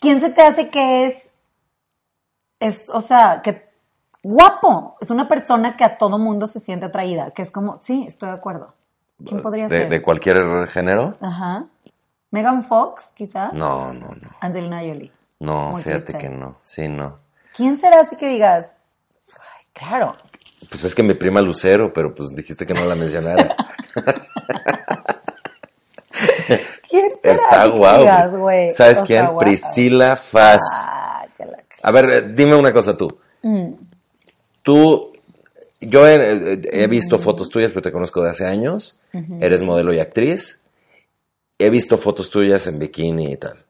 ¿quién 0.00 0.20
se 0.20 0.30
te 0.30 0.42
hace 0.42 0.70
que 0.70 1.06
es, 1.06 1.32
es, 2.58 2.88
o 2.90 3.00
sea, 3.00 3.40
que 3.42 3.68
guapo? 4.22 4.96
Es 5.00 5.10
una 5.10 5.28
persona 5.28 5.76
que 5.76 5.84
a 5.84 5.98
todo 5.98 6.18
mundo 6.18 6.46
se 6.46 6.60
siente 6.60 6.86
atraída, 6.86 7.30
que 7.30 7.42
es 7.42 7.50
como, 7.50 7.78
sí, 7.82 8.04
estoy 8.08 8.30
de 8.30 8.34
acuerdo. 8.34 8.74
¿Quién 9.24 9.40
podría 9.40 9.68
de, 9.68 9.78
ser? 9.78 9.88
de 9.88 10.02
cualquier 10.02 10.68
género. 10.68 11.16
Ajá. 11.20 11.66
Megan 12.30 12.64
Fox, 12.64 13.12
quizá. 13.14 13.50
No, 13.52 13.94
no, 13.94 14.08
no. 14.08 14.30
Angelina 14.40 14.80
Jolie. 14.80 15.10
No, 15.38 15.70
Muy 15.70 15.82
fíjate 15.82 16.18
que 16.18 16.28
no. 16.28 16.56
Sí, 16.62 16.88
no. 16.88 17.18
¿Quién 17.54 17.76
será 17.76 18.00
así 18.00 18.16
que 18.16 18.28
digas? 18.28 18.78
Ay, 19.38 19.66
claro. 19.72 20.12
Pues 20.68 20.84
es 20.84 20.94
que 20.94 21.02
mi 21.02 21.14
prima 21.14 21.40
Lucero, 21.40 21.92
pero 21.92 22.14
pues 22.14 22.34
dijiste 22.34 22.66
que 22.66 22.74
no 22.74 22.84
la 22.84 22.94
mencionara. 22.94 23.54
¿Quién 26.88 27.10
será 27.22 27.34
Está 27.34 27.66
guau. 27.66 28.00
digas? 28.00 28.76
¿Sabes 28.76 28.98
O 28.98 29.04
quién? 29.04 29.36
Priscila 29.38 30.16
Faz. 30.16 30.62
Ah, 30.86 31.26
A 31.82 31.90
ver, 31.90 32.34
dime 32.34 32.54
una 32.54 32.72
cosa 32.72 32.96
tú. 32.96 33.18
Mm. 33.42 33.72
Tú, 34.62 35.12
yo 35.80 36.06
he, 36.08 36.86
visto 36.88 37.18
fotos 37.18 37.48
tuyas, 37.48 37.70
pero 37.70 37.82
te 37.82 37.92
conozco 37.92 38.22
de 38.22 38.30
hace 38.30 38.46
años. 38.46 38.98
Eres 39.40 39.62
modelo 39.62 39.92
y 39.92 40.00
actriz. 40.00 40.64
He 41.58 41.70
visto 41.70 41.96
fotos 41.96 42.30
tuyas 42.30 42.66
en 42.66 42.78
bikini 42.78 43.32
y 43.32 43.36
tal. 43.36 43.64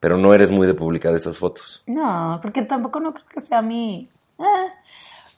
Pero 0.00 0.16
no 0.16 0.32
eres 0.32 0.50
muy 0.50 0.66
de 0.66 0.74
publicar 0.74 1.14
esas 1.14 1.38
fotos. 1.38 1.82
No, 1.86 2.38
porque 2.40 2.62
tampoco 2.62 3.00
no 3.00 3.12
creo 3.12 3.26
que 3.26 3.40
sea 3.40 3.60
mi... 3.60 4.08
eh. 4.38 4.66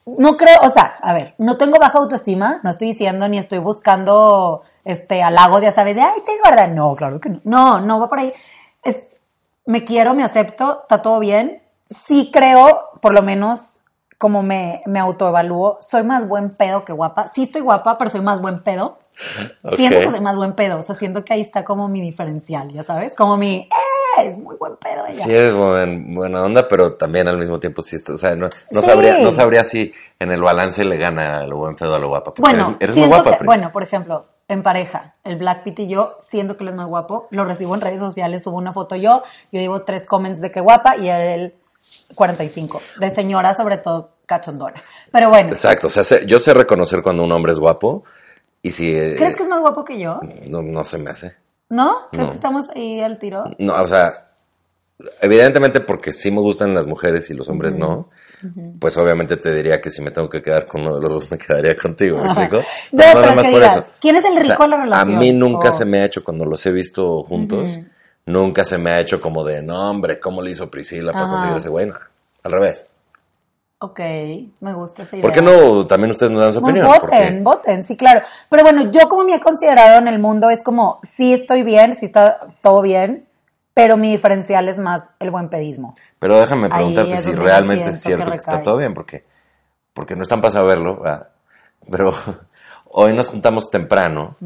No 0.04 0.36
creo, 0.36 0.60
o 0.62 0.68
sea, 0.68 0.96
a 1.00 1.12
ver, 1.12 1.34
no 1.38 1.56
tengo 1.56 1.78
baja 1.78 1.98
autoestima, 1.98 2.60
no 2.64 2.70
estoy 2.70 2.88
diciendo 2.88 3.28
ni 3.28 3.38
estoy 3.38 3.58
buscando 3.58 4.62
este 4.84 5.22
halagos, 5.22 5.62
ya 5.62 5.70
sabes, 5.70 5.94
de 5.94 6.02
ay, 6.02 6.18
estoy 6.18 6.34
gorda. 6.44 6.66
No, 6.66 6.96
claro 6.96 7.20
que 7.20 7.28
no. 7.28 7.40
No, 7.44 7.80
no 7.80 8.00
va 8.00 8.08
por 8.08 8.18
ahí. 8.18 8.32
Es, 8.82 9.06
me 9.64 9.84
quiero, 9.84 10.14
me 10.14 10.24
acepto, 10.24 10.80
está 10.82 11.02
todo 11.02 11.20
bien. 11.20 11.62
Sí 11.88 12.30
creo, 12.32 12.90
por 13.00 13.14
lo 13.14 13.22
menos, 13.22 13.82
como 14.18 14.42
me, 14.42 14.82
me 14.86 14.98
autoevalúo, 14.98 15.78
soy 15.80 16.02
más 16.02 16.26
buen 16.26 16.50
pedo 16.50 16.84
que 16.84 16.92
guapa. 16.92 17.28
Sí 17.32 17.44
estoy 17.44 17.60
guapa, 17.60 17.96
pero 17.98 18.10
soy 18.10 18.22
más 18.22 18.40
buen 18.40 18.62
pedo. 18.62 18.98
Siento 19.76 20.00
que 20.00 20.10
soy 20.10 20.20
más 20.20 20.36
buen 20.36 20.54
pedo, 20.54 20.78
o 20.78 20.82
sea, 20.82 20.94
siento 20.94 21.24
que 21.24 21.34
ahí 21.34 21.42
está 21.42 21.64
como 21.64 21.86
mi 21.86 22.00
diferencial, 22.00 22.72
ya 22.72 22.82
sabes, 22.82 23.14
como 23.14 23.36
mi, 23.36 23.56
¡eh! 23.56 23.91
Es 24.18 24.36
muy 24.36 24.56
buen 24.56 24.76
pedo 24.76 25.04
ella. 25.06 25.12
Sí 25.12 25.32
buen- 25.56 26.14
buena 26.14 26.42
onda, 26.42 26.68
pero 26.68 26.94
también 26.94 27.28
al 27.28 27.38
mismo 27.38 27.58
tiempo 27.58 27.80
sí, 27.82 27.96
está- 27.96 28.12
o 28.12 28.16
sea, 28.16 28.34
no, 28.36 28.48
no 28.70 28.80
Sí. 28.80 28.86
sabría, 28.86 29.18
no 29.18 29.32
sabría 29.32 29.64
si 29.64 29.92
en 30.18 30.30
el 30.32 30.42
balance 30.42 30.84
le 30.84 30.96
gana 30.98 31.46
lo 31.46 31.56
buen 31.58 31.74
pedo 31.76 31.94
a 31.94 31.98
lo 31.98 32.08
guapa. 32.08 32.34
Bueno, 32.38 32.76
eres, 32.80 32.90
eres 32.90 32.96
muy 32.96 33.06
guapa, 33.08 33.38
que- 33.38 33.44
bueno, 33.44 33.70
por 33.72 33.82
ejemplo, 33.82 34.26
en 34.48 34.62
pareja, 34.62 35.14
el 35.24 35.36
Black 35.36 35.62
Pit 35.64 35.78
y 35.80 35.88
yo, 35.88 36.18
siento 36.20 36.56
que 36.56 36.64
él 36.64 36.70
es 36.70 36.74
más 36.76 36.86
guapo, 36.86 37.26
lo 37.30 37.44
recibo 37.44 37.74
en 37.74 37.80
redes 37.80 38.00
sociales, 38.00 38.42
subo 38.42 38.58
una 38.58 38.72
foto 38.74 38.96
yo, 38.96 39.22
yo 39.50 39.60
llevo 39.60 39.82
tres 39.82 40.06
comments 40.06 40.40
de 40.42 40.50
que 40.50 40.60
guapa 40.60 40.96
y 40.96 41.08
él 41.08 41.54
45, 42.14 42.80
de 43.00 43.10
señora 43.14 43.54
sobre 43.54 43.78
todo 43.78 44.10
cachondona. 44.26 44.74
Pero 45.10 45.28
bueno, 45.30 45.48
Exacto, 45.48 45.86
o 45.86 45.90
sea, 45.90 46.04
sé- 46.04 46.26
yo 46.26 46.38
sé 46.38 46.52
reconocer 46.54 47.02
cuando 47.02 47.22
un 47.24 47.32
hombre 47.32 47.52
es 47.52 47.58
guapo 47.58 48.04
y 48.62 48.70
si... 48.70 48.94
eh, 48.94 49.14
¿crees 49.16 49.36
que 49.36 49.42
es 49.44 49.48
más 49.48 49.60
guapo 49.60 49.84
que 49.84 49.98
yo? 49.98 50.20
no, 50.48 50.62
no 50.62 50.84
se 50.84 50.98
me 50.98 51.10
hace. 51.10 51.34
¿No? 51.72 52.08
¿Crees 52.10 52.26
No. 52.26 52.30
que 52.32 52.36
estamos 52.36 52.68
ahí 52.76 53.00
al 53.00 53.18
tiro? 53.18 53.44
No, 53.58 53.72
o 53.82 53.88
sea, 53.88 54.28
evidentemente 55.22 55.80
porque 55.80 56.12
sí 56.12 56.30
me 56.30 56.40
gustan 56.40 56.74
las 56.74 56.86
mujeres 56.86 57.30
y 57.30 57.34
los 57.34 57.48
hombres 57.48 57.76
no, 57.78 58.10
pues 58.78 58.96
obviamente 58.98 59.36
te 59.38 59.54
diría 59.54 59.80
que 59.80 59.88
si 59.88 60.02
me 60.02 60.10
tengo 60.10 60.28
que 60.28 60.42
quedar 60.42 60.66
con 60.66 60.82
uno 60.82 60.96
de 60.96 61.00
los 61.00 61.10
dos 61.12 61.30
me 61.30 61.38
quedaría 61.38 61.74
contigo, 61.76 62.18
¿me 62.18 62.26
explico? 62.26 62.58
No, 62.92 63.02
nada 63.14 63.34
más 63.34 63.46
por 63.46 63.54
digas, 63.54 63.76
eso. 63.78 63.86
¿quién 64.00 64.16
es 64.16 64.24
el 64.26 64.36
O 64.36 64.42
sea, 64.42 64.50
rico 64.52 64.62
de 64.64 64.68
la 64.68 64.76
relación? 64.82 65.16
A 65.16 65.18
mí 65.18 65.32
nunca 65.32 65.70
O- 65.70 65.72
se 65.72 65.84
me 65.86 66.00
ha 66.00 66.04
hecho 66.04 66.22
cuando 66.22 66.44
los 66.44 66.64
he 66.66 66.72
visto 66.72 67.22
juntos, 67.24 67.78
nunca 68.26 68.64
se 68.64 68.76
me 68.78 68.90
ha 68.90 69.00
hecho 69.00 69.20
como 69.20 69.42
de, 69.42 69.62
no 69.62 69.90
hombre, 69.90 70.20
¿cómo 70.20 70.42
le 70.42 70.50
hizo 70.50 70.70
Priscila 70.70 71.12
para 71.12 71.28
conseguir 71.30 71.56
ese 71.56 71.68
güey? 71.70 71.86
No, 71.86 71.94
al 72.42 72.50
revés. 72.52 72.88
Ok, 73.84 73.98
me 74.60 74.74
gusta 74.74 75.02
esa 75.02 75.16
idea. 75.16 75.22
¿Por 75.22 75.32
qué 75.32 75.42
no 75.42 75.84
también 75.88 76.12
ustedes 76.12 76.30
nos 76.30 76.40
dan 76.40 76.52
su 76.52 76.60
opinión? 76.60 76.86
voten, 76.86 77.42
voten, 77.42 77.82
sí, 77.82 77.96
claro. 77.96 78.20
Pero 78.48 78.62
bueno, 78.62 78.88
yo 78.92 79.08
como 79.08 79.24
me 79.24 79.34
he 79.34 79.40
considerado 79.40 79.98
en 79.98 80.06
el 80.06 80.20
mundo 80.20 80.50
es 80.50 80.62
como, 80.62 81.00
sí 81.02 81.32
estoy 81.32 81.64
bien, 81.64 81.96
sí 81.96 82.06
está 82.06 82.46
todo 82.60 82.80
bien, 82.80 83.26
pero 83.74 83.96
mi 83.96 84.12
diferencial 84.12 84.68
es 84.68 84.78
más 84.78 85.10
el 85.18 85.32
buen 85.32 85.48
pedismo. 85.48 85.96
Pero 86.20 86.38
déjame 86.38 86.68
preguntarte 86.68 87.16
si 87.16 87.32
realmente 87.32 87.90
es 87.90 88.00
cierto 88.00 88.26
que 88.26 88.30
que, 88.30 88.36
está 88.36 88.62
todo 88.62 88.76
bien, 88.76 88.94
porque, 88.94 89.24
porque 89.92 90.14
no 90.14 90.22
están 90.22 90.40
para 90.40 90.52
saberlo, 90.52 91.00
¿verdad? 91.00 91.30
pero 91.90 92.14
hoy 92.84 93.16
nos 93.16 93.30
juntamos 93.30 93.68
temprano. 93.68 94.36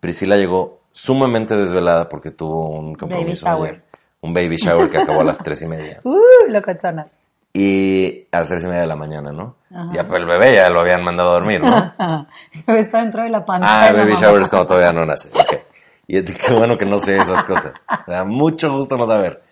Priscila 0.00 0.36
llegó 0.36 0.80
sumamente 0.90 1.56
desvelada 1.56 2.08
porque 2.08 2.32
tuvo 2.32 2.70
un 2.70 2.96
compromiso 2.96 3.46
shower. 3.46 3.70
ayer. 3.70 3.84
Un 4.20 4.34
baby 4.34 4.56
shower 4.56 4.90
que 4.90 4.98
acabó 4.98 5.20
a 5.20 5.24
las 5.24 5.38
tres 5.38 5.62
y 5.62 5.68
media. 5.68 6.00
Uh, 6.04 6.50
locochonas. 6.50 7.19
Y 7.52 8.28
a 8.30 8.38
las 8.38 8.48
tres 8.48 8.62
y 8.62 8.66
media 8.66 8.80
de 8.82 8.86
la 8.86 8.96
mañana, 8.96 9.32
¿no? 9.32 9.56
Ya 9.92 10.04
pues 10.04 10.20
el 10.22 10.26
bebé 10.28 10.54
ya 10.54 10.68
lo 10.70 10.80
habían 10.80 11.02
mandado 11.02 11.30
a 11.30 11.32
dormir, 11.34 11.60
¿no? 11.62 11.94
Está 12.68 12.98
dentro 12.98 13.22
de 13.22 13.30
la 13.30 13.44
pantalla. 13.44 13.82
Ah, 13.82 13.88
el 13.88 13.96
baby 13.96 14.14
shower 14.14 14.42
es 14.42 14.48
cuando 14.48 14.66
todavía 14.68 14.92
no 14.92 15.04
nace. 15.04 15.30
Ok. 15.32 15.60
Y 16.06 16.22
qué 16.24 16.52
bueno 16.52 16.76
que 16.78 16.86
no 16.86 16.98
sé 16.98 17.18
esas 17.18 17.44
cosas. 17.44 17.72
Me 18.06 18.14
da 18.14 18.24
mucho 18.24 18.72
gusto 18.72 18.96
no 18.96 19.06
saber. 19.06 19.42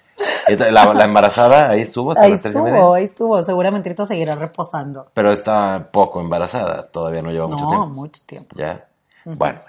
La, 0.71 0.93
la 0.95 1.05
embarazada 1.05 1.69
ahí 1.71 1.83
estuvo 1.83 2.11
hasta 2.13 2.25
Ahí 2.25 2.33
las 2.33 2.43
tres 2.43 2.57
y 2.57 2.59
media. 2.59 2.75
estuvo, 2.77 2.95
ahí 2.95 3.05
estuvo. 3.05 3.43
Seguramente 3.43 3.89
ahorita 3.89 4.07
seguirá 4.07 4.35
reposando. 4.35 5.09
Pero 5.15 5.31
está 5.31 5.89
poco 5.93 6.21
embarazada, 6.21 6.89
todavía 6.89 7.23
no 7.23 7.31
lleva 7.31 7.47
mucho 7.47 7.65
No, 7.65 7.71
tiempo. 7.71 7.87
mucho 7.89 8.23
tiempo. 8.27 8.57
Ya. 8.57 8.87
Bueno. 9.25 9.61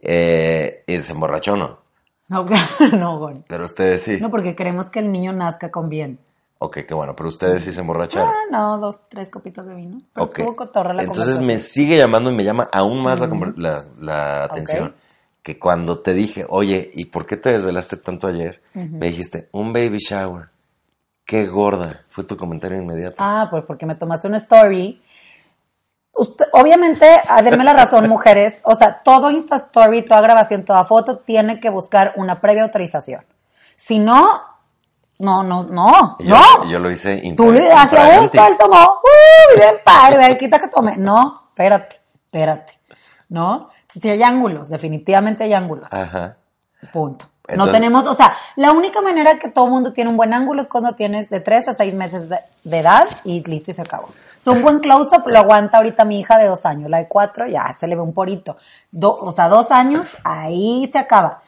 Eh, 0.00 0.84
y 0.86 0.98
se 0.98 1.12
emborrachó, 1.12 1.56
¿no? 1.56 1.78
No, 2.28 2.44
no, 2.96 3.18
Gon. 3.18 3.44
Pero 3.48 3.64
ustedes 3.64 4.02
sí. 4.02 4.18
No, 4.20 4.30
porque 4.30 4.54
queremos 4.54 4.90
que 4.90 5.00
el 5.00 5.10
niño 5.10 5.32
nazca 5.32 5.70
con 5.72 5.88
bien. 5.88 6.20
Ok, 6.60 6.78
qué 6.86 6.94
bueno. 6.94 7.14
Pero 7.14 7.28
ustedes 7.28 7.62
sí 7.62 7.72
se 7.72 7.80
emborracharon. 7.80 8.28
Ah, 8.28 8.42
no, 8.50 8.78
dos, 8.78 9.08
tres 9.08 9.30
copitas 9.30 9.66
de 9.66 9.74
vino. 9.74 10.00
Pero 10.12 10.26
ok. 10.26 10.38
estuvo 10.38 10.56
cotorra 10.56 10.92
la 10.92 11.02
Entonces 11.02 11.38
me 11.38 11.60
sigue 11.60 11.96
llamando 11.96 12.30
y 12.30 12.34
me 12.34 12.44
llama 12.44 12.68
aún 12.72 13.02
más 13.02 13.20
la 13.20 13.28
la, 13.56 13.84
la 14.00 14.44
atención. 14.44 14.94
Que 15.42 15.58
cuando 15.58 16.00
te 16.00 16.14
dije, 16.14 16.44
oye, 16.48 16.90
¿y 16.92 17.06
por 17.06 17.24
qué 17.26 17.36
te 17.36 17.52
desvelaste 17.52 17.96
tanto 17.96 18.26
ayer? 18.26 18.60
Me 18.74 19.06
dijiste, 19.06 19.48
un 19.52 19.72
baby 19.72 19.98
shower. 19.98 20.50
Qué 21.24 21.46
gorda. 21.46 22.04
Fue 22.08 22.24
tu 22.24 22.36
comentario 22.36 22.78
inmediato. 22.78 23.16
Ah, 23.18 23.46
pues 23.50 23.62
porque 23.64 23.86
me 23.86 23.94
tomaste 23.94 24.26
una 24.26 24.38
story. 24.38 25.00
Usted- 26.12 26.46
obviamente, 26.52 27.06
ah, 27.28 27.42
denme 27.42 27.64
la 27.64 27.72
razón, 27.72 28.08
mujeres. 28.08 28.60
O 28.64 28.74
sea, 28.74 29.02
todo 29.04 29.30
Insta 29.30 29.56
Story, 29.56 30.02
toda 30.02 30.20
grabación, 30.20 30.64
toda 30.64 30.84
foto 30.84 31.18
tiene 31.18 31.60
que 31.60 31.70
buscar 31.70 32.14
una 32.16 32.40
previa 32.40 32.64
autorización. 32.64 33.22
Si 33.76 33.98
no, 34.00 34.42
no, 35.18 35.42
no, 35.42 35.64
no, 35.64 36.16
yo, 36.20 36.36
no. 36.36 36.64
yo 36.64 36.78
lo 36.78 36.90
hice 36.90 37.20
Tú 37.36 37.50
le 37.50 37.72
hacia 37.72 38.20
gusto, 38.20 38.46
él 38.46 38.56
tomó. 38.56 38.76
Uy, 38.76 39.56
bien 39.60 39.74
padre, 39.84 40.36
quita 40.36 40.58
que 40.60 40.68
tome. 40.68 40.96
No, 40.96 41.48
espérate, 41.48 41.96
espérate. 42.24 42.74
¿No? 43.28 43.68
Si 43.88 44.08
hay 44.08 44.22
ángulos, 44.22 44.68
definitivamente 44.68 45.44
hay 45.44 45.54
ángulos. 45.54 45.92
Ajá. 45.92 46.36
Punto. 46.92 47.24
no 47.48 47.52
Entonces- 47.54 47.72
tenemos, 47.74 48.06
o 48.06 48.14
sea, 48.14 48.32
la 48.56 48.72
única 48.72 49.00
manera 49.00 49.38
que 49.38 49.48
todo 49.48 49.66
mundo 49.66 49.92
tiene 49.92 50.10
un 50.10 50.16
buen 50.16 50.32
ángulo 50.34 50.60
es 50.62 50.68
cuando 50.68 50.92
tienes 50.92 51.28
de 51.30 51.40
3 51.40 51.68
a 51.68 51.74
6 51.74 51.94
meses 51.94 52.28
de, 52.28 52.38
de 52.64 52.78
edad 52.78 53.08
y 53.24 53.42
listo 53.42 53.70
y 53.70 53.74
se 53.74 53.82
acabó. 53.82 54.06
O 54.06 54.44
sea, 54.44 54.52
un 54.52 54.62
buen 54.62 54.78
close-up 54.78 55.26
lo 55.26 55.38
aguanta 55.38 55.78
ahorita 55.78 56.04
mi 56.04 56.20
hija 56.20 56.38
de 56.38 56.46
dos 56.46 56.64
años, 56.64 56.88
la 56.88 56.98
de 56.98 57.08
cuatro 57.08 57.46
ya 57.48 57.66
se 57.72 57.88
le 57.88 57.96
ve 57.96 58.02
un 58.02 58.12
porito. 58.14 58.56
Do- 58.92 59.16
o 59.16 59.32
sea, 59.32 59.48
dos 59.48 59.72
años, 59.72 60.16
ahí 60.22 60.88
se 60.92 60.98
acaba. 60.98 61.42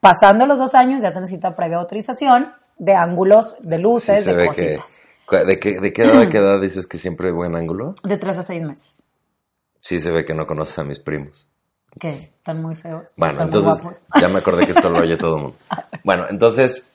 Pasando 0.00 0.46
los 0.46 0.58
dos 0.58 0.74
años 0.74 1.02
ya 1.02 1.12
se 1.12 1.20
necesita 1.20 1.56
previa 1.56 1.78
autorización 1.78 2.52
de 2.78 2.94
ángulos, 2.94 3.56
de 3.60 3.76
Sí 3.76 3.82
luces, 3.82 4.24
se 4.24 4.30
de 4.30 4.36
ve 4.36 4.50
que... 4.54 4.76
cositas. 4.76 5.46
¿De 5.46 5.58
qué, 5.60 5.78
¿De 5.78 5.92
qué 5.92 6.04
edad 6.04 6.22
a 6.22 6.28
qué 6.30 6.38
edad 6.38 6.58
dices 6.58 6.86
que 6.86 6.96
siempre 6.96 7.28
hay 7.28 7.34
buen 7.34 7.54
ángulo? 7.54 7.94
De 8.02 8.16
3 8.16 8.38
a 8.38 8.42
6 8.42 8.62
meses. 8.62 9.02
Sí 9.80 10.00
se 10.00 10.10
ve 10.10 10.24
que 10.24 10.34
no 10.34 10.46
conoces 10.46 10.78
a 10.78 10.84
mis 10.84 10.98
primos. 10.98 11.48
Que 12.00 12.10
están 12.10 12.62
muy 12.62 12.76
feos. 12.76 13.12
Bueno, 13.16 13.42
entonces 13.42 13.82
guapos. 13.82 14.04
ya 14.18 14.28
me 14.28 14.38
acordé 14.38 14.64
que 14.64 14.72
esto 14.72 14.88
lo 14.88 15.00
oye 15.00 15.16
todo 15.16 15.36
el 15.36 15.42
mundo. 15.42 15.56
Bueno, 16.04 16.26
entonces 16.30 16.94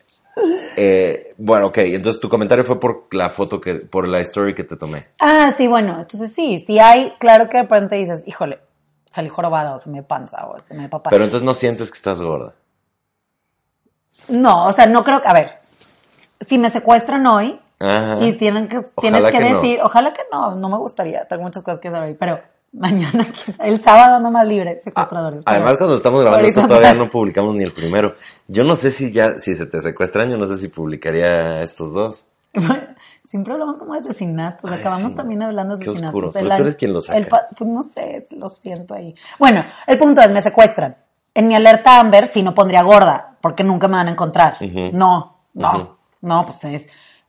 Eh, 0.75 1.35
bueno, 1.37 1.67
ok, 1.67 1.77
entonces 1.79 2.19
tu 2.19 2.27
comentario 2.29 2.63
fue 2.65 2.79
por 2.79 3.07
la 3.13 3.29
foto 3.29 3.61
que, 3.61 3.75
por 3.75 4.07
la 4.07 4.19
story 4.21 4.55
que 4.55 4.63
te 4.63 4.75
tomé. 4.75 5.07
Ah, 5.19 5.53
sí, 5.55 5.67
bueno, 5.67 5.99
entonces 5.99 6.33
sí, 6.33 6.63
sí 6.65 6.79
hay, 6.79 7.13
claro 7.19 7.47
que 7.49 7.57
de 7.57 7.63
repente 7.63 7.95
dices, 7.95 8.23
híjole, 8.25 8.59
salí 9.05 9.29
jorobada 9.29 9.75
o 9.75 9.79
se 9.79 9.89
me 9.89 10.01
panza 10.01 10.47
o 10.47 10.57
se 10.63 10.73
me 10.73 10.89
papá. 10.89 11.11
Pero 11.11 11.23
entonces 11.25 11.45
no 11.45 11.53
sientes 11.53 11.91
que 11.91 11.97
estás 11.97 12.21
gorda. 12.21 12.55
No, 14.29 14.67
o 14.67 14.73
sea, 14.73 14.87
no 14.87 15.03
creo 15.03 15.21
que, 15.21 15.27
a 15.27 15.33
ver, 15.33 15.51
si 16.47 16.57
me 16.57 16.69
secuestran 16.71 17.25
hoy 17.27 17.59
Ajá. 17.79 18.17
y 18.21 18.33
tienen 18.33 18.67
que, 18.67 18.81
tienes 19.01 19.21
Ojalá 19.21 19.31
que, 19.31 19.37
que 19.39 19.49
no. 19.49 19.55
decir, 19.61 19.79
ojalá 19.83 20.13
que 20.13 20.21
no, 20.31 20.55
no 20.55 20.69
me 20.69 20.77
gustaría, 20.77 21.25
tengo 21.27 21.43
muchas 21.43 21.63
cosas 21.63 21.79
que 21.79 21.87
hacer 21.89 22.01
hoy, 22.01 22.13
pero 22.13 22.39
mañana, 22.71 23.23
quizá, 23.31 23.65
el 23.65 23.81
sábado 23.81 24.19
no 24.19 24.31
más 24.31 24.47
libre, 24.47 24.79
secuestradores. 24.83 25.43
Ah, 25.45 25.51
Además, 25.51 25.77
cuando 25.77 25.95
estamos 25.95 26.21
grabando 26.21 26.47
esto 26.47 26.65
todavía 26.67 26.93
no 26.93 27.09
publicamos 27.09 27.55
ni 27.55 27.63
el 27.63 27.71
primero. 27.73 28.15
Yo 28.47 28.63
no 28.63 28.75
sé 28.75 28.91
si 28.91 29.11
ya, 29.11 29.37
si 29.39 29.53
se 29.55 29.65
te 29.65 29.79
secuestran, 29.81 30.29
yo 30.29 30.37
no 30.37 30.45
sé 30.45 30.57
si 30.57 30.69
publicaría 30.69 31.61
estos 31.61 31.93
dos. 31.93 32.27
Siempre 33.25 33.53
hablamos 33.53 33.77
como 33.79 33.93
de 33.93 33.99
asesinatos, 34.01 34.69
Ay, 34.69 34.79
acabamos 34.79 35.11
sí. 35.11 35.15
también 35.15 35.41
hablando 35.43 35.75
de 35.77 35.83
Qué 35.83 35.89
asesinatos. 35.89 36.13
oscuro, 36.15 36.27
El 36.27 36.33
pero 36.45 36.55
tú 36.55 36.61
eres 36.61 36.75
quien 36.75 36.93
lo 36.93 37.01
saca. 37.01 37.17
el 37.17 37.25
pa- 37.27 37.47
pues 37.57 37.69
no 37.69 37.81
sé, 37.83 38.25
lo 38.37 38.49
siento 38.49 38.93
ahí. 38.93 39.15
Bueno, 39.39 39.63
el 39.87 39.97
punto 39.97 40.21
es, 40.21 40.29
me 40.31 40.41
secuestran. 40.41 40.97
En 41.33 41.47
mi 41.47 41.55
alerta 41.55 41.99
Amber 41.99 42.27
sí 42.27 42.43
no 42.43 42.53
pondría 42.53 42.83
gorda, 42.83 43.37
porque 43.41 43.63
nunca 43.63 43.87
me 43.87 43.95
van 43.95 44.07
a 44.07 44.11
encontrar. 44.11 44.57
No, 44.91 45.37
no. 45.53 45.97
No, 46.23 46.43
pues 46.45 46.63
es 46.65 46.87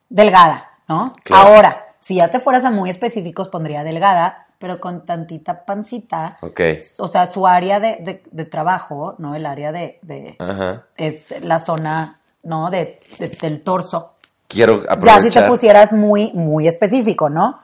delgada, 0.09 0.71
¿no? 0.89 1.13
Claro. 1.23 1.49
Ahora, 1.49 1.87
si 2.01 2.17
ya 2.17 2.29
te 2.31 2.41
fueras 2.41 2.65
a 2.65 2.71
muy 2.71 2.89
específicos, 2.91 3.49
pondría 3.49 3.85
delgada, 3.85 4.47
pero 4.59 4.81
con 4.81 5.05
tantita 5.05 5.65
pancita. 5.67 6.39
Ok. 6.41 6.61
O 6.99 7.09
sea, 7.09 7.31
su 7.31 7.47
área 7.47 7.81
de, 7.81 7.97
de- 8.01 8.23
de 8.31 8.45
trabajo, 8.47 9.15
¿no? 9.19 9.35
El 9.35 9.45
área 9.47 9.73
de, 9.73 9.99
de 10.03 10.37
Ajá. 10.39 10.85
es 10.97 11.43
la 11.45 11.59
zona, 11.59 12.21
¿no? 12.43 12.71
De, 12.71 12.99
de- 13.19 13.29
del 13.29 13.63
torso. 13.63 14.15
Quiero 14.49 14.85
Ya 14.85 14.93
aprovechar. 14.93 15.23
si 15.23 15.31
te 15.41 15.43
pusieras 15.47 15.93
muy, 15.93 16.33
muy 16.35 16.69
específico, 16.69 17.29
¿no? 17.29 17.61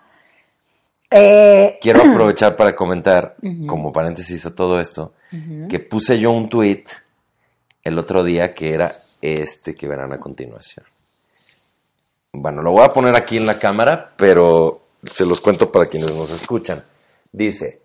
Eh, 1.10 1.78
Quiero 1.82 2.02
aprovechar 2.02 2.56
para 2.56 2.74
comentar, 2.74 3.36
como 3.66 3.92
paréntesis 3.92 4.44
a 4.46 4.54
todo 4.54 4.80
esto, 4.80 5.12
que 5.68 5.78
puse 5.80 6.18
yo 6.18 6.32
un 6.32 6.48
tweet 6.48 6.84
el 7.84 7.98
otro 7.98 8.24
día 8.24 8.52
que 8.54 8.74
era 8.74 8.96
este 9.22 9.74
que 9.76 9.86
verán 9.86 10.12
a 10.12 10.18
continuación. 10.18 10.84
Bueno, 12.32 12.62
lo 12.62 12.72
voy 12.72 12.84
a 12.84 12.92
poner 12.92 13.14
aquí 13.16 13.36
en 13.36 13.46
la 13.46 13.58
cámara, 13.58 14.12
pero 14.16 14.80
se 15.04 15.24
los 15.26 15.40
cuento 15.40 15.70
para 15.72 15.86
quienes 15.86 16.14
nos 16.14 16.30
escuchan. 16.30 16.84
Dice, 17.32 17.82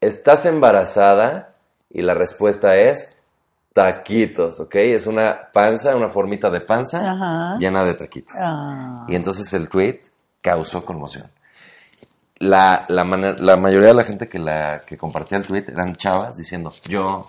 ¿estás 0.00 0.46
embarazada? 0.46 1.54
Y 1.90 2.00
la 2.02 2.14
respuesta 2.14 2.74
es 2.76 3.20
taquitos, 3.74 4.60
¿ok? 4.60 4.74
Es 4.76 5.06
una 5.06 5.50
panza, 5.52 5.94
una 5.96 6.08
formita 6.08 6.50
de 6.50 6.60
panza 6.60 7.10
Ajá. 7.10 7.56
llena 7.58 7.84
de 7.84 7.94
taquitos. 7.94 8.34
ah, 8.38 9.04
Y 9.08 9.14
entonces 9.14 9.52
el 9.52 9.68
tweet 9.68 10.00
causó 10.40 10.84
conmoción. 10.84 11.30
La, 12.38 12.86
la, 12.88 13.04
mayoría 13.04 13.88
de 13.88 13.94
la 13.94 14.04
gente 14.04 14.26
que, 14.28 14.38
la, 14.38 14.82
que 14.84 14.96
compartía 14.98 15.38
el 15.38 15.46
tweet 15.46 15.64
eran 15.68 15.94
chavas 15.96 16.36
diciendo, 16.36 16.72
yo, 16.88 17.28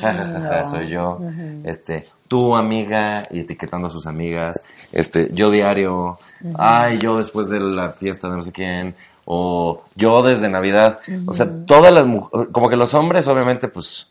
jajajaja, 0.00 0.60
No. 0.62 0.66
soy 0.70 0.88
yo, 0.88 1.20
este, 1.64 2.06
tú 2.28 2.56
amiga, 2.56 3.24
y 3.30 3.40
etiquetando 3.40 3.88
a 3.88 3.90
sus 3.90 4.06
amigas, 4.06 4.62
este, 4.92 5.30
yo 5.32 5.50
diario, 5.50 6.18
ay, 6.56 6.98
yo 6.98 7.18
después 7.18 7.48
de 7.48 7.60
la 7.60 7.90
fiesta 7.90 8.28
de 8.28 8.36
no 8.36 8.42
sé 8.42 8.52
quién, 8.52 8.94
o 9.24 9.84
yo 9.94 10.22
desde 10.22 10.48
Navidad. 10.48 11.00
O 11.26 11.32
sea, 11.32 11.48
todas 11.66 11.92
las 11.92 12.06
mujeres, 12.06 12.48
como 12.52 12.68
que 12.68 12.76
los 12.76 12.94
hombres 12.94 13.26
obviamente 13.28 13.68
pues 13.68 14.10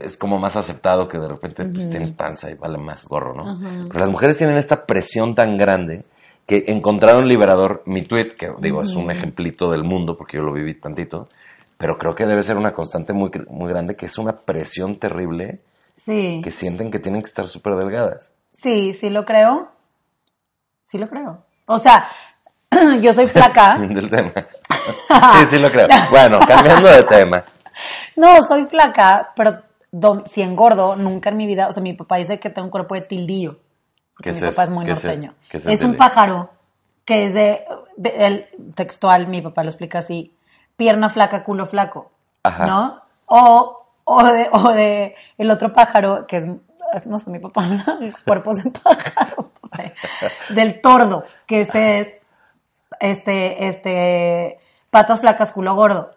es 0.00 0.16
como 0.16 0.38
más 0.38 0.56
aceptado 0.56 1.08
que 1.08 1.18
de 1.18 1.26
repente 1.28 1.64
pues, 1.64 1.90
tienes 1.90 2.12
panza 2.12 2.50
y 2.50 2.54
vale 2.54 2.78
más 2.78 3.04
gorro, 3.04 3.34
¿no? 3.34 3.58
Pero 3.88 4.00
las 4.00 4.10
mujeres 4.10 4.38
tienen 4.38 4.56
esta 4.56 4.86
presión 4.86 5.34
tan 5.34 5.56
grande 5.56 6.04
que 6.46 6.64
encontraron 6.68 7.26
liberador 7.26 7.82
mi 7.86 8.02
tweet, 8.02 8.36
que 8.36 8.52
digo, 8.60 8.82
es 8.82 8.94
un 8.94 9.10
ejemplito 9.10 9.70
del 9.70 9.82
mundo 9.82 10.16
porque 10.16 10.36
yo 10.36 10.42
lo 10.42 10.52
viví 10.52 10.74
tantito, 10.74 11.28
pero 11.78 11.98
creo 11.98 12.14
que 12.14 12.26
debe 12.26 12.42
ser 12.42 12.56
una 12.56 12.72
constante 12.72 13.12
muy, 13.12 13.30
muy 13.48 13.68
grande, 13.68 13.96
que 13.96 14.06
es 14.06 14.18
una 14.18 14.38
presión 14.38 14.96
terrible 14.96 15.60
sí, 15.96 16.40
que 16.42 16.50
sienten 16.50 16.90
que 16.90 16.98
tienen 16.98 17.22
que 17.22 17.26
estar 17.26 17.48
súper 17.48 17.76
delgadas. 17.76 18.32
sí, 18.52 18.92
sí 18.94 19.10
lo 19.10 19.24
creo. 19.24 19.68
Sí 20.84 20.98
lo 20.98 21.08
creo. 21.08 21.42
O 21.66 21.78
sea, 21.78 22.08
yo 23.00 23.14
soy 23.14 23.26
flaca. 23.26 23.76
Del 23.78 24.10
tema. 24.10 24.32
sí, 25.38 25.46
sí 25.46 25.58
lo 25.58 25.70
creo. 25.72 25.88
Bueno, 26.10 26.40
cambiando 26.46 26.88
de 26.88 27.02
tema. 27.04 27.44
No, 28.16 28.46
soy 28.46 28.66
flaca, 28.66 29.32
pero 29.34 29.62
si 30.26 30.42
engordo, 30.42 30.94
nunca 30.96 31.30
en 31.30 31.36
mi 31.36 31.46
vida. 31.46 31.68
O 31.68 31.72
sea, 31.72 31.82
mi 31.82 31.94
papá 31.94 32.16
dice 32.16 32.38
que 32.38 32.50
tengo 32.50 32.66
un 32.66 32.70
cuerpo 32.70 32.94
de 32.94 33.00
tildillo. 33.02 33.58
¿Qué 34.22 34.30
mi 34.30 34.38
es 34.38 34.44
papá 34.44 34.64
es 34.64 34.70
muy 34.70 34.84
¿Qué 34.84 34.92
es 34.92 35.04
el- 35.04 35.10
norteño. 35.10 35.34
qué 35.48 35.56
es 35.56 35.66
Es, 35.66 35.82
un 35.82 35.96
pájaro 35.96 36.50
que 37.04 37.24
es 37.26 37.34
de. 37.34 37.64
El 38.04 38.46
textual, 38.74 39.26
mi 39.26 39.40
papá 39.42 39.62
lo 39.64 39.70
explica 39.70 40.00
así: 40.00 40.36
pierna 40.76 41.08
flaca, 41.08 41.42
culo 41.44 41.66
flaco. 41.66 42.12
Ajá. 42.42 42.66
¿No? 42.66 43.02
O, 43.26 43.83
o, 44.04 44.24
de, 44.24 44.48
o 44.52 44.72
de 44.72 45.14
el 45.38 45.50
otro 45.50 45.72
pájaro 45.72 46.26
que 46.26 46.38
es. 46.38 46.46
No 47.06 47.18
sé, 47.18 47.30
mi 47.30 47.40
papá 47.40 47.66
cuerpos 48.24 48.62
de 48.62 48.70
pájaros. 48.70 49.46
del 50.50 50.80
tordo, 50.80 51.24
que 51.46 51.62
ese 51.62 52.00
es 52.00 52.16
este, 53.00 53.68
este, 53.68 54.58
patas 54.90 55.20
flacas, 55.20 55.52
culo 55.52 55.74
gordo, 55.74 56.12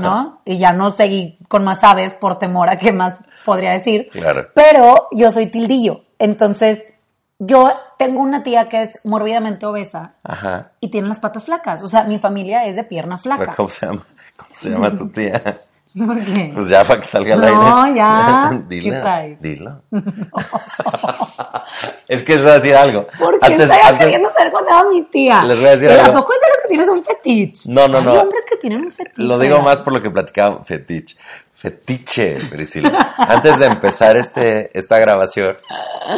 ¿no? 0.00 0.40
Y 0.44 0.58
ya 0.58 0.72
no 0.72 0.90
seguí 0.90 1.38
con 1.48 1.64
más 1.64 1.84
aves 1.84 2.16
por 2.16 2.38
temor 2.38 2.68
a 2.70 2.78
qué 2.78 2.92
más 2.92 3.22
podría 3.44 3.72
decir. 3.72 4.08
Claro. 4.10 4.48
Pero 4.54 5.08
yo 5.12 5.30
soy 5.30 5.46
tildillo. 5.46 6.04
Entonces, 6.18 6.86
yo 7.38 7.70
tengo 7.98 8.20
una 8.20 8.42
tía 8.42 8.68
que 8.68 8.82
es 8.82 9.00
mórbidamente 9.04 9.66
obesa 9.66 10.14
Ajá. 10.22 10.72
y 10.80 10.88
tiene 10.88 11.08
las 11.08 11.20
patas 11.20 11.44
flacas. 11.44 11.82
O 11.82 11.88
sea, 11.88 12.04
mi 12.04 12.18
familia 12.18 12.66
es 12.66 12.76
de 12.76 12.84
pierna 12.84 13.18
flaca. 13.18 13.54
¿Cómo 13.56 13.68
se 13.68 13.86
llama? 13.86 14.06
¿Cómo 14.36 14.50
se 14.52 14.70
llama 14.70 14.96
tu 14.96 15.08
tía? 15.08 15.60
¿Por 16.06 16.24
qué? 16.24 16.52
Pues 16.54 16.68
ya 16.68 16.84
para 16.84 17.00
que 17.00 17.06
salga 17.06 17.34
al 17.34 17.40
No, 17.40 17.82
aire. 17.84 17.96
ya. 17.98 18.62
Dilo. 18.68 18.94
¿Qué 18.94 19.00
traes? 19.00 19.40
Dilo. 19.42 19.82
es 22.08 22.22
que 22.22 22.32
les 22.34 22.42
voy 22.42 22.50
a 22.50 22.54
decir 22.54 22.74
algo. 22.74 23.06
¿Por 23.18 23.38
qué 23.40 23.46
Antes- 23.46 23.70
antes- 23.70 23.98
queriendo 23.98 24.30
saber 24.32 24.52
se 24.52 24.70
llama 24.70 24.90
mi 24.90 25.02
tía? 25.04 25.42
Les 25.44 25.58
voy 25.58 25.66
a 25.68 25.70
decir 25.72 25.88
Pero 25.88 26.02
algo. 26.02 26.18
¿A 26.18 26.20
poco 26.20 26.32
es 26.34 26.40
de 26.40 26.46
los 26.48 26.60
que 26.62 26.68
tienes 26.68 26.88
un 26.90 27.04
fetiche? 27.04 27.70
No, 27.72 27.88
no, 27.88 27.98
Hay 27.98 28.04
no. 28.04 28.12
hombres 28.14 28.42
que 28.48 28.56
tienen 28.56 28.84
un 28.84 28.92
fetiche. 28.92 29.22
Lo 29.22 29.38
digo 29.38 29.60
más 29.60 29.80
por 29.80 29.92
lo 29.92 30.02
que 30.02 30.10
platicaba 30.10 30.64
fetiche. 30.64 31.16
Fetiche, 31.54 32.38
Priscila. 32.50 33.14
Antes 33.16 33.58
de 33.60 33.66
empezar 33.66 34.16
este, 34.16 34.76
esta 34.76 34.98
grabación, 34.98 35.56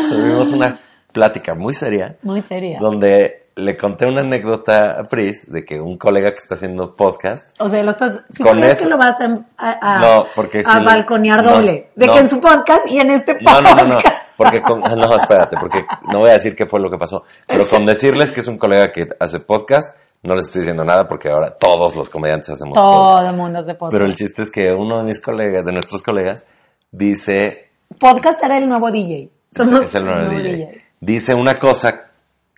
tuvimos 0.08 0.50
una 0.52 0.80
plática 1.12 1.54
muy 1.54 1.74
seria 1.74 2.16
Muy 2.22 2.40
seria. 2.42 2.78
donde 2.80 3.43
le 3.56 3.76
conté 3.76 4.06
una 4.06 4.20
anécdota 4.22 4.98
a 4.98 5.04
Pris 5.04 5.52
de 5.52 5.64
que 5.64 5.80
un 5.80 5.96
colega 5.96 6.32
que 6.32 6.38
está 6.38 6.54
haciendo 6.56 6.96
podcast 6.96 7.54
O 7.60 7.68
sea, 7.68 7.82
lo 7.84 7.92
estás, 7.92 8.20
si 8.34 8.42
Con 8.42 8.58
crees 8.58 8.74
eso- 8.80 8.84
que 8.84 8.90
lo 8.90 8.98
vas 8.98 9.20
a, 9.20 9.38
a, 9.58 9.96
a- 9.96 9.98
No, 10.00 10.26
porque 10.34 10.64
a 10.66 10.80
balconear 10.80 11.42
no, 11.44 11.50
doble. 11.52 11.90
de 11.94 12.06
no. 12.06 12.12
que 12.12 12.18
en 12.18 12.30
su 12.30 12.40
podcast 12.40 12.80
y 12.88 12.98
en 12.98 13.10
este 13.10 13.34
podcast. 13.36 13.62
no, 13.62 13.74
no, 13.76 13.84
no. 13.94 13.98
Porque 14.36 14.60
con, 14.62 14.80
no, 14.80 15.14
espérate, 15.16 15.56
porque 15.60 15.86
no 16.10 16.18
voy 16.18 16.30
a 16.30 16.32
decir 16.32 16.56
qué 16.56 16.66
fue 16.66 16.80
lo 16.80 16.90
que 16.90 16.98
pasó. 16.98 17.22
Pero 17.46 17.68
con 17.68 17.86
decirles 17.86 18.32
que 18.32 18.40
es 18.40 18.48
un 18.48 18.58
colega 18.58 18.90
que 18.90 19.08
hace 19.20 19.38
podcast, 19.38 19.98
no 20.24 20.34
les 20.34 20.46
estoy 20.46 20.62
diciendo 20.62 20.84
nada 20.84 21.06
porque 21.06 21.28
ahora 21.28 21.50
todos 21.56 21.94
los 21.94 22.10
comediantes 22.10 22.50
hacemos 22.50 22.76
podcast. 22.76 22.92
Todo 23.20 23.30
el 23.30 23.36
mundo 23.36 23.58
hace 23.60 23.74
podcast. 23.74 23.92
Pero 23.92 24.04
el 24.06 24.16
chiste 24.16 24.42
es 24.42 24.50
que 24.50 24.72
uno 24.72 24.98
de 24.98 25.04
mis 25.04 25.20
colegas, 25.20 25.64
de 25.64 25.70
nuestros 25.70 26.02
colegas, 26.02 26.44
dice, 26.90 27.68
Podcast 28.00 28.42
era 28.42 28.58
el 28.58 28.68
nuevo 28.68 28.90
DJ. 28.90 29.30
Somos 29.56 29.82
es 29.84 29.94
el 29.94 30.04
nuevo 30.04 30.30
DJ, 30.30 30.82
dice 30.98 31.34
una 31.34 31.56
cosa 31.58 32.03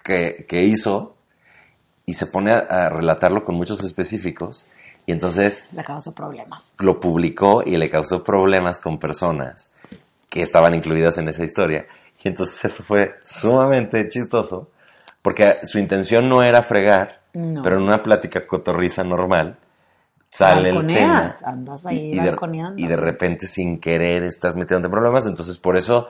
que, 0.07 0.47
que 0.49 0.63
hizo 0.63 1.17
y 2.07 2.15
se 2.15 2.27
pone 2.27 2.53
a, 2.53 2.59
a 2.59 2.89
relatarlo 2.89 3.45
con 3.45 3.57
muchos 3.57 3.83
específicos 3.83 4.69
y 5.05 5.13
entonces 5.13 5.69
Le 5.73 5.83
causó 5.85 6.13
problemas. 6.13 6.73
lo 6.79 7.01
publicó 7.01 7.63
y 7.67 7.77
le 7.77 7.91
causó 7.91 8.23
problemas 8.23 8.79
con 8.79 8.99
personas 8.99 9.73
que 10.29 10.43
estaban 10.43 10.75
incluidas 10.75 11.19
en 11.19 11.29
esa 11.29 11.45
historia. 11.45 11.87
Y 12.23 12.29
entonces 12.29 12.65
eso 12.65 12.83
fue 12.83 13.15
sumamente 13.25 14.09
chistoso, 14.09 14.71
porque 15.23 15.57
su 15.65 15.79
intención 15.79 16.29
no 16.29 16.43
era 16.43 16.63
fregar, 16.63 17.21
No. 17.35 17.63
pero 17.63 17.77
en 17.77 17.83
una 17.85 18.03
plática 18.03 18.47
cotorriza 18.47 19.05
normal 19.05 19.59
sale 20.31 20.71
el 20.71 20.87
tema. 20.87 21.33
Andas 21.45 21.87
ahí 21.87 22.11
y, 22.13 22.19
de, 22.19 22.31
balconeando. 22.31 22.83
y 22.83 22.87
de 22.87 22.97
repente 22.97 23.47
sin 23.47 23.79
querer 23.81 24.23
estás 24.25 24.57
metiéndote 24.57 24.87
en 24.87 24.93
problemas, 24.93 25.27
entonces 25.27 25.57
por 25.59 25.77
eso 25.77 26.09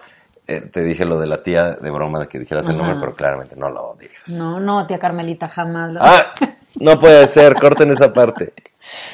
eh, 0.48 0.60
te 0.60 0.82
dije 0.84 1.04
lo 1.04 1.18
de 1.18 1.26
la 1.26 1.42
tía 1.42 1.72
de 1.74 1.90
broma 1.90 2.20
de 2.20 2.28
que 2.28 2.38
dijeras 2.38 2.68
el 2.68 2.76
Ajá. 2.76 2.82
nombre, 2.82 3.00
pero 3.00 3.16
claramente 3.16 3.56
no 3.56 3.68
lo 3.70 3.96
digas. 3.98 4.28
No, 4.30 4.60
no, 4.60 4.86
tía 4.86 4.98
Carmelita, 4.98 5.48
jamás. 5.48 5.92
lo- 5.92 6.00
Ah, 6.02 6.32
no 6.80 6.98
puede 7.00 7.26
ser, 7.26 7.54
corten 7.54 7.90
esa 7.90 8.12
parte. 8.12 8.52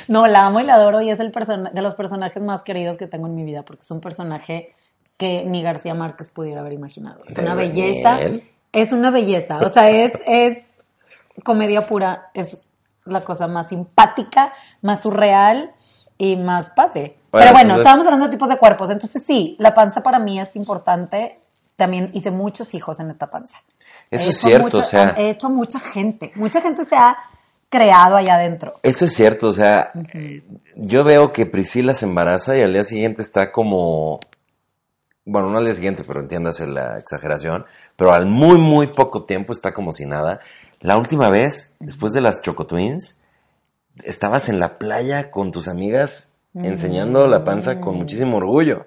No, 0.09 0.27
la 0.27 0.47
amo 0.47 0.61
y 0.61 0.65
la 0.65 0.75
adoro 0.75 1.01
y 1.01 1.11
es 1.11 1.19
el 1.21 1.33
de 1.33 1.83
los 1.83 1.95
personajes 1.95 2.43
más 2.43 2.63
queridos 2.63 2.99
que 2.99 3.07
tengo 3.07 3.27
en 3.27 3.35
mi 3.35 3.45
vida 3.45 3.63
porque 3.63 3.83
es 3.83 3.91
un 3.91 4.01
personaje 4.01 4.73
que 5.17 5.45
ni 5.45 5.63
García 5.63 5.95
Márquez 5.95 6.29
pudiera 6.31 6.61
haber 6.61 6.73
imaginado. 6.75 7.23
Es 7.27 7.35
¿De 7.37 7.43
una 7.43 7.55
belleza. 7.55 8.19
Es 8.73 8.93
una 8.93 9.11
belleza. 9.11 9.59
O 9.59 9.71
sea, 9.71 9.89
es, 9.91 10.13
es 10.27 10.59
comedia 11.45 11.87
pura. 11.87 12.31
Es 12.35 12.59
la 13.05 13.21
cosa 13.21 13.47
más 13.49 13.69
simpática, 13.69 14.53
más 14.83 15.03
surreal 15.03 15.73
y 16.19 16.37
más 16.37 16.71
padre. 16.71 17.17
Bueno, 17.33 17.47
Pero 17.47 17.53
bueno, 17.53 17.61
entonces- 17.61 17.81
estábamos 17.81 18.07
hablando 18.07 18.27
de 18.27 18.31
tipos 18.33 18.49
de 18.51 18.57
cuerpos. 18.59 18.91
Entonces 18.91 19.23
sí, 19.27 19.57
la 19.59 19.75
panza 19.75 20.03
para 20.03 20.19
mí 20.19 20.39
es 20.39 20.55
importante 20.55 21.39
también 21.77 22.11
hice 22.13 22.31
muchos 22.31 22.75
hijos 22.75 23.01
en 23.01 23.11
esta 23.11 23.29
panza. 23.29 23.59
Eso 24.11 24.29
es 24.31 24.39
cierto, 24.39 24.65
mucho- 24.67 24.79
o 24.79 24.83
sea- 24.83 25.15
He 25.17 25.31
hecho 25.31 25.49
mucha 25.51 25.81
gente. 25.81 26.31
Mucha 26.37 26.61
gente 26.61 26.85
se 26.85 26.95
ha 26.95 27.17
creado 27.71 28.17
allá 28.17 28.35
adentro. 28.35 28.75
Eso 28.83 29.07
es 29.07 29.15
cierto, 29.15 29.49
o 29.49 29.53
sea, 29.53 29.91
yo 30.77 31.03
veo 31.05 31.33
que 31.33 31.47
Priscila 31.47 31.95
se 31.95 32.05
embaraza 32.05 32.55
y 32.57 32.61
al 32.61 32.75
día 32.75 32.85
siguiente 32.85 33.23
está 33.23 33.51
como, 33.51 34.21
bueno, 35.25 35.49
no 35.49 35.57
al 35.59 35.65
día 35.65 35.75
siguiente, 35.75 36.05
pero 36.07 36.21
entiéndase 36.21 36.67
la 36.67 36.99
exageración, 36.99 37.65
pero 37.97 38.13
al 38.13 38.27
muy, 38.27 38.59
muy 38.59 38.89
poco 38.89 39.25
tiempo 39.25 39.55
está 39.55 39.73
como 39.73 39.93
si 39.95 40.05
nada. 40.05 40.41
La 40.81 40.99
última 40.99 41.31
vez, 41.31 41.77
después 41.81 42.13
de 42.13 42.21
las 42.21 42.43
Choco 42.43 42.67
Twins, 42.67 43.23
estabas 44.05 44.51
en 44.51 44.61
la 44.61 44.75
playa 44.75 45.31
con 45.31 45.51
tus 45.51 45.67
amigas 45.67 46.32
enseñando 46.55 47.27
la 47.27 47.45
panza 47.45 47.81
con 47.81 47.97
muchísimo 47.97 48.37
orgullo, 48.39 48.87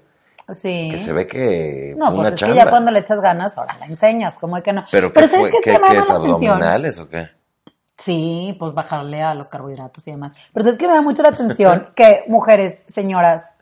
Sí. 0.51 0.89
que 0.91 0.99
se 0.99 1.11
ve 1.13 1.27
que 1.27 1.95
No, 1.97 2.07
fue 2.07 2.15
pues 2.15 2.19
una 2.19 2.29
es 2.29 2.35
chamba. 2.35 2.53
que 2.53 2.59
ya 2.63 2.69
cuando 2.69 2.91
le 2.91 2.99
echas 2.99 3.19
ganas, 3.21 3.57
ahora 3.57 3.75
la 3.79 3.85
enseñas, 3.87 4.37
como 4.37 4.61
que 4.61 4.73
no. 4.73 4.85
Pero, 4.91 5.11
¿qué 5.11 5.21
¿sabes 5.27 5.37
fue? 5.39 5.49
qué 5.51 5.57
¿Qué, 5.63 5.71
se 5.73 5.79
me 5.79 5.87
qué 5.87 5.93
llama 5.93 6.03
es 6.05 6.09
abdominales 6.11 6.99
o 6.99 7.09
qué? 7.09 7.29
Sí, 7.97 8.55
pues 8.59 8.73
bajarle 8.73 9.23
a 9.23 9.33
los 9.33 9.49
carbohidratos 9.49 10.05
y 10.07 10.11
demás. 10.11 10.33
Pero 10.53 10.69
es 10.69 10.75
que 10.77 10.87
me 10.87 10.93
da 10.93 11.01
mucho 11.01 11.23
la 11.23 11.29
atención 11.29 11.87
que 11.95 12.25
mujeres, 12.27 12.83
señoras, 12.87 13.55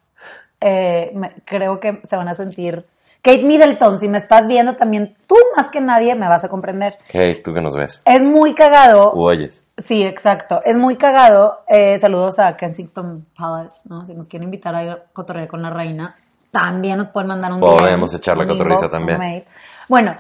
eh, 0.60 1.12
me- 1.14 1.34
creo 1.46 1.80
que 1.80 2.02
se 2.04 2.16
van 2.18 2.28
a 2.28 2.34
sentir. 2.34 2.86
Kate 3.22 3.44
Middleton, 3.44 4.00
si 4.00 4.10
me 4.10 4.18
estás 4.18 4.48
viendo 4.48 4.76
también, 4.76 5.16
tú 5.28 5.36
más 5.56 5.70
que 5.70 5.80
nadie 5.80 6.14
me 6.16 6.28
vas 6.28 6.44
a 6.44 6.50
comprender. 6.50 6.98
Kate, 7.08 7.36
tú 7.36 7.54
que 7.54 7.62
nos 7.62 7.74
ves. 7.76 8.02
Es 8.04 8.22
muy 8.22 8.54
cagado. 8.54 9.14
U 9.14 9.22
oyes. 9.24 9.63
Sí, 9.78 10.04
exacto. 10.04 10.60
Es 10.64 10.78
muy 10.78 10.96
cagado. 10.96 11.64
Eh, 11.68 12.00
saludos 12.00 12.40
a 12.40 12.56
Kensington 12.56 13.26
Palace, 13.38 13.82
¿no? 13.86 14.06
Si 14.06 14.14
nos 14.14 14.28
quieren 14.28 14.46
invitar 14.46 14.76
a 14.76 14.84
ir 14.84 14.92
a 14.92 15.04
cotorrear 15.12 15.48
con 15.48 15.62
la 15.62 15.72
reina, 15.72 16.16
también 16.52 17.00
nos 17.00 17.08
pueden 17.08 17.28
mandar 17.28 17.52
un 17.52 17.60
Podemos 17.60 18.12
DM, 18.12 18.18
echar 18.18 18.38
la 18.38 18.46
cotorriza 18.46 18.90
también. 18.90 19.18
mail. 19.18 19.44
Bueno, 19.90 20.16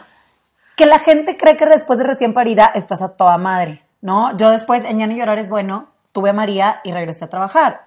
que 0.75 0.87
la 0.87 0.97
gente 0.97 1.37
cree 1.37 1.55
que 1.55 1.67
después 1.67 1.99
de 1.99 2.05
recién 2.05 2.33
parida 2.33 2.71
estás 2.73 3.03
a 3.03 3.09
toda 3.09 3.37
madre, 3.37 3.83
¿no? 4.01 4.35
Yo 4.37 4.49
después, 4.49 4.83
en 4.85 4.97
Ya 4.97 5.07
no 5.07 5.15
llorar 5.15 5.37
es 5.37 5.49
bueno, 5.49 5.89
tuve 6.11 6.31
a 6.31 6.33
María 6.33 6.81
y 6.83 6.91
regresé 6.91 7.25
a 7.25 7.29
trabajar, 7.29 7.85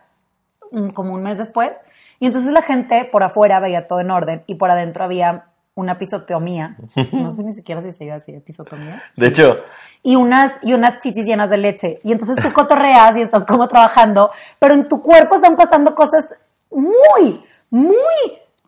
mm, 0.70 0.88
como 0.90 1.12
un 1.12 1.24
mes 1.24 1.38
después. 1.38 1.76
Y 2.20 2.26
entonces 2.26 2.52
la 2.52 2.62
gente 2.62 3.04
por 3.10 3.24
afuera 3.24 3.58
veía 3.58 3.88
todo 3.88 4.00
en 4.00 4.12
orden 4.12 4.44
y 4.46 4.54
por 4.54 4.70
adentro 4.70 5.04
había 5.04 5.46
una 5.74 5.98
pisotomía. 5.98 6.76
No 7.12 7.30
sé 7.30 7.42
ni 7.44 7.52
siquiera 7.52 7.82
si 7.82 7.92
se 7.92 8.04
iba 8.04 8.14
así, 8.14 8.32
pisotomía 8.40 9.02
De 9.16 9.26
hecho, 9.28 9.60
y 10.06 10.14
unas, 10.14 10.52
y 10.62 10.72
unas 10.72 11.00
chichis 11.00 11.26
llenas 11.26 11.50
de 11.50 11.58
leche. 11.58 11.98
Y 12.04 12.12
entonces 12.12 12.36
tú 12.40 12.52
cotorreas 12.52 13.16
y 13.16 13.22
estás 13.22 13.44
como 13.44 13.66
trabajando, 13.66 14.30
pero 14.60 14.72
en 14.72 14.86
tu 14.88 15.02
cuerpo 15.02 15.34
están 15.34 15.56
pasando 15.56 15.96
cosas 15.96 16.28
muy, 16.70 17.44
muy 17.70 17.96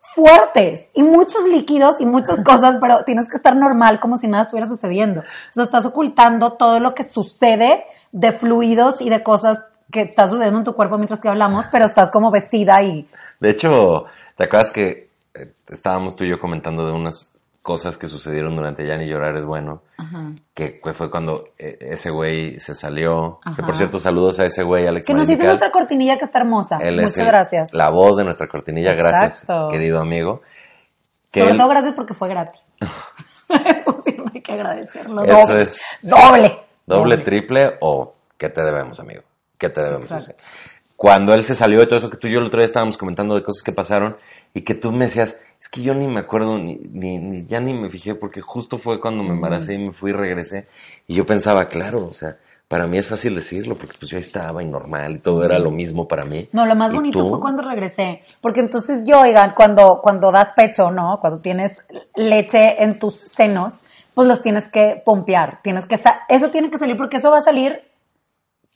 fuertes 0.01 0.91
y 0.95 1.05
muchos 1.05 1.45
líquidos 1.45 2.01
y 2.01 2.07
muchas 2.07 2.43
cosas, 2.43 2.79
pero 2.81 3.05
tienes 3.05 3.29
que 3.31 3.37
estar 3.37 3.55
normal 3.55 4.01
como 4.01 4.19
si 4.19 4.27
nada 4.27 4.43
estuviera 4.43 4.67
sucediendo. 4.67 5.23
Sea, 5.53 5.63
estás 5.63 5.87
ocultando 5.87 6.55
todo 6.55 6.81
lo 6.81 6.93
que 6.97 7.05
sucede 7.05 7.85
de 8.11 8.33
fluidos 8.33 9.01
y 9.01 9.09
de 9.09 9.23
cosas 9.23 9.63
que 9.93 10.01
está 10.01 10.27
sucediendo 10.27 10.59
en 10.59 10.65
tu 10.65 10.75
cuerpo 10.75 10.99
mientras 10.99 11.21
que 11.21 11.29
hablamos, 11.29 11.67
pero 11.71 11.85
estás 11.85 12.11
como 12.11 12.33
vestida 12.33 12.83
y 12.83 13.09
De 13.39 13.51
hecho, 13.51 14.07
¿te 14.37 14.43
acuerdas 14.43 14.73
que 14.73 15.11
eh, 15.35 15.53
estábamos 15.69 16.17
tú 16.17 16.25
y 16.25 16.31
yo 16.31 16.41
comentando 16.41 16.85
de 16.85 16.95
unas 16.95 17.33
cosas 17.69 17.99
que 17.99 18.09
sucedieron 18.09 18.57
durante 18.57 18.87
Ya 18.87 18.97
ni 18.97 19.07
llorar 19.07 19.37
es 19.37 19.45
bueno? 19.45 19.83
Que 20.55 20.81
fue- 20.95 21.11
cuando 21.11 21.45
eh, 21.59 21.77
ese 21.83 22.09
güey 22.09 22.59
se 22.59 22.75
salió. 22.75 23.41
Que 23.45 23.51
Ajá. 23.51 23.67
por 23.67 23.77
cierto, 23.77 23.99
saludos 23.99 24.41
a 24.41 24.47
ese 24.47 24.63
güey, 24.63 24.87
Alex 24.87 25.07
que 25.07 25.13
nos 25.13 25.29
hizo 25.29 25.45
nuestra 25.45 25.71
cortinilla 25.71 26.17
que 26.17 26.25
está 26.25 26.39
hermosa. 26.39 26.79
Él 26.81 26.99
es 27.01 27.05
Muchas 27.05 27.19
el- 27.19 27.27
gracias. 27.27 27.75
La 27.75 27.91
voz 27.91 28.17
de 28.17 28.25
nuestra 28.25 28.49
cortinilla, 28.49 28.95
gracias, 28.95 29.43
Exacto. 29.43 29.69
querido 29.69 30.01
amigo. 30.01 30.41
Que 31.31 31.41
Sobre 31.41 31.53
él- 31.53 31.59
todo 31.59 31.69
gracias 31.69 31.93
porque 31.95 32.15
fue 32.15 32.31
gratis. 32.31 32.63
Hay 34.35 34.41
que 34.43 34.53
agradecerlo. 34.53 35.25
Eso 35.25 35.47
doble. 35.47 35.63
es- 35.63 35.99
Doble. 36.09 36.59
doble, 36.87 37.19
triple 37.19 37.77
o 37.81 38.15
¿qué 38.39 38.49
te 38.49 38.63
debemos, 38.63 38.99
amigo? 39.01 39.23
¿Qué 39.59 39.69
te 39.69 39.83
debemos 39.83 40.11
Exacto. 40.11 40.41
ese? 40.41 40.49
Cuando 40.97 41.33
él 41.35 41.45
se 41.45 41.55
salió 41.55 41.79
de 41.79 41.87
todo 41.87 41.99
eso 41.99 42.11
que 42.11 42.17
tú 42.17 42.27
y 42.27 42.33
yo 42.33 42.41
el 42.41 42.47
otro 42.47 42.59
día 42.61 42.67
estábamos 42.67 42.99
comentando 42.99 43.35
de 43.37 43.43
cosas 43.43 43.63
que 43.63 43.71
pasaron 43.73 44.17
y 44.55 44.63
que 44.63 44.75
tú 44.75 44.91
me 44.91 45.05
decías, 45.05 45.43
es 45.61 45.69
que 45.69 45.83
yo 45.83 45.95
ni 45.95 46.07
me 46.07 46.21
acuerdo, 46.21 46.59
ni, 46.59 46.77
ni, 46.91 47.19
ni- 47.19 47.45
ya 47.47 47.61
ni 47.61 47.75
me 47.75 47.91
fijé 47.91 48.15
porque 48.15 48.41
justo 48.41 48.79
fue 48.79 49.01
cuando 49.01 49.23
me 49.25 49.31
embaracé 49.31 49.75
y 49.75 49.79
me 49.79 49.93
fui 49.93 50.11
y 50.11 50.15
regresé. 50.15 50.67
Y 51.07 51.15
yo 51.15 51.27
pensaba, 51.27 51.69
claro, 51.69 52.07
o 52.07 52.15
sea, 52.15 52.37
para 52.69 52.87
mí 52.87 52.99
es 52.99 53.07
fácil 53.09 53.35
decirlo 53.35 53.75
porque 53.77 53.97
pues 53.99 54.11
yo 54.11 54.19
ahí 54.19 54.23
estaba 54.23 54.63
y 54.63 54.67
normal 54.67 55.17
y 55.17 55.19
todo 55.19 55.45
era 55.45 55.59
lo 55.59 55.71
mismo 55.71 56.07
para 56.07 56.25
mí. 56.25 56.49
No, 56.53 56.67
lo 56.67 56.77
más 56.77 56.93
¿Y 56.93 56.97
bonito 56.97 57.19
tú? 57.19 57.31
fue 57.31 57.41
cuando 57.41 57.63
regresé. 57.63 58.23
Porque 58.41 58.61
entonces 58.61 59.03
yo, 59.07 59.21
oigan, 59.21 59.55
cuando, 59.57 60.01
cuando 60.03 60.31
das 60.31 60.53
pecho, 60.53 60.91
¿no? 60.91 61.19
Cuando 61.21 61.41
tienes 61.41 61.85
leche 62.15 62.83
en 62.83 62.99
tus 62.99 63.17
senos, 63.19 63.75
pues 64.15 64.29
los 64.29 64.43
tienes 64.43 64.69
que 64.69 65.03
pompear. 65.05 65.61
Tienes 65.63 65.87
que 65.87 65.99
eso 66.29 66.51
tiene 66.51 66.71
que 66.71 66.79
salir 66.79 66.97
porque 66.97 67.17
eso 67.17 67.31
va 67.31 67.39
a 67.39 67.43
salir 67.43 67.83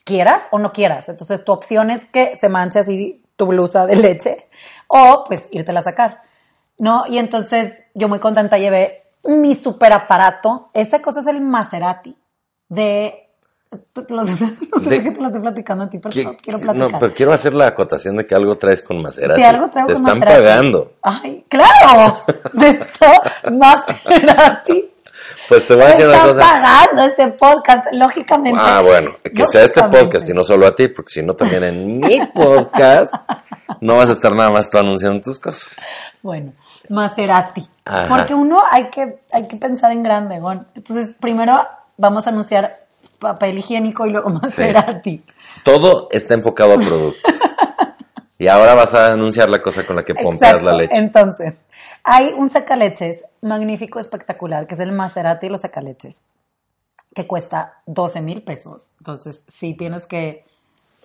quieras 0.05 0.49
o 0.51 0.59
no 0.59 0.73
quieras. 0.73 1.09
Entonces 1.09 1.45
tu 1.45 1.53
opción 1.53 1.91
es 1.91 2.07
que 2.07 2.37
se 2.37 2.49
manche 2.49 2.79
así 2.81 3.23
tu 3.37 3.47
blusa 3.47 3.87
de 3.87 3.97
leche 3.97 4.49
o 4.89 5.25
pues 5.27 5.49
írtela 5.53 5.81
a 5.81 5.85
sacar. 5.85 6.23
¿No? 6.83 7.05
Y 7.07 7.19
entonces 7.19 7.85
yo 7.95 8.09
muy 8.09 8.19
contenta 8.19 8.59
llevé 8.59 9.05
mi 9.23 9.55
super 9.55 9.93
aparato. 9.93 10.71
Esa 10.75 11.01
cosa 11.01 11.21
es 11.21 11.29
el 11.29 11.41
Maserati 11.41 12.17
de... 12.69 13.19
Te 13.93 14.13
lo, 14.13 14.23
estoy- 14.23 14.59
no 14.77 14.83
sé 14.83 14.89
De- 14.91 15.03
qué 15.05 15.11
te 15.13 15.21
lo 15.21 15.27
estoy 15.29 15.41
platicando 15.43 15.85
a 15.85 15.89
ti, 15.89 15.99
pero 15.99 16.13
¿Qué- 16.13 16.37
quiero 16.43 16.59
no, 16.59 16.65
platicar. 16.73 16.99
pero 17.01 17.15
quiero 17.15 17.33
hacer 17.33 17.55
la 17.55 17.69
acotación 17.69 18.17
de 18.17 18.27
que 18.27 18.35
algo 18.35 18.57
traes 18.57 18.83
con 18.83 19.01
Maserati. 19.01 19.41
Si 19.41 19.45
algo 19.47 19.71
traigo 19.71 19.87
Te 19.87 19.95
con 19.95 20.03
están 20.03 20.19
Maserati. 20.19 20.43
pagando. 20.43 20.93
Ay, 21.03 21.45
claro. 21.49 22.17
Eso, 22.61 23.07
Maserati. 23.53 24.89
Pues 25.49 25.67
te 25.67 25.75
voy 25.75 25.85
a 25.85 25.89
decir 25.89 26.07
una 26.07 26.21
cosa. 26.23 26.41
pagando 26.41 27.03
este 27.05 27.29
podcast, 27.29 27.87
lógicamente. 27.93 28.59
Ah, 28.63 28.81
bueno, 28.83 29.13
que 29.23 29.47
sea 29.47 29.63
este 29.63 29.83
podcast 29.85 30.29
y 30.29 30.33
no 30.35 30.43
solo 30.45 30.67
a 30.67 30.75
ti, 30.75 30.89
porque 30.89 31.11
si 31.13 31.23
no 31.23 31.35
también 31.35 31.63
en 31.65 31.99
mi 32.01 32.21
podcast 32.35 33.15
no 33.81 33.97
vas 33.97 34.09
a 34.09 34.13
estar 34.13 34.35
nada 34.35 34.51
más 34.51 34.71
tú 34.71 34.79
anunciando 34.79 35.21
tus 35.23 35.39
cosas. 35.39 35.87
Bueno, 36.23 36.53
Maserati. 36.89 37.69
Ajá. 37.85 38.09
Porque 38.09 38.35
uno 38.35 38.63
hay 38.71 38.91
que, 38.91 39.21
hay 39.33 39.49
que 39.49 39.57
pensar 39.57 39.93
en 39.93 40.03
grande, 40.03 40.39
Gon. 40.41 40.67
Entonces, 40.75 41.15
primero 41.19 41.67
vamos 41.97 42.27
a 42.27 42.31
anunciar 42.31 42.87
papel 43.19 43.59
higiénico 43.59 44.07
y 44.07 44.11
luego 44.11 44.31
Maserati. 44.31 45.25
Todo 45.65 46.09
está 46.11 46.35
enfocado 46.35 46.75
a 46.75 46.77
productos. 46.77 47.33
Y 48.43 48.49
ahora 48.49 48.75
vas 48.75 48.93
a 48.95 49.13
anunciar 49.13 49.49
la 49.49 49.63
cosa 49.63 49.87
con 49.87 49.95
la 49.95 50.05
que 50.05 50.17
pompeas 50.17 50.65
la 50.65 50.73
leche. 50.73 50.97
Entonces, 50.97 51.63
hay 52.03 52.33
un 52.37 52.49
sacaleches 52.49 53.25
magnífico, 53.41 54.01
espectacular, 54.01 54.67
que 54.67 54.75
es 54.75 54.81
el 54.81 54.91
Maserati 54.91 55.47
y 55.47 55.49
los 55.49 55.61
sacaleches, 55.61 56.25
que 57.15 57.25
cuesta 57.29 57.83
12 57.87 58.21
mil 58.21 58.43
pesos. 58.43 58.95
Entonces, 58.99 59.45
sí 59.47 59.75
tienes 59.75 60.07
que, 60.07 60.45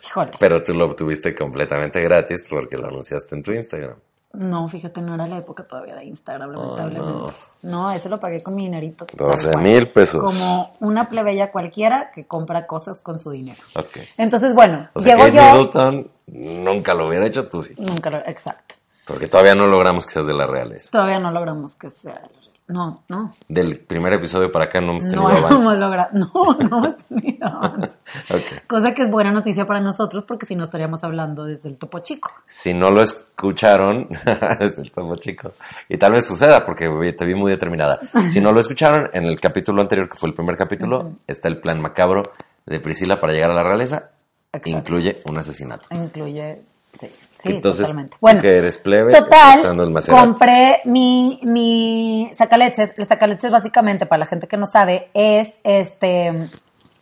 híjole. 0.03 0.31
Pero 0.39 0.63
tú 0.63 0.73
lo 0.73 0.85
obtuviste 0.85 1.35
completamente 1.35 2.01
gratis 2.01 2.43
porque 2.49 2.75
lo 2.75 2.87
anunciaste 2.87 3.35
en 3.35 3.43
tu 3.43 3.51
Instagram. 3.51 3.99
No, 4.33 4.67
fíjate, 4.67 5.01
no 5.01 5.15
era 5.15 5.25
la 5.25 5.37
época 5.37 5.63
todavía 5.63 5.95
de 5.95 6.05
Instagram, 6.05 6.51
lamentablemente. 6.51 7.33
no. 7.63 7.91
ese 7.91 8.09
lo 8.09 8.19
pagué 8.19 8.43
con 8.43 8.55
mi 8.55 8.63
dinerito. 8.63 9.05
tal 9.05 9.27
12 9.29 9.51
cual. 9.51 9.63
mil 9.63 9.89
pesos. 9.89 10.21
Como 10.21 10.75
una 10.79 11.09
plebeya 11.09 11.51
cualquiera 11.51 12.11
que 12.11 12.27
compra 12.27 12.67
cosas 12.67 12.99
con 12.99 13.19
su 13.19 13.31
dinero. 13.31 13.61
Ok. 13.75 13.97
Entonces, 14.17 14.53
bueno, 14.53 14.89
O 14.93 15.01
sea, 15.01 15.15
llego 15.15 15.27
yo. 15.29 15.41
Middleton 15.41 16.11
nunca 16.27 16.93
lo 16.93 17.07
hubiera 17.07 17.25
hecho 17.25 17.47
tú 17.47 17.61
sí. 17.61 17.73
Nunca 17.77 18.09
lo, 18.09 18.17
exacto. 18.19 18.75
Porque 19.05 19.27
todavía 19.27 19.55
no 19.55 19.67
logramos 19.67 20.05
que 20.05 20.11
seas 20.11 20.27
de 20.27 20.33
la 20.33 20.45
realeza. 20.45 20.91
Todavía 20.91 21.19
no 21.19 21.31
logramos 21.31 21.75
que 21.75 21.89
sea. 21.89 22.21
No, 22.67 23.01
no. 23.07 23.33
Del 23.47 23.79
primer 23.79 24.11
episodio 24.13 24.51
para 24.51 24.65
acá 24.65 24.81
no 24.81 24.91
hemos 24.91 25.05
tenido 25.05 25.21
No 25.21 25.29
hemos 25.29 25.51
avances. 25.51 25.79
logrado. 25.79 26.09
No, 26.13 26.57
no 26.69 26.77
hemos 26.85 26.97
tenido 27.05 27.47
avances. 27.47 27.97
Ok. 28.29 28.67
Cosa 28.67 28.93
que 28.93 29.03
es 29.03 29.09
buena 29.09 29.31
noticia 29.31 29.65
para 29.65 29.79
nosotros 29.79 30.25
porque 30.25 30.45
si 30.45 30.55
no 30.55 30.65
estaríamos 30.65 31.03
hablando 31.05 31.45
desde 31.45 31.69
el 31.69 31.77
topo 31.77 31.99
chico. 31.99 32.31
Si 32.45 32.73
no 32.73 32.91
lo 32.91 33.01
escucharon, 33.01 34.09
es 34.59 34.77
el 34.79 34.91
topo 34.91 35.15
chico. 35.15 35.53
Y 35.87 35.97
tal 35.97 36.11
vez 36.11 36.27
suceda 36.27 36.65
porque 36.65 36.89
te 37.13 37.25
vi 37.25 37.35
muy 37.35 37.51
determinada. 37.51 37.99
Si 38.29 38.41
no 38.41 38.51
lo 38.51 38.59
escucharon, 38.59 39.09
en 39.13 39.23
el 39.25 39.39
capítulo 39.39 39.81
anterior, 39.81 40.09
que 40.09 40.17
fue 40.17 40.27
el 40.29 40.35
primer 40.35 40.57
capítulo, 40.57 41.13
está 41.25 41.47
el 41.47 41.59
plan 41.61 41.81
macabro 41.81 42.23
de 42.65 42.79
Priscila 42.81 43.19
para 43.19 43.31
llegar 43.31 43.51
a 43.51 43.53
la 43.53 43.63
realeza. 43.63 44.09
Exacto. 44.51 44.69
Incluye 44.69 45.21
un 45.25 45.37
asesinato. 45.37 45.87
Incluye. 45.91 46.61
Sí, 46.93 47.07
sí, 47.37 47.49
Entonces, 47.49 47.81
totalmente. 47.81 48.17
Bueno, 48.19 48.41
que 48.41 48.57
eres 48.57 48.77
plebe, 48.77 49.11
total, 49.13 49.61
compré 50.09 50.81
mi, 50.85 51.39
mi 51.43 52.31
sacaleches. 52.33 52.93
El 52.97 53.05
sacaleches, 53.05 53.51
básicamente, 53.51 54.05
para 54.05 54.19
la 54.19 54.25
gente 54.25 54.47
que 54.47 54.57
no 54.57 54.65
sabe, 54.65 55.09
es 55.13 55.59
este 55.63 56.33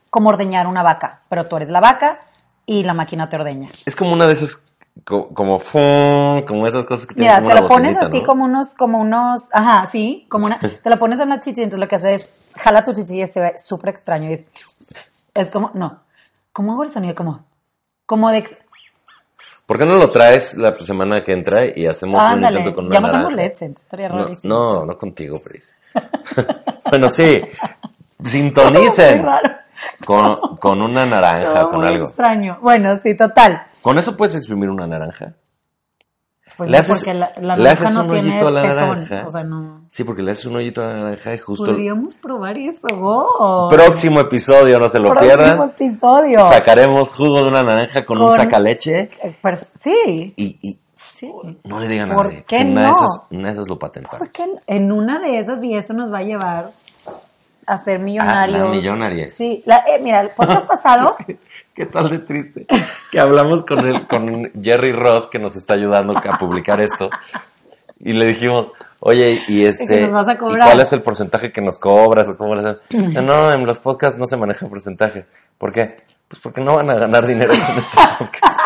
como 0.10 0.30
ordeñar 0.30 0.68
una 0.68 0.84
vaca. 0.84 1.22
Pero 1.30 1.44
tú 1.46 1.58
eres 1.58 1.70
la 1.70 1.82
vaca 1.82 2.20
y 2.66 2.84
la 2.84 2.94
máquina 2.94 3.28
te 3.30 3.36
ordeña. 3.36 3.70
Es 3.86 3.96
como 3.96 4.14
una 4.14 4.28
de 4.28 4.34
esas, 4.34 4.72
co- 5.04 5.30
como, 5.34 5.60
fum, 5.60 6.46
como 6.46 6.66
esas 6.68 6.86
cosas 6.86 7.06
que 7.06 7.16
tienen 7.16 7.32
Mira, 7.32 7.42
como 7.44 7.50
te 7.56 7.62
lo 7.62 7.68
pones 7.68 7.98
así 7.98 8.20
¿no? 8.20 8.24
como 8.26 8.46
unos, 8.46 8.74
como 8.76 9.00
unos, 9.00 9.50
ajá, 9.54 9.90
sí, 9.92 10.26
como 10.30 10.46
una, 10.46 10.58
te 10.84 10.90
lo 10.90 10.98
pones 10.98 11.20
en 11.20 11.30
la 11.30 11.40
chichi, 11.40 11.62
entonces 11.62 11.80
lo 11.80 11.88
que 11.88 11.96
hace 11.96 12.16
es, 12.16 12.32
jala 12.56 12.84
tu 12.84 12.94
chichi 12.94 13.22
y 13.22 13.28
se 13.28 13.42
ve 13.42 13.54
súper 13.60 13.90
extraño 13.90 14.30
y 14.30 14.34
es, 14.34 14.48
es 15.34 15.52
como, 15.52 15.72
no, 15.74 16.02
¿cómo 16.54 16.74
hago 16.74 16.84
el 16.84 16.90
sonido? 16.90 17.14
Como, 17.14 17.44
como 18.06 18.32
de, 18.32 18.48
¿Por 19.66 19.78
qué 19.80 19.86
no 19.86 19.96
lo 19.96 20.12
traes 20.12 20.56
la 20.58 20.76
semana 20.76 21.24
que 21.24 21.34
entra 21.34 21.66
y 21.66 21.88
hacemos 21.88 22.22
un 22.22 22.44
intento 22.44 22.76
con 22.76 22.86
una 22.86 22.94
ya 22.96 23.00
no 23.02 23.10
tengo 23.10 23.24
naranja? 23.30 23.36
leche, 23.42 23.66
estaría 23.66 24.10
No, 24.10 24.24
rarísimo. 24.26 24.54
no, 24.54 24.86
no 24.86 24.98
contigo, 24.98 25.42
Pris. 25.44 25.76
bueno, 26.90 27.10
sí. 27.10 27.42
Sintonicen 28.24 29.24
raro. 29.24 29.50
con, 30.06 30.58
con 30.58 30.82
una 30.82 31.06
naranja, 31.06 31.64
con 31.70 31.80
muy 31.80 31.88
algo. 31.88 32.08
extraño. 32.08 32.58
Bueno, 32.62 32.98
sí, 32.98 33.16
total. 33.18 33.66
¿Con 33.82 33.98
eso 33.98 34.16
puedes 34.16 34.36
exprimir 34.36 34.70
una 34.70 34.88
naranja? 34.88 35.34
Pues 36.58 36.70
Le 36.70 36.78
no, 36.78 36.84
haces- 36.84 36.98
porque 37.00 37.14
la, 37.14 37.32
la 37.42 37.56
le 37.58 37.64
naranja 37.64 37.72
haces 37.84 37.94
no 37.94 38.02
un 38.04 38.12
tiene 38.12 38.30
hoyito 38.32 38.48
a 38.48 38.52
la 38.52 38.62
pezón. 38.62 38.78
naranja. 38.78 39.28
O 39.28 39.32
sea, 39.32 39.44
no. 39.44 39.82
Sí, 39.90 40.04
porque 40.04 40.22
le 40.24 40.32
haces 40.32 40.46
un 40.46 40.56
hoyito 40.56 40.82
a 40.84 40.88
la 40.88 40.94
naranja 40.96 41.34
y 41.34 41.38
justo 41.38 41.66
Podríamos 41.66 42.16
probar 42.16 42.58
eso, 42.58 43.70
el 43.70 43.78
próximo 43.78 44.20
episodio, 44.22 44.80
no 44.80 44.88
se 44.90 45.00
lo 45.00 45.10
Próximo 45.10 45.36
pierdan, 45.36 45.70
episodio. 45.70 46.44
sacaremos 46.46 47.14
jugo 47.14 47.42
de 47.44 47.48
una 47.50 47.64
naranja 47.64 48.06
con, 48.06 48.20
un 48.22 48.28
Con- 48.28 48.36
sacaleche 48.38 49.10
Eh, 49.24 49.36
pero 49.42 49.58
sí, 49.74 50.34
y, 50.38 50.58
y 50.62 50.80
sí. 50.94 51.32
no 51.64 51.80
le 51.80 51.88
digan 51.88 52.12
a 52.12 52.16
¿Por 52.16 52.28
nadie. 52.28 52.44
qué 52.48 52.58
que 52.58 52.64
una, 52.66 52.82
de 52.82 52.88
no? 52.88 52.94
esas, 52.96 53.28
una 53.32 53.48
de 53.48 53.54
esas 53.54 53.68
lo 53.70 53.78
patentamos. 53.80 54.20
Porque 54.20 54.46
en 54.68 54.92
una 54.92 55.20
de 55.20 55.40
esas 55.40 55.64
y 55.64 55.76
eso 55.76 55.94
nos 55.94 56.12
va 56.12 56.20
a 56.20 56.24
llevar 56.24 56.72
a 57.68 57.78
ser 57.80 58.00
millonarios. 58.00 58.64
Ah, 58.64 58.72
millonarios. 58.72 59.34
Sí, 59.34 59.64
la- 59.66 59.84
eh, 59.88 60.00
mira, 60.02 60.22
el 60.22 60.30
podcast 60.30 60.66
pasado, 60.68 61.10
¿Qué 61.76 61.86
tal 61.88 62.10
de 62.10 62.20
triste? 62.20 62.66
Que 63.12 63.20
hablamos 63.20 63.66
con 63.66 63.80
el, 63.86 64.08
con 64.08 64.50
Jerry 64.62 64.94
Roth, 64.94 65.30
que 65.30 65.40
nos 65.40 65.56
está 65.58 65.74
ayudando 65.74 66.18
a 66.18 66.38
publicar 66.38 66.80
esto, 66.80 67.10
y 68.00 68.14
le 68.14 68.28
dijimos, 68.28 68.72
oye, 69.02 69.44
y 69.50 69.66
este, 69.66 69.86
que 69.86 70.02
nos 70.04 70.12
vas 70.12 70.28
a 70.30 70.34
¿y 70.34 70.38
cobrar? 70.38 70.68
cuál 70.70 70.80
es 70.80 70.94
el 70.94 71.02
porcentaje 71.02 71.52
que 71.52 71.60
nos 71.62 71.78
cobras? 71.78 72.30
o 72.30 72.38
cómo? 72.38 72.56
Dice, 72.56 72.78
No, 73.22 73.52
en 73.52 73.66
los 73.66 73.80
podcasts 73.80 74.18
no 74.18 74.26
se 74.26 74.38
maneja 74.38 74.68
porcentaje. 74.68 75.26
¿Por 75.58 75.74
qué? 75.74 75.98
Pues 76.30 76.40
porque 76.42 76.62
no 76.62 76.76
van 76.76 76.90
a 76.90 76.96
ganar 76.96 77.28
dinero 77.28 77.54
con 77.54 77.78
este 77.78 77.98
podcast. 78.20 78.60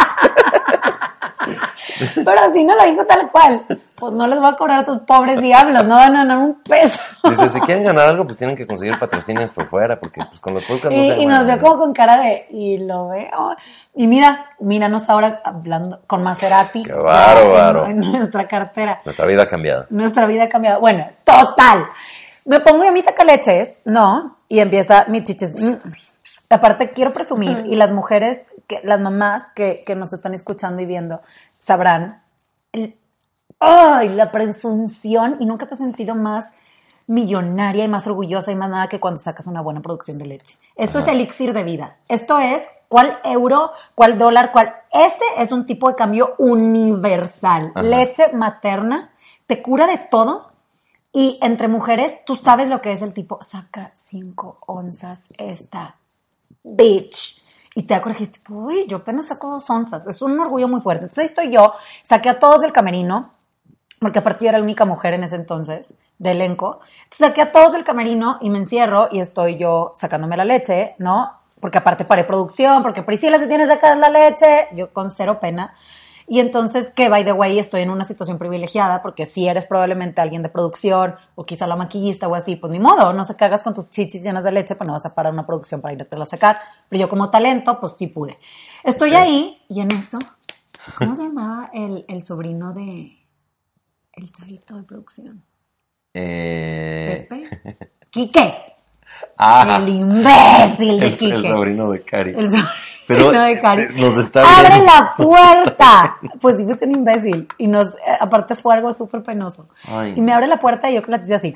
pero 2.26 2.40
así 2.42 2.64
no 2.64 2.76
lo 2.76 2.84
dijo 2.86 3.06
tal 3.06 3.30
cual. 3.32 3.60
Pues 3.96 4.14
no 4.14 4.28
les 4.28 4.40
voy 4.40 4.50
a 4.50 4.56
cobrar 4.56 4.80
a 4.80 4.86
tus 4.86 5.00
pobres 5.00 5.42
diablos, 5.42 5.84
no 5.86 5.96
van 5.96 6.16
a 6.16 6.20
ganar 6.20 6.38
un 6.38 6.62
peso. 6.64 7.00
Dice, 7.30 7.50
si 7.50 7.60
quieren 7.62 7.84
ganar 7.84 8.10
algo, 8.10 8.26
pues 8.26 8.38
tienen 8.38 8.56
que 8.56 8.66
conseguir 8.66 8.98
patrocinios 8.98 9.52
por 9.52 9.68
fuera, 9.68 10.00
porque 10.00 10.22
pues 10.26 10.40
con 10.40 10.54
los 10.54 10.64
podcasts 10.64 10.96
no 10.96 11.04
Y, 11.04 11.08
se 11.08 11.22
y 11.22 11.26
nos 11.26 11.46
vio 11.46 11.60
como 11.60 11.80
con 11.80 11.94
cara 11.94 12.18
de, 12.18 12.48
y 12.50 12.78
lo 12.78 13.10
veo. 13.10 13.56
Y 13.96 14.08
mira, 14.08 14.52
míranos 14.60 15.10
ahora 15.10 15.42
hablando 15.44 16.02
con 16.08 16.24
Maserati. 16.24 16.84
Qué 16.84 16.94
bárbaro. 16.94 17.88
En, 17.88 18.04
en 18.04 18.12
nuestra 18.14 18.48
cartera. 18.48 19.02
Nuestra 19.04 19.26
vida 19.26 19.44
ha 19.44 19.48
cambiado. 19.48 19.86
Nuestra 19.90 20.26
vida 20.26 20.46
ha 20.46 20.50
cambiado. 20.50 20.80
Bueno, 20.80 21.10
total. 21.24 21.86
Me 22.46 22.60
pongo 22.62 22.84
yo 22.84 22.92
mis 22.92 23.06
sacaleches, 23.06 23.82
¿no? 23.86 24.38
Y 24.48 24.60
empieza 24.60 25.06
mi 25.08 25.24
chiches. 25.24 26.16
Aparte, 26.50 26.92
quiero 26.94 27.14
presumir, 27.14 27.64
y 27.66 27.76
las 27.76 27.92
mujeres, 27.92 28.40
que, 28.66 28.80
las 28.84 29.00
mamás 29.00 29.50
que, 29.54 29.84
que 29.86 29.96
nos 29.96 30.14
están 30.14 30.34
escuchando 30.34 30.82
y 30.82 30.88
viendo, 30.88 31.22
sabrán. 31.60 32.24
el- 32.72 32.96
¡Ay! 33.60 34.10
La 34.10 34.32
presunción, 34.32 35.38
y 35.40 35.46
nunca 35.46 35.68
te 35.68 35.74
has 35.74 35.80
sentido 35.80 36.16
más 36.16 36.54
millonaria 37.08 37.84
y 37.84 37.88
más 37.88 38.06
orgullosa 38.08 38.52
y 38.52 38.56
más 38.56 38.70
nada 38.70 38.88
que 38.88 39.00
cuando 39.00 39.20
sacas 39.20 39.48
una 39.48 39.62
buena 39.62 39.82
producción 39.82 40.18
de 40.18 40.28
leche. 40.28 40.56
Esto 40.76 41.00
es 41.00 41.08
elixir 41.08 41.54
de 41.54 41.64
vida. 41.64 41.98
Esto 42.08 42.38
es 42.40 42.64
cuál 42.88 43.18
euro, 43.24 43.72
cuál 43.96 44.18
dólar, 44.18 44.52
cuál. 44.52 44.74
Ese 44.92 45.24
es 45.38 45.52
un 45.52 45.66
tipo 45.66 45.90
de 45.90 45.96
cambio 45.96 46.36
universal. 46.38 47.72
Ajá. 47.74 47.82
Leche 47.82 48.32
materna 48.34 49.12
te 49.48 49.62
cura 49.62 49.88
de 49.88 49.98
todo. 49.98 50.52
Y 51.12 51.40
entre 51.42 51.68
mujeres, 51.68 52.24
tú 52.24 52.36
sabes 52.36 52.70
lo 52.70 52.82
que 52.82 52.92
es 52.92 53.02
el 53.02 53.14
tipo, 53.16 53.40
saca 53.42 53.92
cinco 53.96 54.60
onzas 54.68 55.34
esta 55.40 55.96
bitch. 56.64 57.39
Y 57.80 57.84
te 57.84 57.96
acuerdas, 57.96 58.20
dijiste, 58.20 58.42
uy, 58.52 58.88
yo 58.90 58.98
apenas 58.98 59.28
saco 59.28 59.52
dos 59.52 59.70
onzas. 59.70 60.06
Es 60.06 60.22
un 60.22 60.38
orgullo 60.38 60.68
muy 60.68 60.82
fuerte. 60.82 61.06
Entonces 61.06 61.22
ahí 61.22 61.28
estoy 61.28 61.50
yo, 61.50 61.76
saqué 62.04 62.28
a 62.28 62.38
todos 62.38 62.60
del 62.60 62.74
camerino, 62.74 63.32
porque 64.00 64.20
aparte 64.20 64.44
yo 64.44 64.50
era 64.50 64.58
la 64.58 64.66
única 64.66 64.84
mujer 64.84 65.14
en 65.14 65.24
ese 65.24 65.38
entonces 65.38 65.94
de 66.18 66.32
elenco. 66.32 66.82
Entonces 67.04 67.28
saqué 67.28 67.42
a 67.42 67.54
todos 67.54 67.72
del 67.72 67.86
camerino 67.86 68.38
y 68.42 68.50
me 68.50 68.58
encierro 68.58 69.08
y 69.14 69.22
estoy 69.22 69.56
yo 69.56 69.94
sacándome 69.96 70.36
la 70.36 70.44
leche, 70.44 70.96
¿no? 70.98 71.32
Porque 71.62 71.78
aparte 71.78 72.04
paré 72.04 72.26
producción, 72.26 72.84
porque 72.84 73.02
Priscila 73.02 73.40
se 73.40 73.48
tiene 73.48 73.64
que 73.64 73.70
sacar 73.70 73.96
la 73.96 74.10
leche, 74.10 74.68
yo 74.74 74.92
con 74.92 75.10
cero 75.10 75.40
pena. 75.40 75.74
Y 76.32 76.40
entonces, 76.40 76.92
que 76.96 77.10
by 77.10 77.26
the 77.26 77.34
way, 77.34 77.58
estoy 77.58 77.82
en 77.82 77.90
una 77.90 78.06
situación 78.06 78.38
privilegiada, 78.38 79.02
porque 79.02 79.26
si 79.26 79.48
eres 79.48 79.66
probablemente 79.66 80.22
alguien 80.22 80.44
de 80.44 80.50
producción, 80.50 81.16
o 81.34 81.44
quizá 81.44 81.66
la 81.66 81.76
maquillista 81.76 82.28
o 82.28 82.36
así, 82.36 82.56
pues 82.56 82.72
ni 82.72 82.80
modo, 82.80 83.14
no 83.14 83.26
se 83.26 83.36
cagas 83.36 83.64
con 83.64 83.74
tus 83.74 83.90
chichis 83.90 84.24
llenas 84.24 84.44
de 84.44 84.52
leche, 84.52 84.76
pues 84.76 84.86
no 84.86 84.94
vas 84.94 85.08
a 85.08 85.16
parar 85.16 85.34
una 85.34 85.48
producción 85.48 85.82
para 85.82 85.96
irte 85.96 86.16
a 86.16 86.26
sacar. 86.26 86.60
Pero 86.88 87.02
yo 87.02 87.10
como 87.10 87.32
talento, 87.32 87.80
pues 87.80 87.96
sí 87.98 88.06
pude. 88.06 88.38
Estoy 88.84 89.16
ahí, 89.16 89.60
y 89.70 89.82
en 89.82 89.92
eso, 89.92 90.20
¿cómo 90.96 91.16
se 91.16 91.24
llamaba 91.24 91.72
el, 91.74 92.06
el 92.08 92.24
sobrino 92.24 92.74
de 92.74 93.18
el 94.14 94.32
chavito 94.32 94.76
de 94.76 94.84
producción? 94.84 95.44
Eh, 96.14 97.28
Pepe. 97.28 97.88
Quique. 98.12 98.54
ah, 99.40 99.80
El 99.82 99.90
imbécil 99.90 101.00
de 101.00 101.08
el, 101.08 101.18
Quique. 101.18 101.36
el 101.36 101.46
sobrino 101.46 101.90
de 101.92 102.04
Cari. 102.04 102.32
El 102.38 102.52
sobrino 102.52 102.68
Pero, 103.10 103.32
de 103.32 103.60
Cari. 103.60 103.82
eh, 103.82 103.90
nos 103.96 104.18
está 104.18 104.42
¡Abre 104.42 104.76
viendo. 104.76 104.86
la 104.94 105.14
puerta! 105.18 106.18
Pues 106.40 106.58
sí, 106.58 106.64
fuiste 106.66 106.86
un 106.86 106.92
imbécil. 106.96 107.48
Y 107.58 107.68
nos, 107.68 107.88
eh, 107.90 108.18
aparte 108.22 108.56
fue 108.56 108.76
algo 108.76 108.94
súper 108.94 109.24
penoso. 109.24 109.68
Ay, 109.88 110.14
y 110.16 110.22
me 110.22 110.32
no. 110.32 110.36
abre 110.36 110.48
la 110.48 110.58
puerta 110.60 110.90
y 110.90 110.96
yo 110.96 111.02
con 111.02 111.12
la 111.12 111.20
tiza 111.20 111.36
así. 111.36 111.54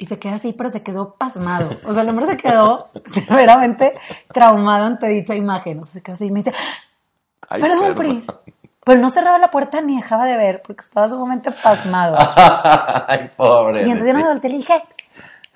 Y 0.00 0.06
se 0.06 0.18
queda 0.18 0.36
así, 0.36 0.52
pero 0.52 0.70
se 0.70 0.82
quedó 0.82 1.14
pasmado. 1.14 1.68
O 1.86 1.92
sea, 1.92 2.02
el 2.02 2.08
hombre 2.08 2.26
se 2.26 2.36
quedó 2.36 2.88
severamente 3.26 3.94
traumado 4.32 4.84
ante 4.86 5.08
dicha 5.08 5.34
imagen. 5.34 5.80
O 5.80 5.84
sea, 5.84 5.94
se 5.94 6.02
quedó 6.02 6.14
así 6.14 6.26
y 6.26 6.30
me 6.30 6.40
dice, 6.40 6.52
Ay, 7.48 7.60
perdón, 7.60 7.94
Pris. 7.96 8.24
Pero 8.84 9.00
no 9.00 9.10
cerraba 9.10 9.38
la 9.38 9.50
puerta 9.50 9.80
ni 9.82 9.96
dejaba 9.96 10.24
de 10.24 10.36
ver 10.38 10.62
porque 10.62 10.82
estaba 10.82 11.08
sumamente 11.08 11.50
pasmado. 11.50 12.16
Ay, 13.08 13.28
pobre. 13.36 13.80
Y 13.82 13.90
entonces 13.90 14.06
yo 14.06 14.14
me 14.14 14.22
volteé 14.24 14.48
y 14.50 14.52
le 14.52 14.58
dije, 14.60 14.82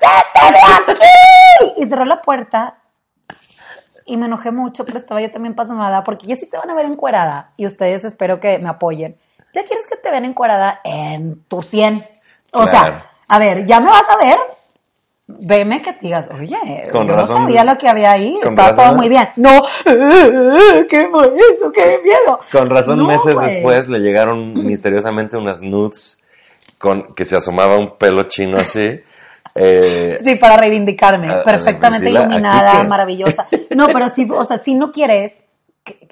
¡Vete 0.00 0.52
de 0.52 0.92
aquí! 0.92 1.72
Y 1.82 1.86
cerró 1.86 2.04
la 2.04 2.20
puerta. 2.20 2.74
Y 4.04 4.16
me 4.16 4.26
enojé 4.26 4.50
mucho, 4.50 4.84
pero 4.84 4.98
estaba 4.98 5.20
yo 5.20 5.30
también 5.30 5.54
pasmada, 5.54 6.02
porque 6.04 6.26
ya 6.26 6.36
sí 6.36 6.46
te 6.46 6.56
van 6.58 6.68
a 6.70 6.74
ver 6.74 6.86
encuerada. 6.86 7.52
Y 7.56 7.66
ustedes 7.66 8.04
espero 8.04 8.40
que 8.40 8.58
me 8.58 8.68
apoyen. 8.68 9.16
Ya 9.54 9.64
quieres 9.64 9.86
que 9.86 9.96
te 9.96 10.10
vean 10.10 10.24
encuerada 10.24 10.80
en 10.84 11.42
tu 11.44 11.62
100. 11.62 12.04
O 12.52 12.62
Claro. 12.64 12.70
sea, 12.70 13.06
a 13.28 13.38
ver, 13.38 13.64
ya 13.64 13.80
me 13.80 13.86
vas 13.90 14.08
a 14.10 14.16
ver. 14.16 14.38
Veme 15.26 15.80
que 15.80 15.92
digas, 16.00 16.28
oye, 16.34 16.58
Con 16.90 17.06
yo 17.06 17.14
razón, 17.14 17.36
no 17.36 17.42
sabía 17.48 17.64
lo 17.64 17.78
que 17.78 17.88
había 17.88 18.10
ahí. 18.12 18.38
Estaba 18.42 18.70
todo 18.72 18.80
razón. 18.82 18.96
muy 18.96 19.08
bien. 19.08 19.28
No, 19.36 19.62
¿qué 20.88 21.02
eso? 21.02 21.72
¡Qué 21.72 22.00
miedo! 22.04 22.40
Con 22.50 22.68
razón, 22.68 22.98
No, 22.98 23.06
meses 23.06 23.38
después 23.40 23.88
le 23.88 24.00
llegaron 24.00 24.52
misteriosamente 24.66 25.36
unas 25.36 25.62
nudes 25.62 26.22
con 26.78 27.14
que 27.14 27.24
se 27.24 27.36
asomaba 27.36 27.78
un 27.78 27.96
pelo 27.96 28.24
chino 28.24 28.58
así. 28.58 29.00
Eh, 29.54 30.18
Sí, 30.24 30.36
para 30.36 30.56
reivindicarme. 30.56 31.28
Perfectamente 31.44 32.00
Priscila, 32.06 32.20
¿aquí 32.20 32.28
iluminada, 32.30 32.82
maravillosa. 32.84 33.46
No, 33.76 33.86
pero 33.88 34.08
sí, 34.08 34.28
o 34.30 34.44
sea, 34.44 34.58
si 34.58 34.74
no 34.74 34.92
quieres, 34.92 35.42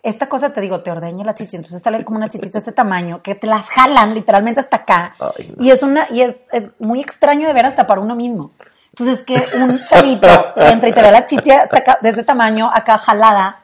esta 0.02 0.28
cosa 0.28 0.52
te 0.52 0.60
digo, 0.60 0.80
te 0.80 0.90
ordeñe 0.90 1.24
la 1.24 1.34
chichi, 1.34 1.56
entonces 1.56 1.82
sale 1.82 2.04
como 2.04 2.18
una 2.18 2.28
chichita 2.28 2.52
de 2.52 2.58
este 2.58 2.72
tamaño, 2.72 3.22
que 3.22 3.34
te 3.34 3.46
las 3.46 3.68
jalan 3.68 4.14
literalmente 4.14 4.60
hasta 4.60 4.78
acá. 4.78 5.14
Ay, 5.18 5.54
no. 5.56 5.64
Y 5.64 5.70
es 5.70 5.82
una, 5.82 6.06
y 6.10 6.22
es, 6.22 6.40
es 6.52 6.68
muy 6.78 7.00
extraño 7.00 7.46
de 7.46 7.54
ver 7.54 7.66
hasta 7.66 7.86
para 7.86 8.00
uno 8.00 8.14
mismo. 8.14 8.52
Entonces, 8.92 9.22
que 9.24 9.36
un 9.58 9.84
chavito 9.84 10.28
entra 10.56 10.88
y 10.88 10.92
te 10.92 11.02
ve 11.02 11.12
la 11.12 11.18
acá, 11.18 11.98
de 12.02 12.08
este 12.08 12.24
tamaño, 12.24 12.70
acá 12.72 12.98
jalada. 12.98 13.60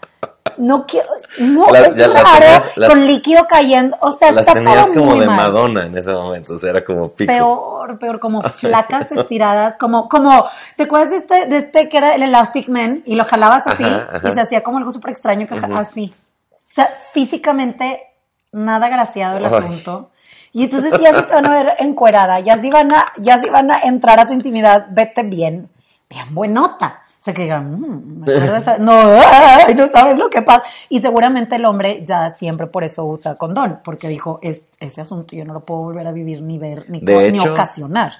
No 0.58 0.86
quiero, 0.86 1.08
no, 1.38 1.66
Las- 1.70 1.88
es 1.88 1.96
ya 1.96 2.08
las 2.08 2.76
las- 2.76 2.88
con 2.90 3.06
líquido 3.06 3.46
cayendo, 3.46 3.96
o 4.00 4.10
sea, 4.12 4.32
las 4.32 4.46
está 4.46 4.54
tenías 4.54 4.86
todo 4.86 4.94
como 4.94 5.10
muy 5.12 5.20
de 5.20 5.26
mal. 5.26 5.36
Madonna 5.36 5.86
en 5.86 5.96
ese 5.96 6.12
momento, 6.12 6.54
o 6.54 6.58
sea, 6.58 6.70
era 6.70 6.84
como 6.84 7.10
pico. 7.10 7.32
Peor, 7.32 7.98
peor, 7.98 8.20
como 8.20 8.42
flacas 8.42 9.10
estiradas, 9.12 9.76
como, 9.76 10.08
como, 10.08 10.46
¿te 10.76 10.84
acuerdas 10.84 11.10
de 11.10 11.16
este, 11.18 11.46
de 11.46 11.56
este 11.58 11.88
que 11.88 11.96
era 11.98 12.14
el 12.14 12.22
Elastic 12.22 12.68
Man? 12.68 13.02
Y 13.06 13.14
lo 13.16 13.24
jalabas 13.24 13.66
así, 13.66 13.84
Ajá, 13.84 14.08
ajá. 14.12 14.30
y 14.30 14.34
se 14.34 14.40
hacía 14.40 14.62
como 14.62 14.78
algo 14.78 14.90
súper 14.92 15.10
extraño, 15.10 15.46
que 15.46 15.54
así. 15.74 16.14
O 16.52 16.58
sea, 16.68 16.86
físicamente, 17.12 18.02
nada 18.52 18.88
graciado 18.88 19.38
el 19.38 19.46
Ay. 19.46 19.54
asunto. 19.54 20.10
Y 20.52 20.64
entonces 20.64 20.98
ya 21.00 21.14
se 21.14 21.22
te 21.24 21.34
van 21.34 21.46
a 21.46 21.50
ver 21.50 21.72
encuerada, 21.80 22.40
ya 22.40 22.58
si 22.60 22.70
van 22.70 22.92
a, 22.92 23.04
ya 23.18 23.40
si 23.42 23.50
van 23.50 23.70
a 23.70 23.80
entrar 23.82 24.18
a 24.20 24.26
tu 24.26 24.32
intimidad, 24.32 24.86
vete 24.90 25.22
bien, 25.22 25.68
bien 26.08 26.34
buenota. 26.34 27.02
Sea, 27.26 27.34
que 27.34 27.42
digan, 27.42 27.80
"Mm, 27.80 28.20
me 28.20 28.32
acuerdo 28.32 28.52
de 28.52 28.58
esa-". 28.60 28.78
no, 28.78 28.92
ay, 29.66 29.74
no 29.74 29.88
sabes 29.90 30.16
lo 30.16 30.30
que 30.30 30.42
pasa. 30.42 30.62
Y 30.88 31.00
seguramente 31.00 31.56
el 31.56 31.64
hombre 31.64 32.04
ya 32.06 32.30
siempre 32.32 32.68
por 32.68 32.84
eso 32.84 33.04
usa 33.04 33.34
condón, 33.34 33.80
porque 33.82 34.06
dijo, 34.08 34.38
es, 34.42 34.62
ese 34.78 35.00
asunto 35.00 35.34
yo 35.34 35.44
no 35.44 35.52
lo 35.52 35.64
puedo 35.64 35.80
volver 35.80 36.06
a 36.06 36.12
vivir 36.12 36.40
ni 36.42 36.56
ver, 36.58 36.88
ni, 36.88 37.00
De 37.00 37.36
ocasionar. 37.50 38.12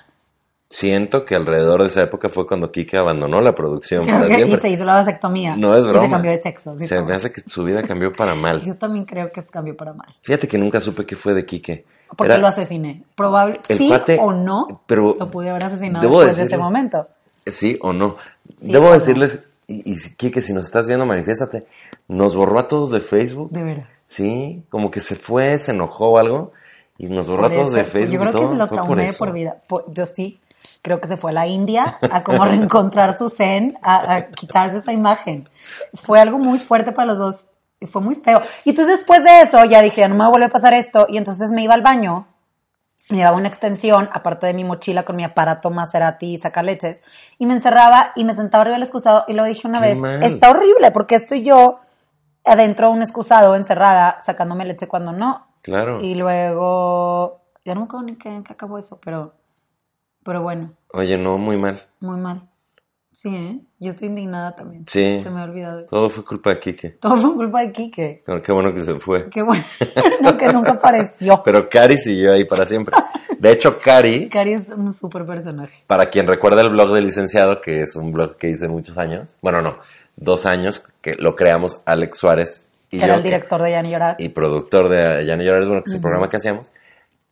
Siento 0.68 1.24
que 1.24 1.36
alrededor 1.36 1.82
de 1.82 1.86
esa 1.86 2.02
época 2.02 2.28
fue 2.28 2.44
cuando 2.48 2.72
Kike 2.72 2.96
abandonó 2.96 3.40
la 3.40 3.54
producción 3.54 4.04
Creo 4.04 4.16
para 4.22 4.26
que- 4.36 4.42
y 4.48 4.56
se 4.60 4.68
hizo 4.70 4.84
la 4.84 4.94
vasectomía. 4.94 5.56
No 5.56 5.76
es 5.76 5.84
Y 5.84 5.88
broma. 5.88 6.06
se 6.06 6.10
cambió 6.10 6.30
de 6.32 6.42
sexo. 6.42 6.74
sí, 6.80 6.86
Se 6.88 7.00
me 7.04 7.14
hace 7.14 7.32
que 7.32 7.42
su 7.46 7.62
vida 7.62 7.84
cambió 7.84 8.12
para 8.12 8.34
mal. 8.34 8.60
Yo 8.62 8.76
también 8.76 9.04
creo 9.04 9.30
que 9.30 9.44
cambió 9.44 9.76
para 9.76 9.92
mal. 9.92 10.08
Fíjate 10.22 10.48
que 10.48 10.58
nunca 10.58 10.80
supe 10.80 11.06
qué 11.06 11.14
fue 11.14 11.34
de 11.34 11.46
Kike. 11.46 11.84
Porque 12.16 12.32
Era- 12.32 12.40
lo 12.40 12.48
asesiné. 12.48 13.04
Probable, 13.14 13.60
sí 13.68 13.88
cuate- 13.88 14.18
o 14.20 14.32
no, 14.32 14.82
pero 14.86 15.14
lo 15.16 15.30
pude 15.30 15.50
haber 15.50 15.62
asesinado 15.62 16.04
después 16.08 16.36
de 16.36 16.44
ese 16.44 16.58
momento. 16.58 17.06
Sí 17.46 17.78
o 17.80 17.92
no. 17.92 18.16
Sí 18.56 18.72
Debo 18.72 18.92
decirles 18.92 19.48
Y, 19.68 19.90
y 19.92 19.96
si, 19.96 20.16
Kike, 20.16 20.40
si 20.42 20.52
nos 20.52 20.66
estás 20.66 20.86
viendo, 20.86 21.06
manifiéstate. 21.06 21.66
Nos 22.08 22.36
borró 22.36 22.58
a 22.60 22.68
todos 22.68 22.90
de 22.92 23.00
Facebook. 23.00 23.50
De 23.50 23.64
veras. 23.64 23.88
Sí, 24.06 24.62
como 24.70 24.90
que 24.90 25.00
se 25.00 25.16
fue, 25.16 25.58
se 25.58 25.72
enojó 25.72 26.10
o 26.10 26.18
algo. 26.18 26.52
Y 26.98 27.08
nos 27.08 27.28
borró 27.28 27.42
Por 27.44 27.52
a 27.52 27.54
todos 27.54 27.68
eso, 27.68 27.76
de 27.76 27.84
Facebook. 27.84 28.14
Yo 28.14 28.20
creo 28.20 28.32
todo. 28.32 28.42
que 28.42 28.48
se 28.48 28.54
lo 28.58 28.66
por 28.68 28.74
traumé 28.76 29.04
eso. 29.06 29.18
por 29.18 29.32
vida. 29.32 29.56
Por- 29.68 29.92
yo 29.92 30.06
sí. 30.06 30.40
Creo 30.82 31.00
que 31.00 31.08
se 31.08 31.16
fue 31.16 31.32
a 31.32 31.34
la 31.34 31.46
India 31.48 31.96
a 32.00 32.22
como 32.22 32.44
reencontrar 32.44 33.18
su 33.18 33.28
zen, 33.28 33.76
a, 33.82 34.14
a 34.14 34.26
quitarse 34.28 34.78
esa 34.78 34.92
imagen. 34.92 35.48
Fue 35.94 36.20
algo 36.20 36.38
muy 36.38 36.58
fuerte 36.58 36.92
para 36.92 37.06
los 37.06 37.18
dos 37.18 37.46
y 37.80 37.86
fue 37.86 38.00
muy 38.00 38.14
feo. 38.14 38.40
Y 38.64 38.70
entonces 38.70 38.98
después 38.98 39.24
de 39.24 39.40
eso 39.42 39.64
ya 39.64 39.82
dije, 39.82 40.06
no 40.08 40.14
me 40.14 40.38
va 40.38 40.46
a 40.46 40.48
pasar 40.48 40.74
esto. 40.74 41.06
Y 41.08 41.16
entonces 41.18 41.50
me 41.50 41.62
iba 41.64 41.74
al 41.74 41.82
baño, 41.82 42.26
llevaba 43.08 43.36
una 43.36 43.48
extensión, 43.48 44.08
aparte 44.12 44.46
de 44.46 44.54
mi 44.54 44.64
mochila 44.64 45.04
con 45.04 45.16
mi 45.16 45.24
aparato 45.24 45.70
Maserati 45.70 46.34
y 46.34 46.38
sacaleches, 46.38 47.02
y 47.38 47.46
me 47.46 47.54
encerraba 47.54 48.12
y 48.16 48.24
me 48.24 48.34
sentaba 48.34 48.62
arriba 48.62 48.74
del 48.76 48.82
excusado 48.82 49.24
y 49.28 49.32
luego 49.32 49.48
dije 49.48 49.68
una 49.68 49.80
Qué 49.80 49.86
vez, 49.88 49.98
mal. 49.98 50.22
está 50.22 50.50
horrible 50.50 50.90
porque 50.90 51.14
estoy 51.14 51.42
yo 51.42 51.78
adentro 52.44 52.88
de 52.88 52.94
un 52.94 53.02
excusado, 53.02 53.54
encerrada, 53.56 54.18
sacándome 54.22 54.64
leche 54.64 54.86
cuando 54.88 55.12
no. 55.12 55.46
Claro. 55.62 56.00
Y 56.00 56.14
luego, 56.14 57.40
ya 57.64 57.74
no 57.74 57.80
me 57.80 57.84
acuerdo 57.86 58.06
ni 58.06 58.12
en 58.12 58.44
qué 58.44 58.52
acabó 58.52 58.78
eso, 58.78 59.00
pero, 59.04 59.34
pero 60.24 60.42
bueno, 60.42 60.72
Oye, 60.92 61.18
no, 61.18 61.38
muy 61.38 61.56
mal. 61.56 61.78
muy 62.00 62.18
mal. 62.18 62.48
Sí, 63.16 63.34
¿eh? 63.34 63.58
Yo 63.80 63.92
estoy 63.92 64.08
indignada 64.08 64.54
también. 64.54 64.84
Sí. 64.86 65.20
Se 65.22 65.30
me 65.30 65.40
ha 65.40 65.44
olvidado. 65.44 65.86
Todo 65.86 66.10
fue 66.10 66.22
culpa 66.22 66.50
de 66.50 66.58
Kike. 66.58 66.90
Todo 67.00 67.16
fue 67.16 67.34
culpa 67.34 67.62
de 67.62 67.72
Quique. 67.72 68.22
Pero 68.26 68.42
Qué 68.42 68.52
bueno 68.52 68.74
que 68.74 68.80
se 68.80 68.92
fue. 68.96 69.30
Qué 69.30 69.40
bueno. 69.40 69.64
no, 70.20 70.36
que 70.36 70.52
nunca 70.52 70.72
apareció. 70.72 71.40
Pero 71.44 71.66
Cari 71.66 71.96
siguió 71.96 72.34
ahí 72.34 72.44
para 72.44 72.66
siempre. 72.66 72.94
De 73.38 73.52
hecho, 73.52 73.78
Cari, 73.78 74.28
Cari 74.28 74.52
es 74.52 74.68
un 74.68 74.92
súper 74.92 75.24
personaje. 75.24 75.82
para 75.86 76.10
quien 76.10 76.26
recuerda 76.26 76.60
el 76.60 76.68
blog 76.68 76.92
del 76.92 77.06
licenciado, 77.06 77.62
que 77.62 77.80
es 77.80 77.96
un 77.96 78.12
blog 78.12 78.36
que 78.36 78.50
hice 78.50 78.68
muchos 78.68 78.98
años, 78.98 79.38
bueno, 79.40 79.62
no, 79.62 79.78
dos 80.16 80.44
años, 80.44 80.84
que 81.00 81.14
lo 81.14 81.34
creamos 81.36 81.80
Alex 81.86 82.18
Suárez 82.18 82.68
y 82.90 82.98
Que 82.98 83.04
era 83.06 83.14
el 83.14 83.22
director 83.22 83.62
de 83.62 83.70
Yani 83.70 83.92
Llorar. 83.92 84.16
y 84.18 84.28
productor 84.28 84.90
de 84.90 85.24
Ya 85.24 85.36
no 85.36 85.42
llores, 85.42 85.68
bueno, 85.68 85.82
que 85.82 85.88
es 85.88 85.94
el 85.94 86.02
programa 86.02 86.28
que 86.28 86.36
hacíamos. 86.36 86.70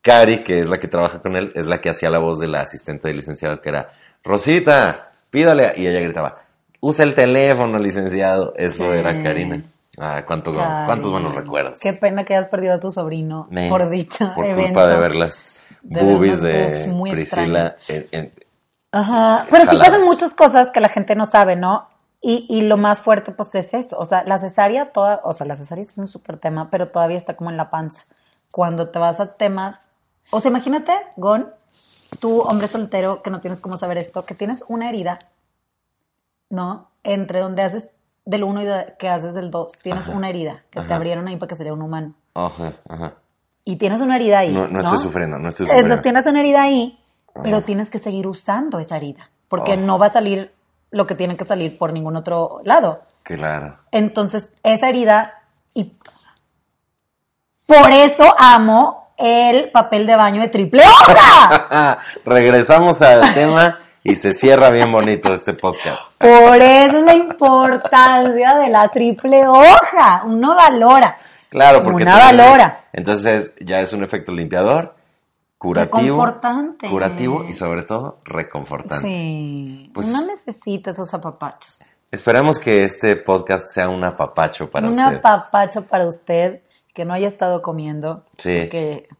Cari, 0.01 0.45
que 0.45 0.61
es 0.61 0.67
la 0.67 0.79
que 0.79 0.89
trabaja 0.89 1.21
con 1.21 1.37
él, 1.37 1.53
es 1.55 1.67
la 1.67 1.83
que 1.83 1.91
hacía 1.91 2.09
la 2.09 2.21
voz 2.21 2.41
de 2.41 2.49
la 2.49 2.63
asistente 2.63 3.09
del 3.09 3.19
licenciado, 3.19 3.61
que 3.61 3.69
era, 3.69 3.93
Rosita, 4.23 5.11
pídale, 5.35 5.67
a-". 5.67 5.77
y 5.77 5.87
ella 5.87 6.01
gritaba, 6.01 6.39
usa 6.81 7.05
el 7.05 7.15
teléfono, 7.15 7.79
licenciado. 7.79 8.55
Eso 8.57 8.85
Sí. 8.85 8.89
era 8.99 9.23
Karina. 9.23 9.63
Ah, 9.99 10.23
cuánto, 10.27 10.53
cuántos 10.53 11.11
buenos 11.11 11.35
recuerdos. 11.35 11.79
Qué 11.81 11.93
pena 11.93 12.25
que 12.25 12.35
hayas 12.35 12.49
perdido 12.49 12.75
a 12.75 12.81
tu 12.81 12.91
sobrino 12.91 13.47
Me- 13.51 13.69
por 13.69 13.89
dicha 13.91 14.35
Por 14.35 14.45
evento. 14.47 14.71
culpa 14.73 14.87
de 14.89 14.99
ver 14.99 15.15
las 15.15 15.67
De 15.83 16.03
boobies 16.03 16.41
de 16.43 16.93
Priscila. 17.11 17.77
en- 17.89 18.07
en- 18.11 18.33
Ajá. 18.91 19.47
Pero 19.51 19.67
sí 19.71 19.77
pasan 19.77 20.01
muchas 20.03 20.35
cosas 20.35 20.71
que 20.73 20.81
la 20.81 20.89
gente 20.89 21.15
no 21.17 21.27
sabe, 21.27 21.57
¿no? 21.57 21.89
Y, 22.21 22.47
y 22.49 22.63
lo 22.63 22.77
más 22.77 23.03
fuerte, 23.03 23.33
pues, 23.33 23.55
es 23.55 23.75
eso. 23.75 23.99
O 23.99 24.07
sea, 24.07 24.25
la 24.25 24.39
cesárea, 24.39 24.93
toda, 24.93 25.21
o 25.25 25.33
sea, 25.33 25.47
la 25.47 25.57
cesárea 25.57 25.83
es 25.83 25.99
un 25.99 26.09
súper 26.09 26.39
tema, 26.39 26.71
pero 26.71 26.87
todavía 26.89 27.17
está 27.19 27.35
como 27.37 27.51
en 27.51 27.57
la 27.57 27.71
panza. 27.71 28.05
Cuando 28.51 28.89
te 28.89 28.99
vas 28.99 29.21
a 29.21 29.35
temas, 29.35 29.89
o 30.31 30.41
sea, 30.41 30.51
imagínate, 30.51 30.93
Gon, 31.17 31.51
tú, 32.17 32.41
hombre 32.41 32.69
soltero, 32.69 33.23
que 33.23 33.31
no 33.31 33.41
tienes 33.41 33.61
cómo 33.61 33.77
saber 33.79 33.99
esto, 33.99 34.25
que 34.25 34.35
tienes 34.35 34.65
una 34.69 34.89
herida, 34.89 35.19
¿no? 36.51 36.91
Entre 37.03 37.41
donde 37.41 37.63
haces 37.63 37.91
del 38.25 38.45
uno 38.45 38.63
y 38.63 38.65
de- 38.65 38.95
que 38.99 39.09
haces 39.09 39.35
del 39.35 39.51
dos, 39.51 39.73
tienes 39.83 40.05
Ajá. 40.05 40.13
una 40.17 40.29
herida 40.31 40.63
que 40.71 40.81
te 40.81 40.95
abrieron 40.95 41.29
ahí 41.29 41.37
para 41.37 41.49
que 41.49 41.57
sería 41.57 41.73
un 41.73 41.83
humano. 41.83 42.15
Ajá, 42.35 42.73
ajá. 42.89 43.15
Y 43.65 43.77
tienes 43.77 44.01
una 44.01 44.17
herida 44.17 44.39
ahí. 44.41 44.53
No, 44.53 44.63
No, 44.63 44.69
no 44.69 44.81
estoy 44.81 44.99
sufriendo, 44.99 45.39
no 45.39 45.49
estoy 45.49 45.67
sufriendo. 45.67 45.83
Entonces 45.87 46.03
tienes 46.03 46.27
una 46.27 46.41
herida 46.41 46.63
ahí, 46.63 46.99
pero 47.43 47.63
tienes 47.63 47.91
que 47.91 47.99
seguir 47.99 48.27
usando 48.27 48.79
esa 48.79 48.97
herida, 48.97 49.31
porque 49.49 49.77
no 49.77 49.99
va 49.99 50.07
a 50.07 50.11
salir 50.13 50.55
lo 50.91 51.07
que 51.07 51.15
tiene 51.15 51.37
que 51.37 51.45
salir 51.45 51.77
por 51.77 51.93
ningún 51.93 52.17
otro 52.17 52.61
lado. 52.65 53.03
Claro. 53.25 53.79
Entonces, 53.91 54.51
esa 54.63 54.89
herida, 54.89 55.43
y 55.73 55.97
por 57.67 57.91
eso 57.91 58.35
amo 58.39 59.04
el 59.17 59.71
papel 59.71 60.07
de 60.07 60.17
baño 60.17 60.41
de 60.43 60.49
triple 60.49 60.83
hoja. 60.83 61.99
Regresamos 62.25 63.01
al 63.03 63.33
tema 63.35 63.79
y 64.03 64.17
se 64.17 64.35
cierra 64.35 64.71
bien 64.71 64.91
bonito 64.93 65.33
este 65.35 65.55
podcast. 65.55 66.01
Por 66.19 66.57
eso 66.57 67.01
la 67.03 67.15
importancia 67.15 68.55
de 68.57 68.69
la 68.69 68.89
triple 68.91 69.47
hoja. 69.47 70.23
Uno 70.27 70.55
valora. 70.55 71.19
Claro, 71.49 71.83
porque 71.85 72.03
Una 72.03 72.17
valora. 72.19 72.85
entonces 72.93 73.55
ya 73.61 73.81
es 73.81 73.93
un 73.93 74.03
efecto 74.03 74.33
limpiador, 74.33 74.97
curativo, 75.57 76.25
Reconfortante. 76.25 76.91
curativo 76.91 77.45
y 77.49 77.55
sobre 77.55 77.85
todo 77.85 78.19
reconfortante. 78.25 79.07
Sí. 79.07 79.91
Pues- 79.95 80.09
Uno 80.09 80.27
necesita 80.27 80.91
esos 80.91 81.15
apapachos. 81.15 81.79
Esperamos 82.11 82.59
que 82.59 82.85
este 82.85 83.17
podcast 83.17 83.69
sea 83.73 83.89
un 83.89 84.05
apapacho 84.05 84.69
para 84.71 84.87
un 84.87 84.93
ustedes. 84.93 85.19
apapacho 85.19 85.85
para 85.87 86.07
usted 86.07 86.61
que 86.95 87.05
no 87.05 87.13
haya 87.13 87.29
estado 87.29 87.61
comiendo. 87.61 88.25
Sí. 88.39 88.71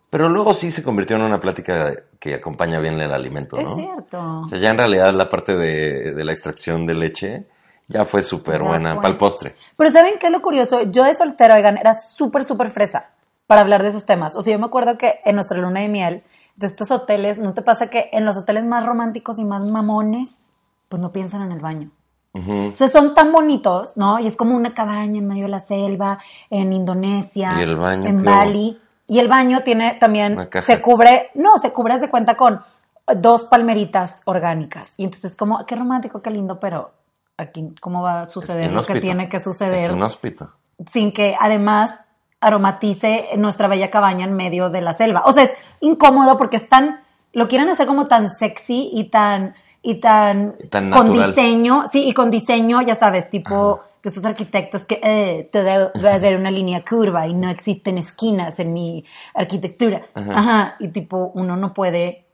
Pero 0.09 0.29
luego 0.29 0.55
sí 0.55 0.71
se 0.71 0.83
convirtió 0.83 1.17
en 1.17 1.23
una 1.23 1.41
plática 1.41 1.93
que 2.19 2.35
acompaña 2.35 2.81
bien 2.81 2.99
el 3.01 3.13
alimento, 3.13 3.61
¿no? 3.61 3.77
es 3.77 3.85
cierto. 3.85 4.41
O 4.43 4.47
sea, 4.47 4.59
ya 4.59 4.71
en 4.71 4.79
realidad 4.79 5.13
la 5.13 5.29
parte 5.29 5.57
de, 5.57 6.15
de 6.15 6.25
la 6.25 6.33
extracción 6.33 6.87
de 6.87 6.95
leche 6.95 7.47
ya 7.89 8.05
fue 8.05 8.23
súper 8.23 8.63
buena 8.63 8.97
para 8.97 9.09
el 9.09 9.17
postre. 9.17 9.57
Pero 9.77 9.91
¿saben 9.91 10.15
qué 10.19 10.27
es 10.27 10.33
lo 10.33 10.41
curioso? 10.41 10.83
Yo 10.85 11.05
de 11.05 11.17
soltero, 11.17 11.55
oigan, 11.55 11.77
era 11.77 11.95
súper, 11.95 12.45
súper 12.45 12.71
fresa 12.71 13.11
para 13.47 13.61
hablar 13.61 13.83
de 13.83 13.89
esos 13.89 14.07
temas. 14.07 14.37
O 14.37 14.43
sea, 14.43 14.53
yo 14.53 14.59
me 14.59 14.67
acuerdo 14.67 14.97
que 14.97 15.21
en 15.25 15.35
nuestra 15.35 15.59
luna 15.59 15.81
de 15.81 15.89
miel, 15.89 16.23
de 16.57 16.67
estos 16.67 16.91
hoteles, 16.93 17.39
¿no 17.39 17.53
te 17.53 17.63
pasa 17.63 17.89
que 17.91 18.09
en 18.13 18.25
los 18.25 18.37
hoteles 18.37 18.65
más 18.65 18.87
románticos 18.87 19.39
y 19.39 19.45
más 19.45 19.69
mamones, 19.69 20.47
pues 20.89 21.03
no 21.03 21.13
piensan 21.13 21.43
en 21.43 21.53
el 21.53 21.61
baño? 21.61 21.91
O 22.35 22.73
sea, 22.73 22.89
son 22.89 23.15
tan 23.15 23.31
bonitos, 23.31 23.97
¿no? 23.97 24.19
Y 24.19 24.27
es 24.27 24.37
como 24.37 24.57
una 24.57 24.75
cabaña 24.75 25.19
en 25.19 25.27
medio 25.29 25.45
de 25.45 25.51
la 25.51 25.61
selva, 25.61 26.19
en 26.51 26.73
Indonesia, 26.73 27.55
Y 27.59 27.63
el 27.63 27.77
baño, 27.77 28.07
en 28.07 28.23
claro. 28.23 28.39
Bali. 28.39 28.81
Y 29.07 29.19
el 29.21 29.29
baño 29.29 29.61
tiene 29.63 29.95
también, 30.01 30.49
se 30.65 30.81
cubre, 30.81 31.31
no, 31.35 31.59
se 31.59 31.73
cubre 31.73 31.99
de 31.99 32.11
cuenta 32.11 32.37
con 32.37 32.61
dos 33.07 33.45
palmeritas 33.45 34.21
orgánicas. 34.25 34.95
Y 34.97 35.05
entonces 35.05 35.37
como, 35.37 35.65
qué 35.67 35.77
romántico, 35.77 36.23
qué 36.23 36.31
lindo, 36.31 36.59
pero 36.59 36.93
aquí, 37.37 37.75
¿cómo 37.81 38.03
va 38.03 38.23
a 38.23 38.27
suceder 38.27 38.73
lo 38.73 38.83
que 38.83 39.01
tiene 39.01 39.29
que 39.29 39.41
suceder? 39.41 39.91
Es 39.91 39.93
inhóspito. 39.93 40.51
sin 40.91 41.13
que 41.13 41.37
además 41.39 42.05
aromatice 42.41 43.29
nuestra 43.37 43.69
bella 43.69 43.91
cabaña 43.91 44.27
en 44.27 44.35
medio 44.35 44.71
de 44.71 44.83
la 44.83 44.95
selva. 44.95 45.23
O 45.27 45.33
sea, 45.33 45.45
es 45.45 45.57
incómodo 45.81 46.37
porque 46.37 46.57
están, 46.57 47.01
lo 47.33 47.49
quieren 47.49 47.69
hacer 47.69 47.87
como 47.87 48.07
tan 48.07 48.31
sexy 48.31 48.91
y 48.93 49.11
tan, 49.11 49.55
y 49.85 49.97
tan, 50.01 50.57
Tan 50.71 50.91
con 50.91 51.13
diseño, 51.13 51.85
sí, 51.91 52.09
y 52.09 52.15
con 52.15 52.31
diseño, 52.31 52.81
ya 52.83 52.97
sabes, 52.97 53.29
tipo 53.31 53.83
de 54.03 54.11
estos 54.11 54.25
arquitectos 54.25 54.85
que 54.85 55.01
eh, 55.03 55.49
te 55.53 55.63
debe 55.63 55.91
haber 56.11 56.37
una 56.37 56.51
línea 56.51 56.83
curva 56.85 57.27
y 57.27 57.35
no 57.35 57.49
existen 57.49 57.97
esquinas 57.99 58.59
en 58.61 58.73
mi 58.73 59.05
arquitectura. 59.35 60.03
Ajá. 60.15 60.77
y 60.81 60.89
tipo, 60.89 61.31
uno 61.35 61.57
no 61.57 61.73
puede, 61.73 62.25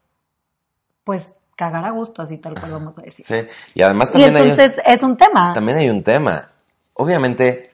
pues, 1.04 1.30
cagar 1.56 1.84
a 1.84 1.90
gusto, 1.90 2.22
así 2.22 2.38
tal 2.38 2.54
cual 2.58 2.72
vamos 2.72 2.98
a 2.98 3.02
decir. 3.02 3.24
Sí. 3.24 3.34
Y 3.74 3.82
además 3.82 4.08
y 4.08 4.12
también 4.12 4.36
hay 4.36 4.42
un- 4.44 4.50
entonces 4.50 4.80
es 4.84 5.02
un 5.02 5.16
tema. 5.16 5.52
También 5.52 5.78
hay 5.78 5.90
un 5.90 6.02
tema. 6.02 6.50
Obviamente 6.94 7.70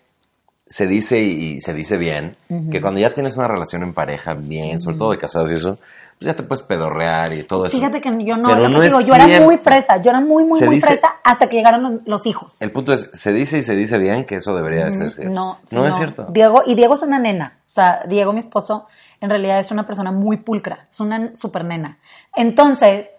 se 0.67 0.87
dice 0.89 1.21
y 1.21 1.61
se 1.61 1.73
dice 1.73 1.97
bien 1.97 2.37
que 2.73 2.81
cuando 2.81 2.99
ya 2.99 3.15
tienes 3.15 3.37
una 3.37 3.47
relación 3.47 3.83
en 3.85 3.95
pareja 3.95 4.35
bien, 4.35 4.81
sobre 4.81 4.97
todo 4.99 5.13
de 5.13 5.19
casados 5.19 5.51
y 5.53 5.55
eso, 5.55 5.79
pues 6.19 6.27
ya 6.29 6.35
te 6.35 6.43
puedes 6.43 6.63
pedorrear 6.65 7.33
y 7.35 7.43
todo 7.43 7.67
eso. 7.67 7.77
Fíjate 7.77 8.01
que 8.01 8.09
yo 8.25 8.37
no, 8.37 8.49
Pero 8.49 8.69
no 8.71 8.81
digo, 8.81 9.01
yo 9.03 9.15
era 9.15 9.41
muy 9.41 9.59
fresa, 9.59 10.01
yo 10.01 10.11
era 10.11 10.21
muy, 10.21 10.45
muy, 10.45 10.59
Se 10.59 10.67
muy 10.67 10.77
dice- 10.77 10.87
fresa 10.87 11.17
hasta 11.23 11.47
que 11.49 11.57
llegaron 11.57 12.03
los, 12.07 12.27
hijos. 12.27 12.61
El 12.63 12.73
punto 12.73 12.95
es, 12.95 13.11
se 13.13 13.35
dice 13.35 13.59
y 13.59 13.63
se 13.63 13.77
dice 13.77 13.99
bien 13.99 14.25
que 14.25 14.37
eso 14.37 14.57
debería 14.57 14.87
de 14.87 14.93
ser 14.93 15.13
cierto. 15.13 15.35
No, 15.35 15.59
sí, 15.67 15.77
no 15.77 15.87
es 15.87 15.95
cierto. 15.95 16.27
Diego, 16.31 16.63
y 16.67 16.75
Diego 16.75 16.95
es 16.95 17.03
una 17.03 17.19
nena, 17.19 17.59
o 17.67 17.69
sea, 17.69 18.03
Diego, 18.09 18.33
mi 18.33 18.39
esposo, 18.39 18.87
en 19.21 19.29
realidad 19.29 19.59
es 19.59 19.71
una 19.71 19.85
persona 19.85 20.11
muy 20.11 20.39
pulcra, 20.39 20.87
es 20.91 21.01
una 21.01 21.37
super 21.37 21.65
nena. 21.65 21.99
Entonces, 22.35 23.11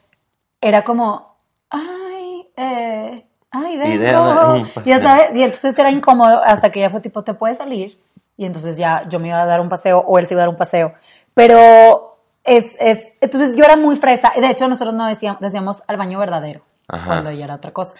era 0.59 0.83
como, 0.83 1.35
ay, 1.69 2.47
eh, 2.57 3.27
ay, 3.51 3.77
un 3.77 4.67
paseo. 4.69 4.83
ya 4.85 5.01
sabes, 5.01 5.35
y 5.35 5.43
entonces 5.43 5.77
era 5.77 5.91
incómodo 5.91 6.41
hasta 6.43 6.71
que 6.71 6.79
ya 6.79 6.89
fue 6.89 7.01
tipo, 7.01 7.23
te 7.23 7.35
puedes 7.35 7.59
salir. 7.59 7.99
Y 8.37 8.45
entonces 8.45 8.77
ya 8.77 9.07
yo 9.09 9.19
me 9.19 9.29
iba 9.29 9.41
a 9.41 9.45
dar 9.45 9.61
un 9.61 9.69
paseo 9.69 9.99
o 9.99 10.19
él 10.19 10.27
se 10.27 10.33
iba 10.33 10.41
a 10.41 10.45
dar 10.45 10.49
un 10.49 10.57
paseo. 10.57 10.93
Pero 11.33 12.16
es, 12.47 12.71
es, 12.79 13.07
entonces 13.21 13.55
yo 13.55 13.63
era 13.65 13.75
muy 13.75 13.95
fresa. 13.95 14.31
De 14.35 14.49
hecho, 14.49 14.67
nosotros 14.67 14.95
no 14.95 15.05
decíamos, 15.05 15.39
decíamos 15.41 15.83
al 15.87 15.97
baño 15.97 16.17
verdadero, 16.19 16.61
Ajá. 16.87 17.05
cuando 17.05 17.31
ya 17.31 17.45
era 17.45 17.55
otra 17.55 17.71
cosa. 17.71 17.93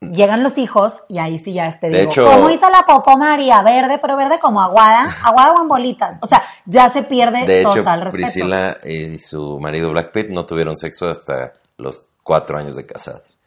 Llegan 0.00 0.42
los 0.42 0.58
hijos 0.58 0.94
y 1.08 1.18
ahí 1.18 1.38
sí 1.38 1.52
ya 1.52 1.68
este 1.68 1.88
De 1.88 2.00
digo, 2.00 2.10
hecho- 2.10 2.26
¿cómo 2.28 2.50
hizo 2.50 2.68
la 2.70 2.82
popó 2.84 3.16
María? 3.16 3.62
Verde, 3.62 3.98
pero 4.02 4.16
verde 4.16 4.40
como 4.40 4.60
aguada, 4.60 5.08
aguada 5.24 5.52
o 5.52 5.62
en 5.62 5.68
bolitas. 5.68 6.16
O 6.20 6.26
sea, 6.26 6.42
ya 6.66 6.90
se 6.90 7.04
pierde 7.04 7.46
De 7.46 7.60
hecho, 7.60 7.74
total 7.74 8.00
respeto. 8.00 8.24
Priscila 8.24 8.78
y 8.84 9.18
su 9.20 9.60
marido 9.60 9.90
Black 9.90 10.10
Pitt 10.10 10.30
no 10.30 10.44
tuvieron 10.44 10.76
sexo 10.76 11.08
hasta 11.08 11.52
los 11.76 12.06
cuatro 12.24 12.58
años 12.58 12.74
de 12.74 12.84
casados. 12.84 13.38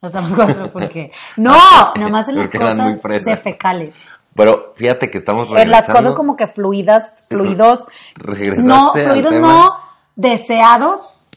Hasta 0.00 0.20
los 0.22 0.32
cuatro, 0.32 0.70
porque 0.72 1.12
no, 1.36 1.54
nomás 1.96 2.28
en 2.28 2.36
las 2.36 2.50
cosas 2.52 3.02
de 3.26 3.36
fecales. 3.36 3.96
Pero 4.34 4.72
fíjate 4.76 5.10
que 5.10 5.18
estamos 5.18 5.48
En 5.48 5.54
las 5.54 5.64
regresando. 5.88 5.98
cosas 5.98 6.14
como 6.14 6.36
que 6.36 6.46
fluidas, 6.46 7.24
fluidos. 7.28 7.86
Regresaste 8.14 8.62
No, 8.68 8.92
al 8.94 9.00
fluidos 9.02 9.30
tema. 9.32 9.48
no 9.48 9.87
deseados. 10.18 11.28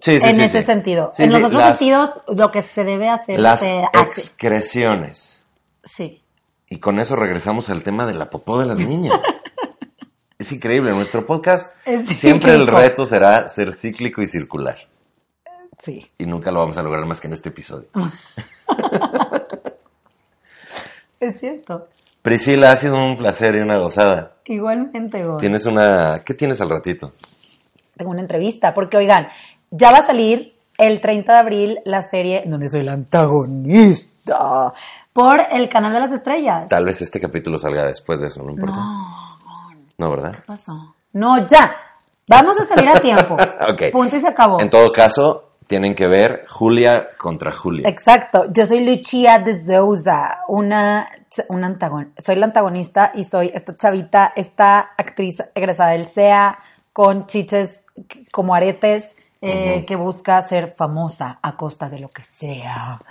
Sí, 0.00 0.20
sí, 0.20 0.26
en 0.26 0.36
sí, 0.36 0.42
ese 0.42 0.62
sentido. 0.62 1.10
En 1.16 1.32
los 1.32 1.42
otros 1.42 1.54
las- 1.54 1.78
sentidos, 1.78 2.20
lo 2.28 2.50
que 2.50 2.60
se 2.60 2.84
debe 2.84 3.08
hacer 3.08 3.40
Las 3.40 3.60
se 3.60 3.82
hace. 3.94 4.20
excreciones. 4.20 5.44
Sí. 5.84 6.22
Y 6.68 6.78
con 6.80 6.98
eso 7.00 7.16
regresamos 7.16 7.70
al 7.70 7.82
tema 7.82 8.04
de 8.04 8.12
la 8.12 8.28
popó 8.28 8.58
de 8.58 8.66
las 8.66 8.78
niñas. 8.78 9.18
es 10.38 10.52
increíble, 10.52 10.90
en 10.90 10.96
nuestro 10.96 11.24
podcast 11.24 11.74
siempre 12.12 12.54
el 12.54 12.66
reto 12.66 13.06
será 13.06 13.48
ser 13.48 13.72
cíclico 13.72 14.20
y 14.20 14.26
circular. 14.26 14.76
Sí. 15.82 16.06
Y 16.18 16.26
nunca 16.26 16.50
lo 16.50 16.58
vamos 16.60 16.76
a 16.76 16.82
lograr 16.82 17.06
más 17.06 17.20
que 17.20 17.28
en 17.28 17.32
este 17.32 17.48
episodio. 17.48 17.88
Es 21.20 21.40
cierto. 21.40 21.88
Priscila, 22.22 22.72
ha 22.72 22.76
sido 22.76 22.96
un 22.96 23.16
placer 23.16 23.54
y 23.56 23.60
una 23.60 23.78
gozada. 23.78 24.36
Igualmente, 24.44 25.24
Gon. 25.24 25.38
Tienes 25.38 25.64
una... 25.64 26.22
¿Qué 26.24 26.34
tienes 26.34 26.60
al 26.60 26.68
ratito? 26.68 27.12
Tengo 27.96 28.10
una 28.10 28.20
entrevista, 28.20 28.74
porque 28.74 28.96
oigan, 28.96 29.28
ya 29.70 29.90
va 29.90 29.98
a 29.98 30.06
salir 30.06 30.54
el 30.78 31.00
30 31.00 31.32
de 31.32 31.38
abril 31.38 31.78
la 31.84 32.02
serie 32.02 32.42
donde 32.46 32.68
soy 32.68 32.82
la 32.82 32.92
antagonista 32.92 34.72
por 35.12 35.40
el 35.50 35.68
canal 35.68 35.92
de 35.92 36.00
las 36.00 36.12
estrellas. 36.12 36.68
Tal 36.68 36.84
vez 36.84 37.00
este 37.00 37.20
capítulo 37.20 37.58
salga 37.58 37.84
después 37.84 38.20
de 38.20 38.26
eso, 38.26 38.42
no 38.42 38.50
importa. 38.50 38.76
No, 39.98 40.10
¿verdad? 40.10 40.32
¿Qué 40.32 40.42
pasó? 40.46 40.94
No, 41.14 41.46
ya. 41.46 41.74
Vamos 42.28 42.60
a 42.60 42.64
salir 42.64 42.88
a 42.88 43.00
tiempo. 43.00 43.36
Ok. 43.68 43.90
Punto 43.92 44.16
y 44.16 44.20
se 44.20 44.28
acabó. 44.28 44.60
En 44.60 44.68
todo 44.68 44.92
caso, 44.92 45.52
tienen 45.66 45.94
que 45.94 46.06
ver 46.06 46.44
Julia 46.48 47.08
contra 47.16 47.50
Julia. 47.50 47.88
Exacto. 47.88 48.44
Yo 48.52 48.66
soy 48.66 48.84
Lucia 48.84 49.38
de 49.38 49.54
Souza, 49.64 50.40
una, 50.48 51.08
una 51.48 51.66
antagon 51.66 52.12
soy 52.18 52.36
la 52.36 52.46
antagonista 52.46 53.12
y 53.14 53.24
soy 53.24 53.50
esta 53.52 53.74
chavita, 53.74 54.32
esta 54.36 54.92
actriz 54.96 55.36
egresada 55.54 55.90
del 55.92 56.08
CEA 56.08 56.58
con 56.96 57.26
chiches 57.26 57.84
como 58.32 58.54
aretes 58.54 59.16
eh, 59.42 59.84
que 59.86 59.96
busca 59.96 60.40
ser 60.40 60.72
famosa 60.72 61.38
a 61.42 61.54
costa 61.54 61.90
de 61.90 61.98
lo 61.98 62.08
que 62.08 62.22
sea. 62.24 63.02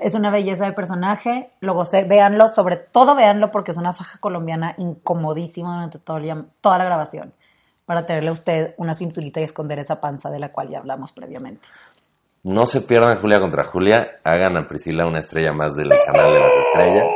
Es 0.00 0.16
una 0.16 0.32
belleza 0.32 0.64
de 0.64 0.72
personaje, 0.72 1.48
lo 1.60 1.74
gocé, 1.74 2.02
véanlo, 2.02 2.48
sobre 2.48 2.74
todo 2.76 3.14
véanlo 3.14 3.52
porque 3.52 3.70
es 3.70 3.76
una 3.76 3.92
faja 3.92 4.18
colombiana 4.18 4.74
incomodísima 4.78 5.74
durante 5.74 6.00
todo 6.00 6.16
el 6.16 6.24
día- 6.24 6.44
toda 6.60 6.76
la 6.78 6.86
grabación 6.86 7.32
para 7.86 8.04
tenerle 8.04 8.30
a 8.30 8.32
usted 8.32 8.74
una 8.78 8.94
cinturita 8.96 9.40
y 9.40 9.44
esconder 9.44 9.78
esa 9.78 10.00
panza 10.00 10.28
de 10.32 10.40
la 10.40 10.50
cual 10.50 10.70
ya 10.70 10.78
hablamos 10.80 11.12
previamente. 11.12 11.64
No 12.42 12.66
se 12.66 12.80
pierdan 12.80 13.20
Julia 13.20 13.38
contra 13.38 13.62
Julia. 13.62 14.10
Hagan 14.24 14.56
a 14.56 14.66
Priscila 14.66 15.06
una 15.06 15.20
estrella 15.20 15.52
más 15.52 15.76
del 15.76 15.90
canal 16.04 16.32
de 16.32 16.40
las 16.40 16.52
estrellas. 16.66 17.06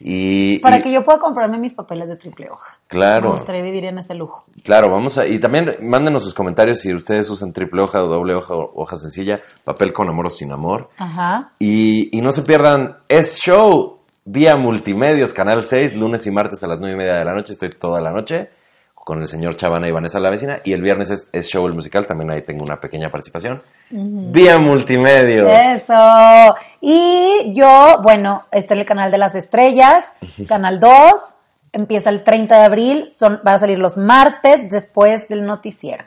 Y, 0.00 0.58
Para 0.60 0.78
y- 0.78 0.82
que 0.82 0.92
yo 0.92 1.02
pueda 1.02 1.18
comprarme 1.18 1.58
mis 1.58 1.74
papeles 1.74 2.08
de 2.08 2.16
triple 2.16 2.48
hoja. 2.50 2.78
Claro. 2.88 3.30
Me 3.30 3.36
gustaría 3.36 3.62
vivir 3.62 3.84
en 3.86 3.98
ese 3.98 4.14
lujo. 4.14 4.44
Claro, 4.62 4.88
vamos 4.90 5.18
a... 5.18 5.26
Y 5.26 5.38
también 5.40 5.72
mándenos 5.82 6.22
sus 6.22 6.34
comentarios 6.34 6.80
si 6.80 6.94
ustedes 6.94 7.28
usan 7.30 7.52
triple 7.52 7.82
hoja 7.82 8.02
o 8.04 8.06
doble 8.06 8.34
hoja 8.34 8.54
o 8.54 8.72
hoja 8.80 8.96
sencilla, 8.96 9.40
papel 9.64 9.92
con 9.92 10.08
amor 10.08 10.26
o 10.26 10.30
sin 10.30 10.52
amor. 10.52 10.90
Ajá. 10.98 11.52
Y, 11.58 12.16
y 12.16 12.20
no 12.20 12.30
se 12.30 12.42
pierdan 12.42 12.98
Es 13.08 13.38
Show 13.40 13.98
vía 14.24 14.56
Multimedios, 14.56 15.32
Canal 15.34 15.64
6, 15.64 15.96
lunes 15.96 16.26
y 16.26 16.30
martes 16.30 16.62
a 16.62 16.68
las 16.68 16.78
9 16.80 16.94
y 16.94 16.98
media 16.98 17.14
de 17.18 17.24
la 17.24 17.34
noche. 17.34 17.52
Estoy 17.54 17.70
toda 17.70 18.00
la 18.00 18.12
noche 18.12 18.50
con 19.08 19.22
el 19.22 19.26
señor 19.26 19.56
Chavana 19.56 19.88
y 19.88 19.90
Vanessa 19.90 20.20
la 20.20 20.28
vecina. 20.28 20.58
Y 20.64 20.74
el 20.74 20.82
viernes 20.82 21.08
es, 21.08 21.30
es 21.32 21.48
Show 21.48 21.66
el 21.66 21.72
musical, 21.72 22.06
también 22.06 22.30
ahí 22.30 22.42
tengo 22.42 22.62
una 22.62 22.78
pequeña 22.78 23.10
participación. 23.10 23.62
Vía 23.88 24.58
Multimedios. 24.58 25.50
Eso. 25.50 26.54
Y 26.82 27.50
yo, 27.54 28.00
bueno, 28.02 28.44
este 28.52 28.74
es 28.74 28.80
el 28.80 28.84
canal 28.84 29.10
de 29.10 29.16
las 29.16 29.34
estrellas, 29.34 30.12
canal 30.46 30.78
2. 30.78 30.92
Empieza 31.72 32.10
el 32.10 32.22
30 32.22 32.58
de 32.58 32.64
abril, 32.66 33.10
son, 33.18 33.40
van 33.42 33.54
a 33.54 33.58
salir 33.58 33.78
los 33.78 33.96
martes 33.96 34.68
después 34.68 35.26
del 35.28 35.46
noticiero. 35.46 36.04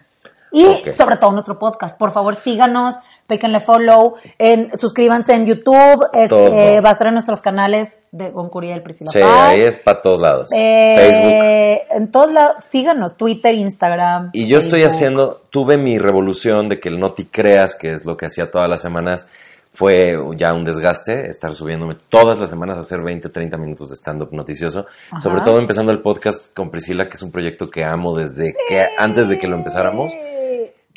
Y 0.51 0.83
sobre 0.95 1.17
todo 1.17 1.31
nuestro 1.31 1.57
podcast. 1.57 1.97
Por 1.97 2.11
favor, 2.11 2.35
síganos, 2.35 2.97
píquenle 3.31 3.61
follow, 3.61 4.15
en, 4.37 4.77
suscríbanse 4.77 5.33
en 5.33 5.45
YouTube, 5.45 6.05
este, 6.13 6.75
eh, 6.75 6.81
va 6.81 6.89
a 6.89 6.91
estar 6.91 7.07
en 7.07 7.13
nuestros 7.13 7.41
canales 7.41 7.97
de 8.11 8.29
Goncuriel 8.29 8.83
Priscila 8.83 9.09
Sí, 9.09 9.21
Paz. 9.21 9.49
ahí 9.49 9.61
es 9.61 9.77
para 9.77 10.01
todos 10.01 10.19
lados. 10.19 10.49
Eh, 10.53 10.95
Facebook. 10.97 11.97
En 11.97 12.11
todos 12.11 12.33
lados, 12.33 12.57
síganos, 12.65 13.15
Twitter, 13.15 13.55
Instagram. 13.55 14.31
Y 14.33 14.47
yo 14.47 14.57
estoy 14.57 14.83
haciendo, 14.83 15.41
tuve 15.49 15.77
mi 15.77 15.97
revolución 15.97 16.67
de 16.67 16.81
que 16.81 16.89
el 16.89 16.99
Noti 16.99 17.25
Creas, 17.25 17.75
que 17.75 17.93
es 17.93 18.03
lo 18.05 18.17
que 18.17 18.25
hacía 18.25 18.51
todas 18.51 18.67
las 18.67 18.81
semanas, 18.81 19.27
fue 19.73 20.17
ya 20.35 20.53
un 20.53 20.65
desgaste, 20.65 21.27
estar 21.27 21.53
subiéndome 21.53 21.95
todas 22.09 22.37
las 22.37 22.49
semanas 22.49 22.75
a 22.75 22.81
hacer 22.81 23.01
20, 23.01 23.29
30 23.29 23.57
minutos 23.57 23.89
de 23.89 23.95
stand-up 23.95 24.29
noticioso. 24.33 24.85
Ajá. 25.09 25.19
Sobre 25.19 25.41
todo 25.41 25.59
empezando 25.59 25.93
el 25.93 26.01
podcast 26.01 26.53
con 26.53 26.69
Priscila, 26.69 27.07
que 27.07 27.15
es 27.15 27.21
un 27.21 27.31
proyecto 27.31 27.69
que 27.69 27.85
amo 27.85 28.13
desde 28.17 28.53
que 28.67 28.85
antes 28.97 29.29
de 29.29 29.39
que 29.39 29.47
lo 29.47 29.55
empezáramos. 29.55 30.11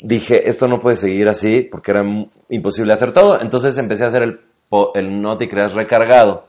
Dije, 0.05 0.47
esto 0.47 0.67
no 0.67 0.79
puede 0.79 0.97
seguir 0.97 1.27
así 1.27 1.63
porque 1.63 1.89
era 1.89 2.05
imposible 2.49 2.93
hacer 2.93 3.11
todo. 3.11 3.41
Entonces 3.41 3.75
empecé 3.79 4.03
a 4.03 4.07
hacer 4.07 4.21
el, 4.21 4.39
el 4.93 5.49
Creas 5.49 5.73
recargado. 5.73 6.45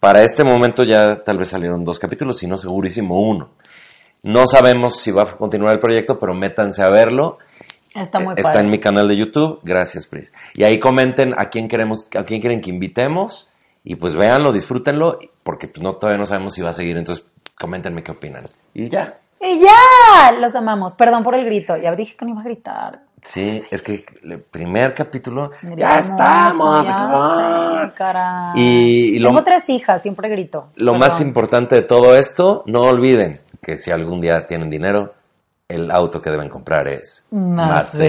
Para 0.00 0.20
este 0.20 0.44
momento 0.44 0.84
ya 0.84 1.24
tal 1.24 1.38
vez 1.38 1.48
salieron 1.48 1.82
dos 1.82 1.98
capítulos, 1.98 2.36
si 2.36 2.46
no 2.46 2.58
segurísimo 2.58 3.22
uno. 3.22 3.52
No 4.22 4.46
sabemos 4.46 5.00
si 5.00 5.12
va 5.12 5.22
a 5.22 5.36
continuar 5.38 5.72
el 5.72 5.78
proyecto, 5.78 6.18
pero 6.18 6.34
métanse 6.34 6.82
a 6.82 6.90
verlo. 6.90 7.38
Está 7.94 8.18
muy 8.18 8.34
Está 8.34 8.50
padre. 8.50 8.60
en 8.64 8.70
mi 8.70 8.78
canal 8.78 9.08
de 9.08 9.16
YouTube. 9.16 9.60
Gracias, 9.62 10.06
Pris. 10.06 10.34
Y 10.54 10.64
ahí 10.64 10.78
comenten 10.78 11.32
a 11.38 11.48
quién 11.48 11.68
queremos, 11.68 12.06
a 12.14 12.24
quién 12.24 12.42
quieren 12.42 12.60
que 12.60 12.68
invitemos. 12.68 13.50
Y 13.82 13.94
pues 13.94 14.14
véanlo, 14.14 14.52
disfrútenlo, 14.52 15.18
porque 15.42 15.68
pues 15.68 15.82
no, 15.82 15.92
todavía 15.92 16.18
no 16.18 16.26
sabemos 16.26 16.52
si 16.52 16.60
va 16.60 16.68
a 16.68 16.74
seguir. 16.74 16.98
Entonces, 16.98 17.26
coméntenme 17.58 18.02
qué 18.02 18.12
opinan. 18.12 18.44
Y 18.74 18.90
ya. 18.90 19.20
Y 19.44 19.60
ya, 19.60 20.32
los 20.40 20.54
amamos. 20.54 20.94
Perdón 20.94 21.22
por 21.22 21.34
el 21.34 21.44
grito. 21.44 21.76
Ya 21.76 21.94
dije 21.94 22.16
que 22.16 22.24
no 22.24 22.30
iba 22.32 22.40
a 22.40 22.44
gritar. 22.44 23.00
Sí, 23.22 23.62
es 23.70 23.82
que 23.82 24.04
el 24.22 24.40
primer 24.40 24.92
capítulo. 24.94 25.50
Ya 25.76 25.98
estamos. 25.98 26.86
ya 26.86 26.94
¡ah! 26.98 28.52
sé. 28.54 28.60
Y- 28.60 29.16
y 29.16 29.18
lo- 29.18 29.30
Tengo 29.30 29.42
tres 29.42 29.68
hijas, 29.70 30.02
siempre 30.02 30.28
grito. 30.28 30.68
Lo 30.76 30.92
Perdón. 30.92 30.98
más 31.00 31.20
importante 31.20 31.74
de 31.76 31.82
todo 31.82 32.14
esto, 32.16 32.62
no 32.66 32.82
olviden 32.82 33.40
que 33.62 33.78
si 33.78 33.90
algún 33.90 34.20
día 34.20 34.46
tienen 34.46 34.68
dinero, 34.68 35.14
el 35.68 35.90
auto 35.90 36.20
que 36.20 36.30
deben 36.30 36.50
comprar 36.50 36.86
es 36.88 37.26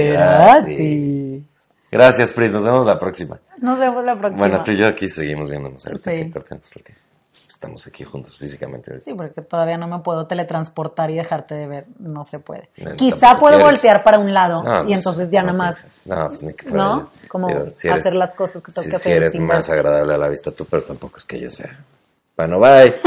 Maserati. 0.05 1.43
Gracias, 1.91 2.31
Pris. 2.33 2.51
Nos 2.51 2.63
vemos 2.65 2.86
la 2.86 2.99
próxima. 2.99 3.39
Nos 3.61 3.79
vemos 3.79 4.03
la 4.03 4.15
próxima. 4.15 4.38
Bueno, 4.39 4.63
tú 4.63 4.71
y 4.71 4.75
yo 4.75 4.88
aquí 4.88 5.07
seguimos 5.07 5.49
viéndonos. 5.49 5.86
Ahorita 5.86 6.11
Sí. 6.11 6.17
que 6.17 6.31
cortemos 6.31 6.69
porque 6.73 6.93
estamos 7.55 7.87
aquí 7.87 8.03
juntos 8.03 8.37
físicamente. 8.37 9.01
Sí, 9.01 9.13
porque 9.13 9.41
todavía 9.41 9.77
no 9.77 9.87
me 9.87 9.99
puedo 9.99 10.27
teletransportar 10.27 11.09
y 11.09 11.15
dejarte 11.15 11.55
de 11.55 11.67
ver. 11.67 11.85
No 11.99 12.23
se 12.23 12.39
puede. 12.39 12.69
No, 12.77 12.93
Quizá 12.95 13.39
puedo 13.39 13.57
quieres. 13.57 13.73
voltear 13.73 14.03
para 14.03 14.19
un 14.19 14.33
lado 14.33 14.61
No, 14.63 14.81
y 14.81 14.83
pues, 14.83 14.97
entonces 14.97 15.29
ya 15.31 15.41
no 15.41 15.53
nada 15.53 15.57
más. 15.57 16.05
No, 16.05 16.27
pues 16.29 16.43
ni 16.43 16.53
que 16.53 16.67
fuera 16.67 16.83
¿No? 16.83 16.99
yo. 17.01 17.09
Como 17.27 17.47
Digo, 17.47 17.65
hacer 17.93 18.13
las 18.13 18.35
cosas 18.35 18.61
que 18.61 18.71
tengo 18.71 18.83
si, 18.83 18.89
que 18.91 18.95
Si 18.97 19.09
hacer 19.09 19.17
eres 19.17 19.31
sin 19.33 19.43
más 19.45 19.69
agradable 19.69 20.13
a 20.13 20.17
la 20.17 20.27
vista 20.29 20.51
tú, 20.51 20.65
pero 20.65 20.83
tampoco 20.83 21.17
es 21.17 21.25
que 21.25 21.39
yo 21.39 21.49
sea. 21.49 21.83
Bueno, 22.37 22.59
bye. 22.59 22.93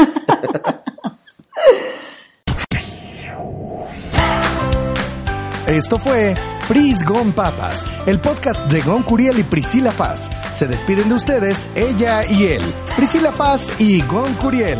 Esto 5.69 5.99
fue 5.99 6.33
Pris 6.67 7.05
Gon 7.05 7.31
Papas, 7.31 7.85
el 8.07 8.19
podcast 8.19 8.59
de 8.71 8.81
Gon 8.81 9.03
Curiel 9.03 9.37
y 9.37 9.43
Priscila 9.43 9.91
Paz. 9.91 10.31
Se 10.51 10.65
despiden 10.65 11.09
de 11.09 11.15
ustedes 11.15 11.69
ella 11.75 12.25
y 12.25 12.45
él, 12.45 12.63
Priscila 12.95 13.31
Paz 13.31 13.71
y 13.79 14.01
Gon 14.01 14.33
Curiel. 14.35 14.79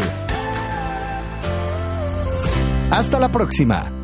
Hasta 2.90 3.20
la 3.20 3.32
próxima. 3.32 3.99